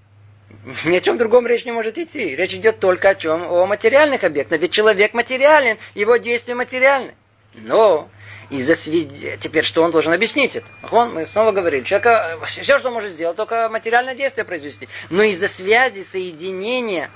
Ни 0.84 0.98
о 0.98 1.00
чем 1.00 1.18
другом 1.18 1.46
речь 1.46 1.66
не 1.66 1.72
может 1.72 1.98
идти. 2.00 2.36
Речь 2.36 2.54
идет 2.54 2.80
только 2.80 3.10
о 3.10 3.16
чем? 3.16 3.44
О 3.44 3.66
материальных 3.68 4.24
объектах. 4.24 4.60
Ведь 4.60 4.72
человек 4.72 5.14
материален, 5.14 5.78
его 5.94 6.18
действия 6.18 6.56
материальны. 6.56 7.14
Но 7.54 8.10
и 8.50 8.62
засвид... 8.62 9.40
Теперь 9.40 9.64
что 9.64 9.84
он 9.84 9.92
должен 9.92 10.12
объяснить 10.12 10.56
это? 10.56 10.68
Он, 10.92 11.14
мы 11.14 11.28
снова 11.28 11.52
говорили, 11.52 11.84
человека, 11.84 12.40
все, 12.46 12.78
что 12.78 12.88
он 12.88 12.96
может 12.96 13.12
сделать, 13.12 13.38
только 13.38 13.70
материальное 13.70 14.16
действие 14.16 14.46
произвести. 14.46 14.88
Но 15.10 15.24
из-за 15.24 15.48
связи, 15.48 16.02
соединения 16.02 17.12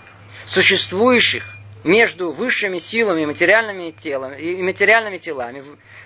существующих 0.45 1.43
между 1.83 2.31
высшими 2.31 2.77
силами 2.77 3.23
и 3.23 3.25
материальными 3.25 3.91
телами, 3.91 4.39
и 4.39 4.61
материальными 4.61 5.17
телами, 5.17 5.63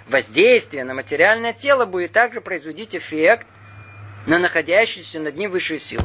воздействие 0.07 0.83
на 0.83 0.93
материальное 0.93 1.53
тело 1.53 1.85
будет 1.85 2.13
также 2.13 2.41
производить 2.41 2.95
эффект 2.95 3.45
на 4.25 4.39
находящуюся 4.39 5.19
над 5.19 5.35
ним 5.35 5.51
высшую 5.51 5.79
силу. 5.79 6.03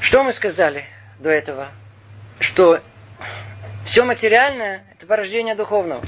Что 0.00 0.22
мы 0.22 0.32
сказали 0.32 0.84
до 1.18 1.30
этого? 1.30 1.68
Что 2.40 2.80
все 3.84 4.04
материальное– 4.04 4.84
это 4.96 5.06
порождение 5.06 5.54
духовного. 5.54 6.02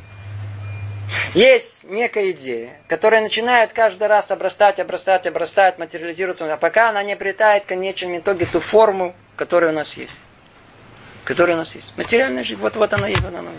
Есть 1.35 1.85
некая 1.85 2.31
идея, 2.33 2.81
которая 2.89 3.23
начинает 3.23 3.73
каждый 3.73 4.09
раз 4.09 4.31
обрастать, 4.31 4.79
обрастать, 4.81 5.27
обрастать, 5.27 5.79
материализироваться, 5.79 6.53
а 6.53 6.57
пока 6.57 6.91
она 6.91 7.03
не 7.03 7.13
обретает 7.13 7.65
в 7.65 7.67
конечном 7.67 8.19
итоге 8.19 8.47
ту 8.47 8.61
форму, 8.61 9.15
которая 9.37 9.73
у 9.73 9.75
нас 9.75 9.95
есть. 9.97 10.19
Которая 11.25 11.57
у 11.57 11.59
нас 11.59 11.75
есть. 11.75 11.93
Материальная 11.97 12.43
жизнь, 12.43 12.61
вот, 12.61 12.77
вот 12.77 12.93
она 12.93 13.09
и 13.09 13.17
вот 13.17 13.35
она. 13.35 13.53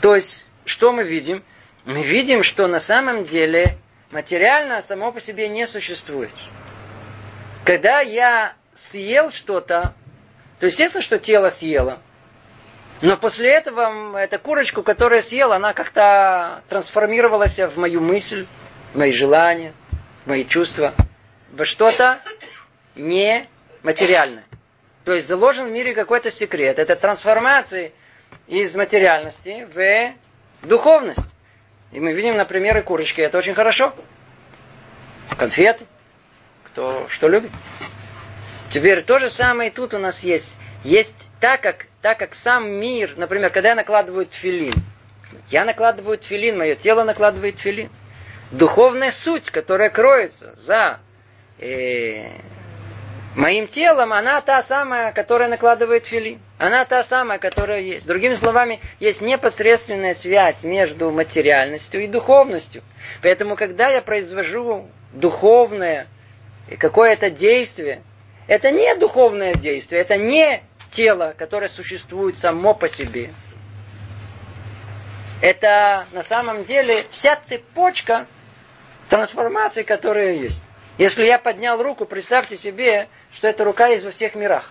То 0.00 0.14
есть, 0.14 0.46
что 0.64 0.92
мы 0.92 1.04
видим? 1.04 1.42
Мы 1.84 2.02
видим, 2.02 2.42
что 2.42 2.66
на 2.66 2.80
самом 2.80 3.24
деле 3.24 3.78
материально 4.10 4.82
само 4.82 5.12
по 5.12 5.20
себе 5.20 5.48
не 5.48 5.66
существует. 5.66 6.32
Когда 7.64 8.00
я 8.00 8.54
съел 8.74 9.32
что-то, 9.32 9.94
то 10.58 10.66
естественно, 10.66 11.02
что 11.02 11.18
тело 11.18 11.48
съело. 11.48 12.00
Но 13.02 13.16
после 13.16 13.50
этого 13.50 14.16
эта 14.18 14.38
курочку, 14.38 14.82
которую 14.82 15.18
я 15.18 15.22
съел, 15.22 15.52
она 15.52 15.72
как-то 15.72 16.62
трансформировалась 16.68 17.58
в 17.58 17.78
мою 17.78 18.00
мысль, 18.00 18.46
в 18.92 18.98
мои 18.98 19.12
желания, 19.12 19.72
в 20.24 20.28
мои 20.28 20.44
чувства, 20.44 20.94
во 21.50 21.64
что-то 21.64 22.20
нематериальное. 22.94 24.44
То 25.04 25.12
есть 25.12 25.28
заложен 25.28 25.68
в 25.68 25.70
мире 25.70 25.94
какой-то 25.94 26.30
секрет. 26.30 26.78
Это 26.78 26.94
трансформации 26.94 27.92
из 28.46 28.76
материальности 28.76 29.66
в 29.72 30.66
духовность. 30.66 31.20
И 31.92 32.00
мы 32.00 32.12
видим 32.12 32.36
на 32.36 32.44
примере 32.44 32.82
курочки. 32.82 33.22
Это 33.22 33.38
очень 33.38 33.54
хорошо. 33.54 33.94
Конфеты. 35.38 35.86
Кто 36.64 37.06
что 37.08 37.28
любит. 37.28 37.50
Теперь 38.70 39.02
то 39.02 39.18
же 39.18 39.30
самое 39.30 39.70
и 39.70 39.72
тут 39.72 39.94
у 39.94 39.98
нас 39.98 40.20
есть. 40.20 40.56
Есть 40.84 41.28
так 41.40 41.60
как, 41.62 41.86
так 42.02 42.18
как 42.18 42.34
сам 42.34 42.70
мир, 42.70 43.14
например, 43.16 43.50
когда 43.50 43.70
я 43.70 43.74
накладываю 43.74 44.26
тфилин, 44.26 44.74
я 45.50 45.64
накладываю 45.64 46.18
тфилин, 46.18 46.58
мое 46.58 46.74
тело 46.74 47.04
накладывает 47.04 47.56
тфилин. 47.56 47.90
Духовная 48.50 49.12
суть, 49.12 49.50
которая 49.50 49.90
кроется 49.90 50.54
за 50.56 50.98
э, 51.58 52.30
моим 53.36 53.66
телом, 53.66 54.12
она 54.12 54.40
та 54.40 54.62
самая, 54.62 55.12
которая 55.12 55.48
накладывает 55.48 56.06
филин. 56.06 56.40
Она 56.58 56.84
та 56.84 57.02
самая, 57.04 57.38
которая 57.38 57.80
есть. 57.80 58.06
Другими 58.06 58.34
словами, 58.34 58.80
есть 58.98 59.20
непосредственная 59.20 60.14
связь 60.14 60.64
между 60.64 61.10
материальностью 61.10 62.02
и 62.02 62.08
духовностью. 62.08 62.82
Поэтому, 63.22 63.56
когда 63.56 63.88
я 63.88 64.02
произвожу 64.02 64.88
духовное 65.12 66.08
какое-то 66.78 67.30
действие, 67.30 68.02
это 68.48 68.72
не 68.72 68.94
духовное 68.96 69.54
действие, 69.54 70.00
это 70.00 70.16
не 70.16 70.62
тело, 70.90 71.34
которое 71.36 71.68
существует 71.68 72.38
само 72.38 72.74
по 72.74 72.88
себе. 72.88 73.32
Это 75.40 76.06
на 76.12 76.22
самом 76.22 76.64
деле 76.64 77.06
вся 77.10 77.36
цепочка 77.36 78.26
трансформации, 79.08 79.82
которая 79.82 80.34
есть. 80.34 80.62
Если 80.98 81.24
я 81.24 81.38
поднял 81.38 81.82
руку, 81.82 82.04
представьте 82.04 82.56
себе, 82.56 83.08
что 83.32 83.48
эта 83.48 83.64
рука 83.64 83.86
есть 83.86 84.04
во 84.04 84.10
всех 84.10 84.34
мирах. 84.34 84.70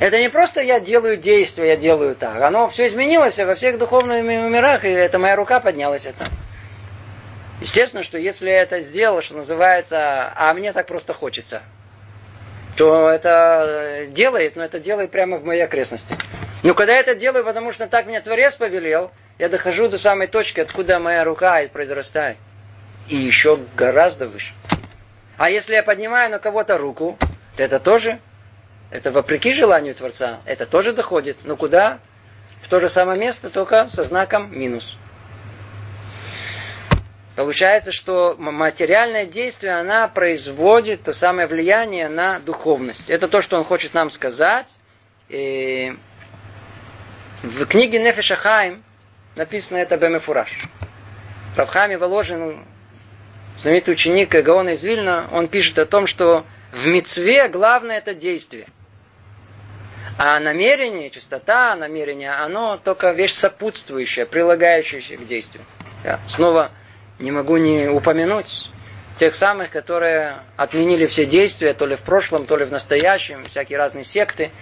Это 0.00 0.18
не 0.18 0.28
просто 0.28 0.60
я 0.62 0.78
делаю 0.80 1.16
действие, 1.16 1.68
я 1.68 1.76
делаю 1.76 2.14
так. 2.14 2.40
Оно 2.40 2.68
все 2.68 2.86
изменилось 2.86 3.38
во 3.38 3.54
всех 3.54 3.78
духовных 3.78 4.22
мирах, 4.22 4.84
и 4.84 4.88
это 4.88 5.18
моя 5.18 5.36
рука 5.36 5.60
поднялась 5.60 6.06
это. 6.06 6.24
Естественно, 7.60 8.04
что 8.04 8.18
если 8.18 8.48
я 8.48 8.62
это 8.62 8.80
сделал, 8.80 9.20
что 9.22 9.34
называется, 9.34 10.32
а 10.36 10.54
мне 10.54 10.72
так 10.72 10.86
просто 10.86 11.12
хочется, 11.12 11.62
то 12.78 13.10
это 13.10 14.06
делает, 14.10 14.54
но 14.54 14.64
это 14.64 14.78
делает 14.78 15.10
прямо 15.10 15.38
в 15.38 15.44
моей 15.44 15.62
окрестности. 15.62 16.16
Но 16.62 16.74
когда 16.74 16.92
я 16.92 17.00
это 17.00 17.16
делаю, 17.16 17.44
потому 17.44 17.72
что 17.72 17.88
так 17.88 18.06
мне 18.06 18.20
Творец 18.20 18.54
повелел, 18.54 19.10
я 19.36 19.48
дохожу 19.48 19.88
до 19.88 19.98
самой 19.98 20.28
точки, 20.28 20.60
откуда 20.60 21.00
моя 21.00 21.24
рука 21.24 21.60
произрастает. 21.72 22.36
И 23.08 23.16
еще 23.16 23.58
гораздо 23.76 24.28
выше. 24.28 24.54
А 25.36 25.50
если 25.50 25.74
я 25.74 25.82
поднимаю 25.82 26.30
на 26.30 26.38
кого-то 26.38 26.78
руку, 26.78 27.18
то 27.56 27.64
это 27.64 27.80
тоже, 27.80 28.20
это 28.92 29.10
вопреки 29.10 29.52
желанию 29.52 29.96
Творца, 29.96 30.38
это 30.44 30.64
тоже 30.64 30.92
доходит. 30.92 31.38
Но 31.42 31.56
куда? 31.56 31.98
В 32.62 32.68
то 32.68 32.78
же 32.78 32.88
самое 32.88 33.18
место, 33.18 33.50
только 33.50 33.88
со 33.88 34.04
знаком 34.04 34.56
минус. 34.56 34.96
Получается, 37.38 37.92
что 37.92 38.34
материальное 38.36 39.24
действие, 39.24 39.74
она 39.74 40.08
производит 40.08 41.04
то 41.04 41.12
самое 41.12 41.46
влияние 41.46 42.08
на 42.08 42.40
духовность. 42.40 43.08
Это 43.08 43.28
то, 43.28 43.40
что 43.40 43.56
он 43.56 43.62
хочет 43.62 43.94
нам 43.94 44.10
сказать. 44.10 44.76
И 45.28 45.96
в 47.44 47.64
книге 47.66 48.00
Нефеша 48.00 48.34
Хайм 48.34 48.82
написано 49.36 49.78
это 49.78 49.96
Бемефураж. 49.96 50.50
Равхами 51.54 51.94
Воложин, 51.94 52.64
знаменитый 53.60 53.94
ученик 53.94 54.30
Гаона 54.30 54.70
из 54.70 54.82
Вильна, 54.82 55.28
он 55.30 55.46
пишет 55.46 55.78
о 55.78 55.86
том, 55.86 56.08
что 56.08 56.44
в 56.72 56.88
мецве 56.88 57.46
главное 57.46 57.98
это 57.98 58.14
действие. 58.14 58.66
А 60.18 60.40
намерение, 60.40 61.08
чистота 61.10 61.76
намерения, 61.76 62.32
оно 62.32 62.78
только 62.78 63.12
вещь 63.12 63.34
сопутствующая, 63.34 64.26
прилагающаяся 64.26 65.16
к 65.16 65.24
действию. 65.24 65.64
Да. 66.02 66.18
Снова 66.26 66.72
не 67.18 67.30
могу 67.30 67.56
не 67.56 67.88
упомянуть 67.88 68.70
тех 69.16 69.34
самых, 69.34 69.70
которые 69.70 70.42
отменили 70.56 71.06
все 71.06 71.26
действия, 71.26 71.74
то 71.74 71.86
ли 71.86 71.96
в 71.96 72.00
прошлом, 72.00 72.46
то 72.46 72.56
ли 72.56 72.64
в 72.64 72.70
настоящем, 72.70 73.44
всякие 73.44 73.76
разные 73.76 74.04
секты, 74.04 74.52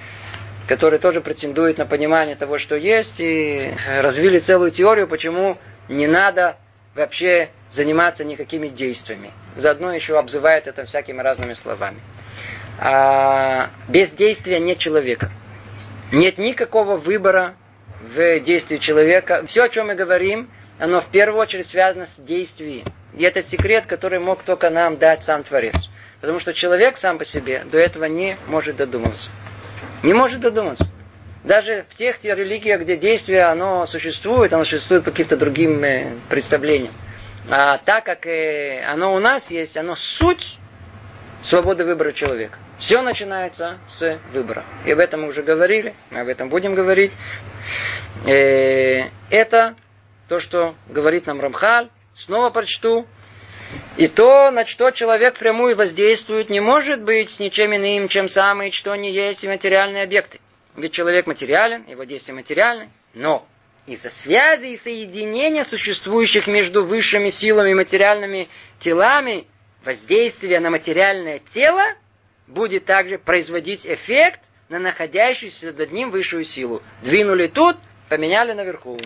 которые 0.67 0.99
тоже 0.99 1.21
претендуют 1.21 1.79
на 1.79 1.87
понимание 1.87 2.37
того, 2.37 2.59
что 2.59 2.75
есть, 2.75 3.21
и 3.21 3.75
развили 4.01 4.39
целую 4.39 4.71
теорию, 4.71 5.07
почему 5.07 5.59
не 5.89 6.07
надо 6.07 6.57
вообще 6.95 7.51
заниматься 7.71 8.25
никакими 8.25 8.69
действиями. 8.69 9.31
Заодно 9.57 9.93
еще 9.93 10.19
обзывают 10.19 10.67
это 10.67 10.85
всякими 10.85 11.21
разными 11.21 11.53
словами. 11.53 11.99
А 12.79 13.71
без 13.89 14.11
действия 14.11 14.59
нет 14.59 14.79
человека. 14.79 15.31
Нет 16.13 16.39
никакого 16.39 16.97
выбора 16.97 17.55
в 18.01 18.41
действии 18.41 18.79
человека. 18.79 19.45
Все, 19.47 19.65
о 19.65 19.69
чем 19.69 19.89
мы 19.89 19.95
говорим, 19.95 20.49
оно 20.79 21.01
в 21.01 21.07
первую 21.07 21.41
очередь 21.41 21.67
связано 21.67 22.07
с 22.07 22.17
действием. 22.17 22.85
И 23.15 23.23
это 23.23 23.43
секрет, 23.43 23.87
который 23.87 24.19
мог 24.19 24.43
только 24.43 24.71
нам 24.71 24.99
дать 24.99 25.25
сам 25.25 25.43
Творец. 25.43 25.77
Потому 26.21 26.39
что 26.39 26.53
человек 26.55 26.97
сам 26.97 27.19
по 27.19 27.25
себе 27.25 27.65
до 27.65 27.79
этого 27.79 28.05
не 28.05 28.37
может 28.47 28.77
додуматься. 28.77 29.31
Не 30.03 30.13
может 30.13 30.41
додуматься. 30.41 30.87
Даже 31.45 31.87
в 31.89 31.95
тех, 31.95 32.19
тех 32.19 32.37
религиях, 32.37 32.81
где 32.83 32.97
действие 32.97 33.45
оно 33.45 33.87
существует, 33.87 34.53
оно 34.53 34.65
существует 34.65 35.05
по 35.05 35.11
каким-то 35.11 35.37
другим 35.37 35.83
э, 35.85 36.11
представлениям. 36.29 36.93
А 37.49 37.79
так 37.79 38.05
как 38.05 38.27
э, 38.27 38.85
оно 38.85 39.15
у 39.15 39.21
нас 39.21 39.51
есть, 39.51 39.77
оно 39.77 39.95
суть 39.95 40.59
свободы 41.43 41.85
выбора 41.85 42.13
человека. 42.13 42.59
Все 42.79 43.01
начинается 43.01 43.79
с 43.87 44.19
выбора. 44.33 44.65
И 44.85 44.91
об 44.91 44.99
этом 44.99 45.23
мы 45.23 45.29
уже 45.29 45.43
говорили, 45.43 45.95
мы 46.11 46.21
об 46.21 46.29
этом 46.29 46.49
будем 46.49 46.75
говорить. 46.75 47.13
Э, 48.27 49.05
это 49.31 49.77
то, 50.29 50.41
что 50.41 50.75
говорит 50.89 51.27
нам 51.27 51.41
Рамхаль, 51.41 51.89
снова 52.15 52.51
прочту. 52.51 53.07
И 53.97 54.07
то, 54.07 54.51
на 54.51 54.67
что 54.67 54.91
человек 54.91 55.39
прямую 55.39 55.77
воздействует, 55.77 56.51
не 56.51 56.61
может 56.61 57.03
быть 57.03 57.41
ничем 57.41 57.75
иным, 57.75 58.09
чем 58.09 58.29
самое, 58.29 58.71
что 58.71 58.95
не 58.95 59.13
есть 59.13 59.43
и 59.45 59.49
материальные 59.49 60.05
объекты. 60.05 60.41
Ведь 60.77 60.93
человек 60.93 61.27
материален, 61.27 61.85
его 61.89 62.05
действия 62.05 62.35
материальны, 62.35 62.91
но 63.15 63.47
из-за 63.87 64.11
связи 64.11 64.69
и 64.69 64.77
соединения 64.77 65.65
существующих 65.65 66.47
между 66.47 66.85
высшими 66.85 67.31
силами 67.31 67.71
и 67.71 67.75
материальными 67.75 68.49
телами, 68.79 69.47
воздействие 69.85 70.61
на 70.61 70.71
материальное 70.71 71.41
тело 71.53 71.83
будет 72.47 72.85
также 72.85 73.19
производить 73.19 73.87
эффект 73.87 74.41
на 74.69 74.79
находящуюся 74.79 75.73
над 75.73 75.93
ним 75.93 76.11
высшую 76.11 76.45
силу. 76.45 76.83
Двинули 77.03 77.47
тут, 77.47 77.77
поменяли 78.09 78.53
наверху. 78.53 78.99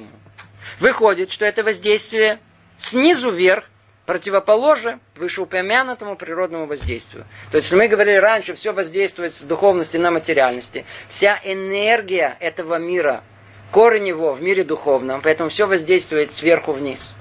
Выходит, 0.80 1.30
что 1.30 1.44
это 1.44 1.62
воздействие 1.62 2.40
снизу 2.78 3.30
вверх 3.30 3.64
противоположно 4.06 4.98
вышеупомянутому 5.14 6.16
природному 6.16 6.66
воздействию. 6.66 7.26
То 7.52 7.56
есть, 7.56 7.70
мы 7.72 7.86
говорили 7.86 8.16
раньше, 8.16 8.54
все 8.54 8.72
воздействует 8.72 9.34
с 9.34 9.42
духовности 9.42 9.98
на 9.98 10.10
материальности. 10.10 10.84
Вся 11.08 11.38
энергия 11.44 12.36
этого 12.40 12.78
мира, 12.78 13.22
корень 13.70 14.08
его 14.08 14.32
в 14.32 14.42
мире 14.42 14.64
духовном, 14.64 15.20
поэтому 15.20 15.50
все 15.50 15.66
воздействует 15.66 16.32
сверху 16.32 16.72
вниз. 16.72 17.14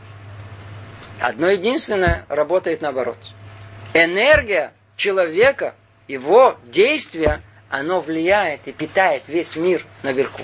Одно 1.20 1.50
единственное 1.50 2.26
работает 2.30 2.82
наоборот. 2.82 3.18
Энергия 3.94 4.72
человека, 4.96 5.76
его 6.08 6.58
действия, 6.64 7.42
оно 7.70 8.00
влияет 8.00 8.68
и 8.68 8.72
питает 8.72 9.24
весь 9.28 9.56
мир 9.56 9.86
наверху. 10.02 10.44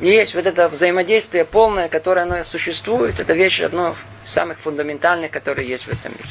Есть 0.00 0.34
вот 0.34 0.46
это 0.46 0.68
взаимодействие 0.68 1.44
полное, 1.44 1.88
которое 1.88 2.22
оно 2.22 2.42
существует. 2.42 3.20
Это 3.20 3.34
вещь 3.34 3.60
одно 3.60 3.94
из 4.24 4.30
самых 4.30 4.58
фундаментальных, 4.60 5.30
которые 5.30 5.68
есть 5.68 5.84
в 5.84 5.88
этом 5.88 6.12
мире. 6.12 6.24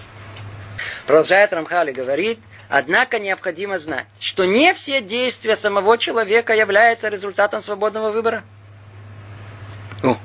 Продолжает 1.06 1.54
Рамхали 1.54 1.92
говорит, 1.92 2.40
однако 2.68 3.20
необходимо 3.20 3.78
знать, 3.78 4.08
что 4.20 4.46
не 4.46 4.74
все 4.74 5.02
действия 5.02 5.56
самого 5.56 5.98
человека 6.00 6.54
являются 6.54 7.10
результатом 7.10 7.62
свободного 7.62 8.10
выбора. 8.12 8.44
Ну, 10.02 10.18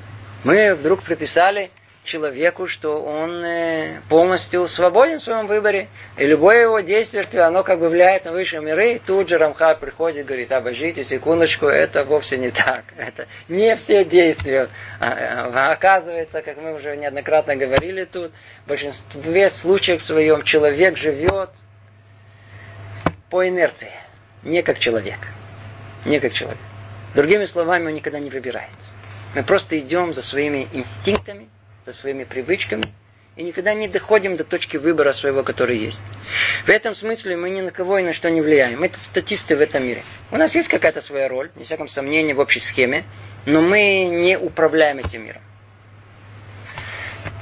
мы 0.43 0.75
вдруг 0.75 1.03
приписали 1.03 1.71
человеку, 2.05 2.67
что 2.67 3.03
он 3.03 3.43
э, 3.45 4.01
полностью 4.09 4.69
свободен 4.69 5.19
в 5.19 5.23
своем 5.23 5.47
выборе, 5.47 5.89
и 6.17 6.27
любое 6.27 6.63
его 6.63 6.81
действие, 6.81 7.25
оно 7.43 7.65
как 7.65 7.81
бы 7.81 7.89
влияет 7.89 8.27
на 8.27 8.33
высшие 8.33 8.63
миры, 8.63 9.01
тут 9.05 9.29
же 9.29 9.39
Рамха 9.39 9.75
приходит 9.75 10.27
говорит, 10.27 10.53
обождите 10.53 11.03
секундочку, 11.03 11.67
это 11.67 12.05
вовсе 12.05 12.39
не 12.39 12.51
так. 12.51 12.85
Это 12.97 13.27
не 13.49 13.75
все 13.77 14.05
действия. 14.05 14.69
А, 15.01 15.09
а, 15.09 15.73
оказывается, 15.73 16.43
как 16.43 16.59
мы 16.59 16.75
уже 16.75 16.97
неоднократно 16.97 17.57
говорили 17.57 18.05
тут, 18.05 18.33
в 18.65 18.69
большинстве 18.69 19.51
случаев 19.51 20.01
в 20.01 20.05
своем 20.05 20.43
человек 20.43 20.97
живет 20.97 21.51
по 23.31 23.49
инерции, 23.49 23.91
не 24.43 24.63
как 24.63 24.79
человек. 24.79 25.19
Не 26.05 26.21
как 26.21 26.33
человек. 26.33 26.59
Другими 27.15 27.47
словами, 27.47 27.87
он 27.87 27.95
никогда 27.95 28.21
не 28.21 28.31
выбирает. 28.31 28.71
Мы 29.35 29.43
просто 29.43 29.79
идем 29.79 30.15
за 30.15 30.23
своими 30.23 30.69
инстинктами, 30.73 31.49
за 31.87 31.93
своими 31.93 32.25
привычками, 32.25 32.93
и 33.37 33.43
никогда 33.43 33.75
не 33.75 33.89
доходим 33.89 34.37
до 34.37 34.45
точки 34.45 34.77
выбора 34.77 35.13
своего, 35.13 35.43
который 35.43 35.77
есть. 35.77 36.01
В 36.65 36.69
этом 36.69 36.95
смысле 36.95 37.37
мы 37.37 37.51
ни 37.51 37.61
на 37.61 37.73
кого 37.73 37.99
и 37.99 38.05
на 38.05 38.13
что 38.13 38.31
не 38.31 38.41
влияем. 38.41 38.81
Мы 38.81 38.91
статисты 39.03 39.57
в 39.57 39.61
этом 39.61 39.85
мире. 39.85 40.05
У 40.31 40.37
нас 40.37 40.55
есть 40.55 40.69
какая-то 40.69 41.01
своя 41.01 41.29
роль, 41.29 41.51
не 41.57 41.65
всяком 41.65 41.89
сомнении, 41.89 42.33
в 42.33 42.39
общей 42.39 42.61
схеме, 42.61 43.05
но 43.45 43.61
мы 43.61 44.05
не 44.05 44.39
управляем 44.39 44.99
этим 44.99 45.25
миром. 45.25 45.43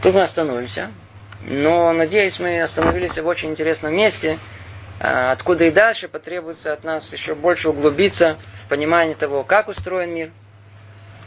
Тут 0.03 0.14
мы 0.14 0.22
остановимся. 0.22 0.90
Но, 1.45 1.93
надеюсь, 1.93 2.38
мы 2.38 2.62
остановились 2.62 3.18
в 3.18 3.26
очень 3.26 3.51
интересном 3.51 3.95
месте, 3.97 4.38
а, 5.01 5.32
откуда 5.32 5.64
и 5.64 5.70
дальше 5.70 6.07
потребуется 6.07 6.72
от 6.72 6.84
нас 6.84 7.12
еще 7.12 7.34
больше 7.34 7.68
углубиться 7.68 8.38
в 8.64 8.68
понимание 8.68 9.16
того, 9.16 9.43
как 9.43 9.68
устроен 9.68 10.14
мир, 10.14 10.30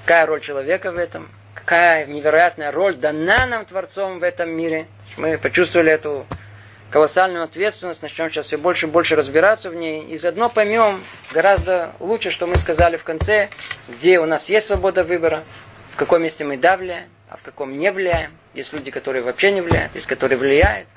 какая 0.02 0.26
роль 0.26 0.40
человека 0.40 0.92
в 0.92 0.98
этом, 0.98 1.30
какая 1.66 2.06
невероятная 2.06 2.72
роль 2.72 2.96
дана 2.96 3.48
нам 3.48 3.66
Творцом 3.66 4.20
в 4.20 4.24
этом 4.24 4.52
мире. 4.52 4.86
Мы 5.18 5.40
почувствовали 5.40 5.92
эту 5.92 6.28
колоссальную 6.92 7.44
ответственность, 7.44 8.04
начнем 8.04 8.30
сейчас 8.30 8.46
все 8.46 8.58
больше 8.58 8.86
и 8.86 8.90
больше 8.90 9.16
разбираться 9.16 9.72
в 9.72 9.76
ней, 9.76 10.04
и 10.04 10.16
заодно 10.16 10.50
поймем 10.50 11.04
гораздо 11.34 11.94
лучше, 12.00 12.30
что 12.30 12.46
мы 12.46 12.58
сказали 12.58 12.98
в 12.98 13.04
конце, 13.04 13.50
где 13.90 14.20
у 14.20 14.28
нас 14.28 14.48
есть 14.48 14.68
свобода 14.68 15.04
выбора, 15.04 15.44
в 15.94 15.96
каком 15.96 16.22
месте 16.22 16.44
мы 16.44 16.58
да 16.58 16.78
влияем, 16.78 17.10
а 17.30 17.38
в 17.38 17.42
каком 17.42 17.76
не 17.76 17.92
влияем. 17.92 18.32
Есть 18.54 18.72
люди, 18.72 18.92
которые 18.92 19.24
вообще 19.24 19.52
не 19.52 19.62
влияют, 19.62 19.96
есть 19.96 20.06
которые 20.06 20.38
влияют. 20.38 20.88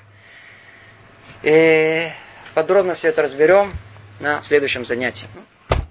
И 1.43 2.11
подробно 2.53 2.93
все 2.93 3.09
это 3.09 3.23
разберем 3.23 3.73
на 4.21 4.43
следующем 4.43 4.85
занятии. 4.85 5.27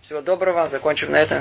Всего 0.04 0.22
доброго, 0.22 0.68
закончим 0.68 1.12
на 1.12 1.18
этом. 1.18 1.36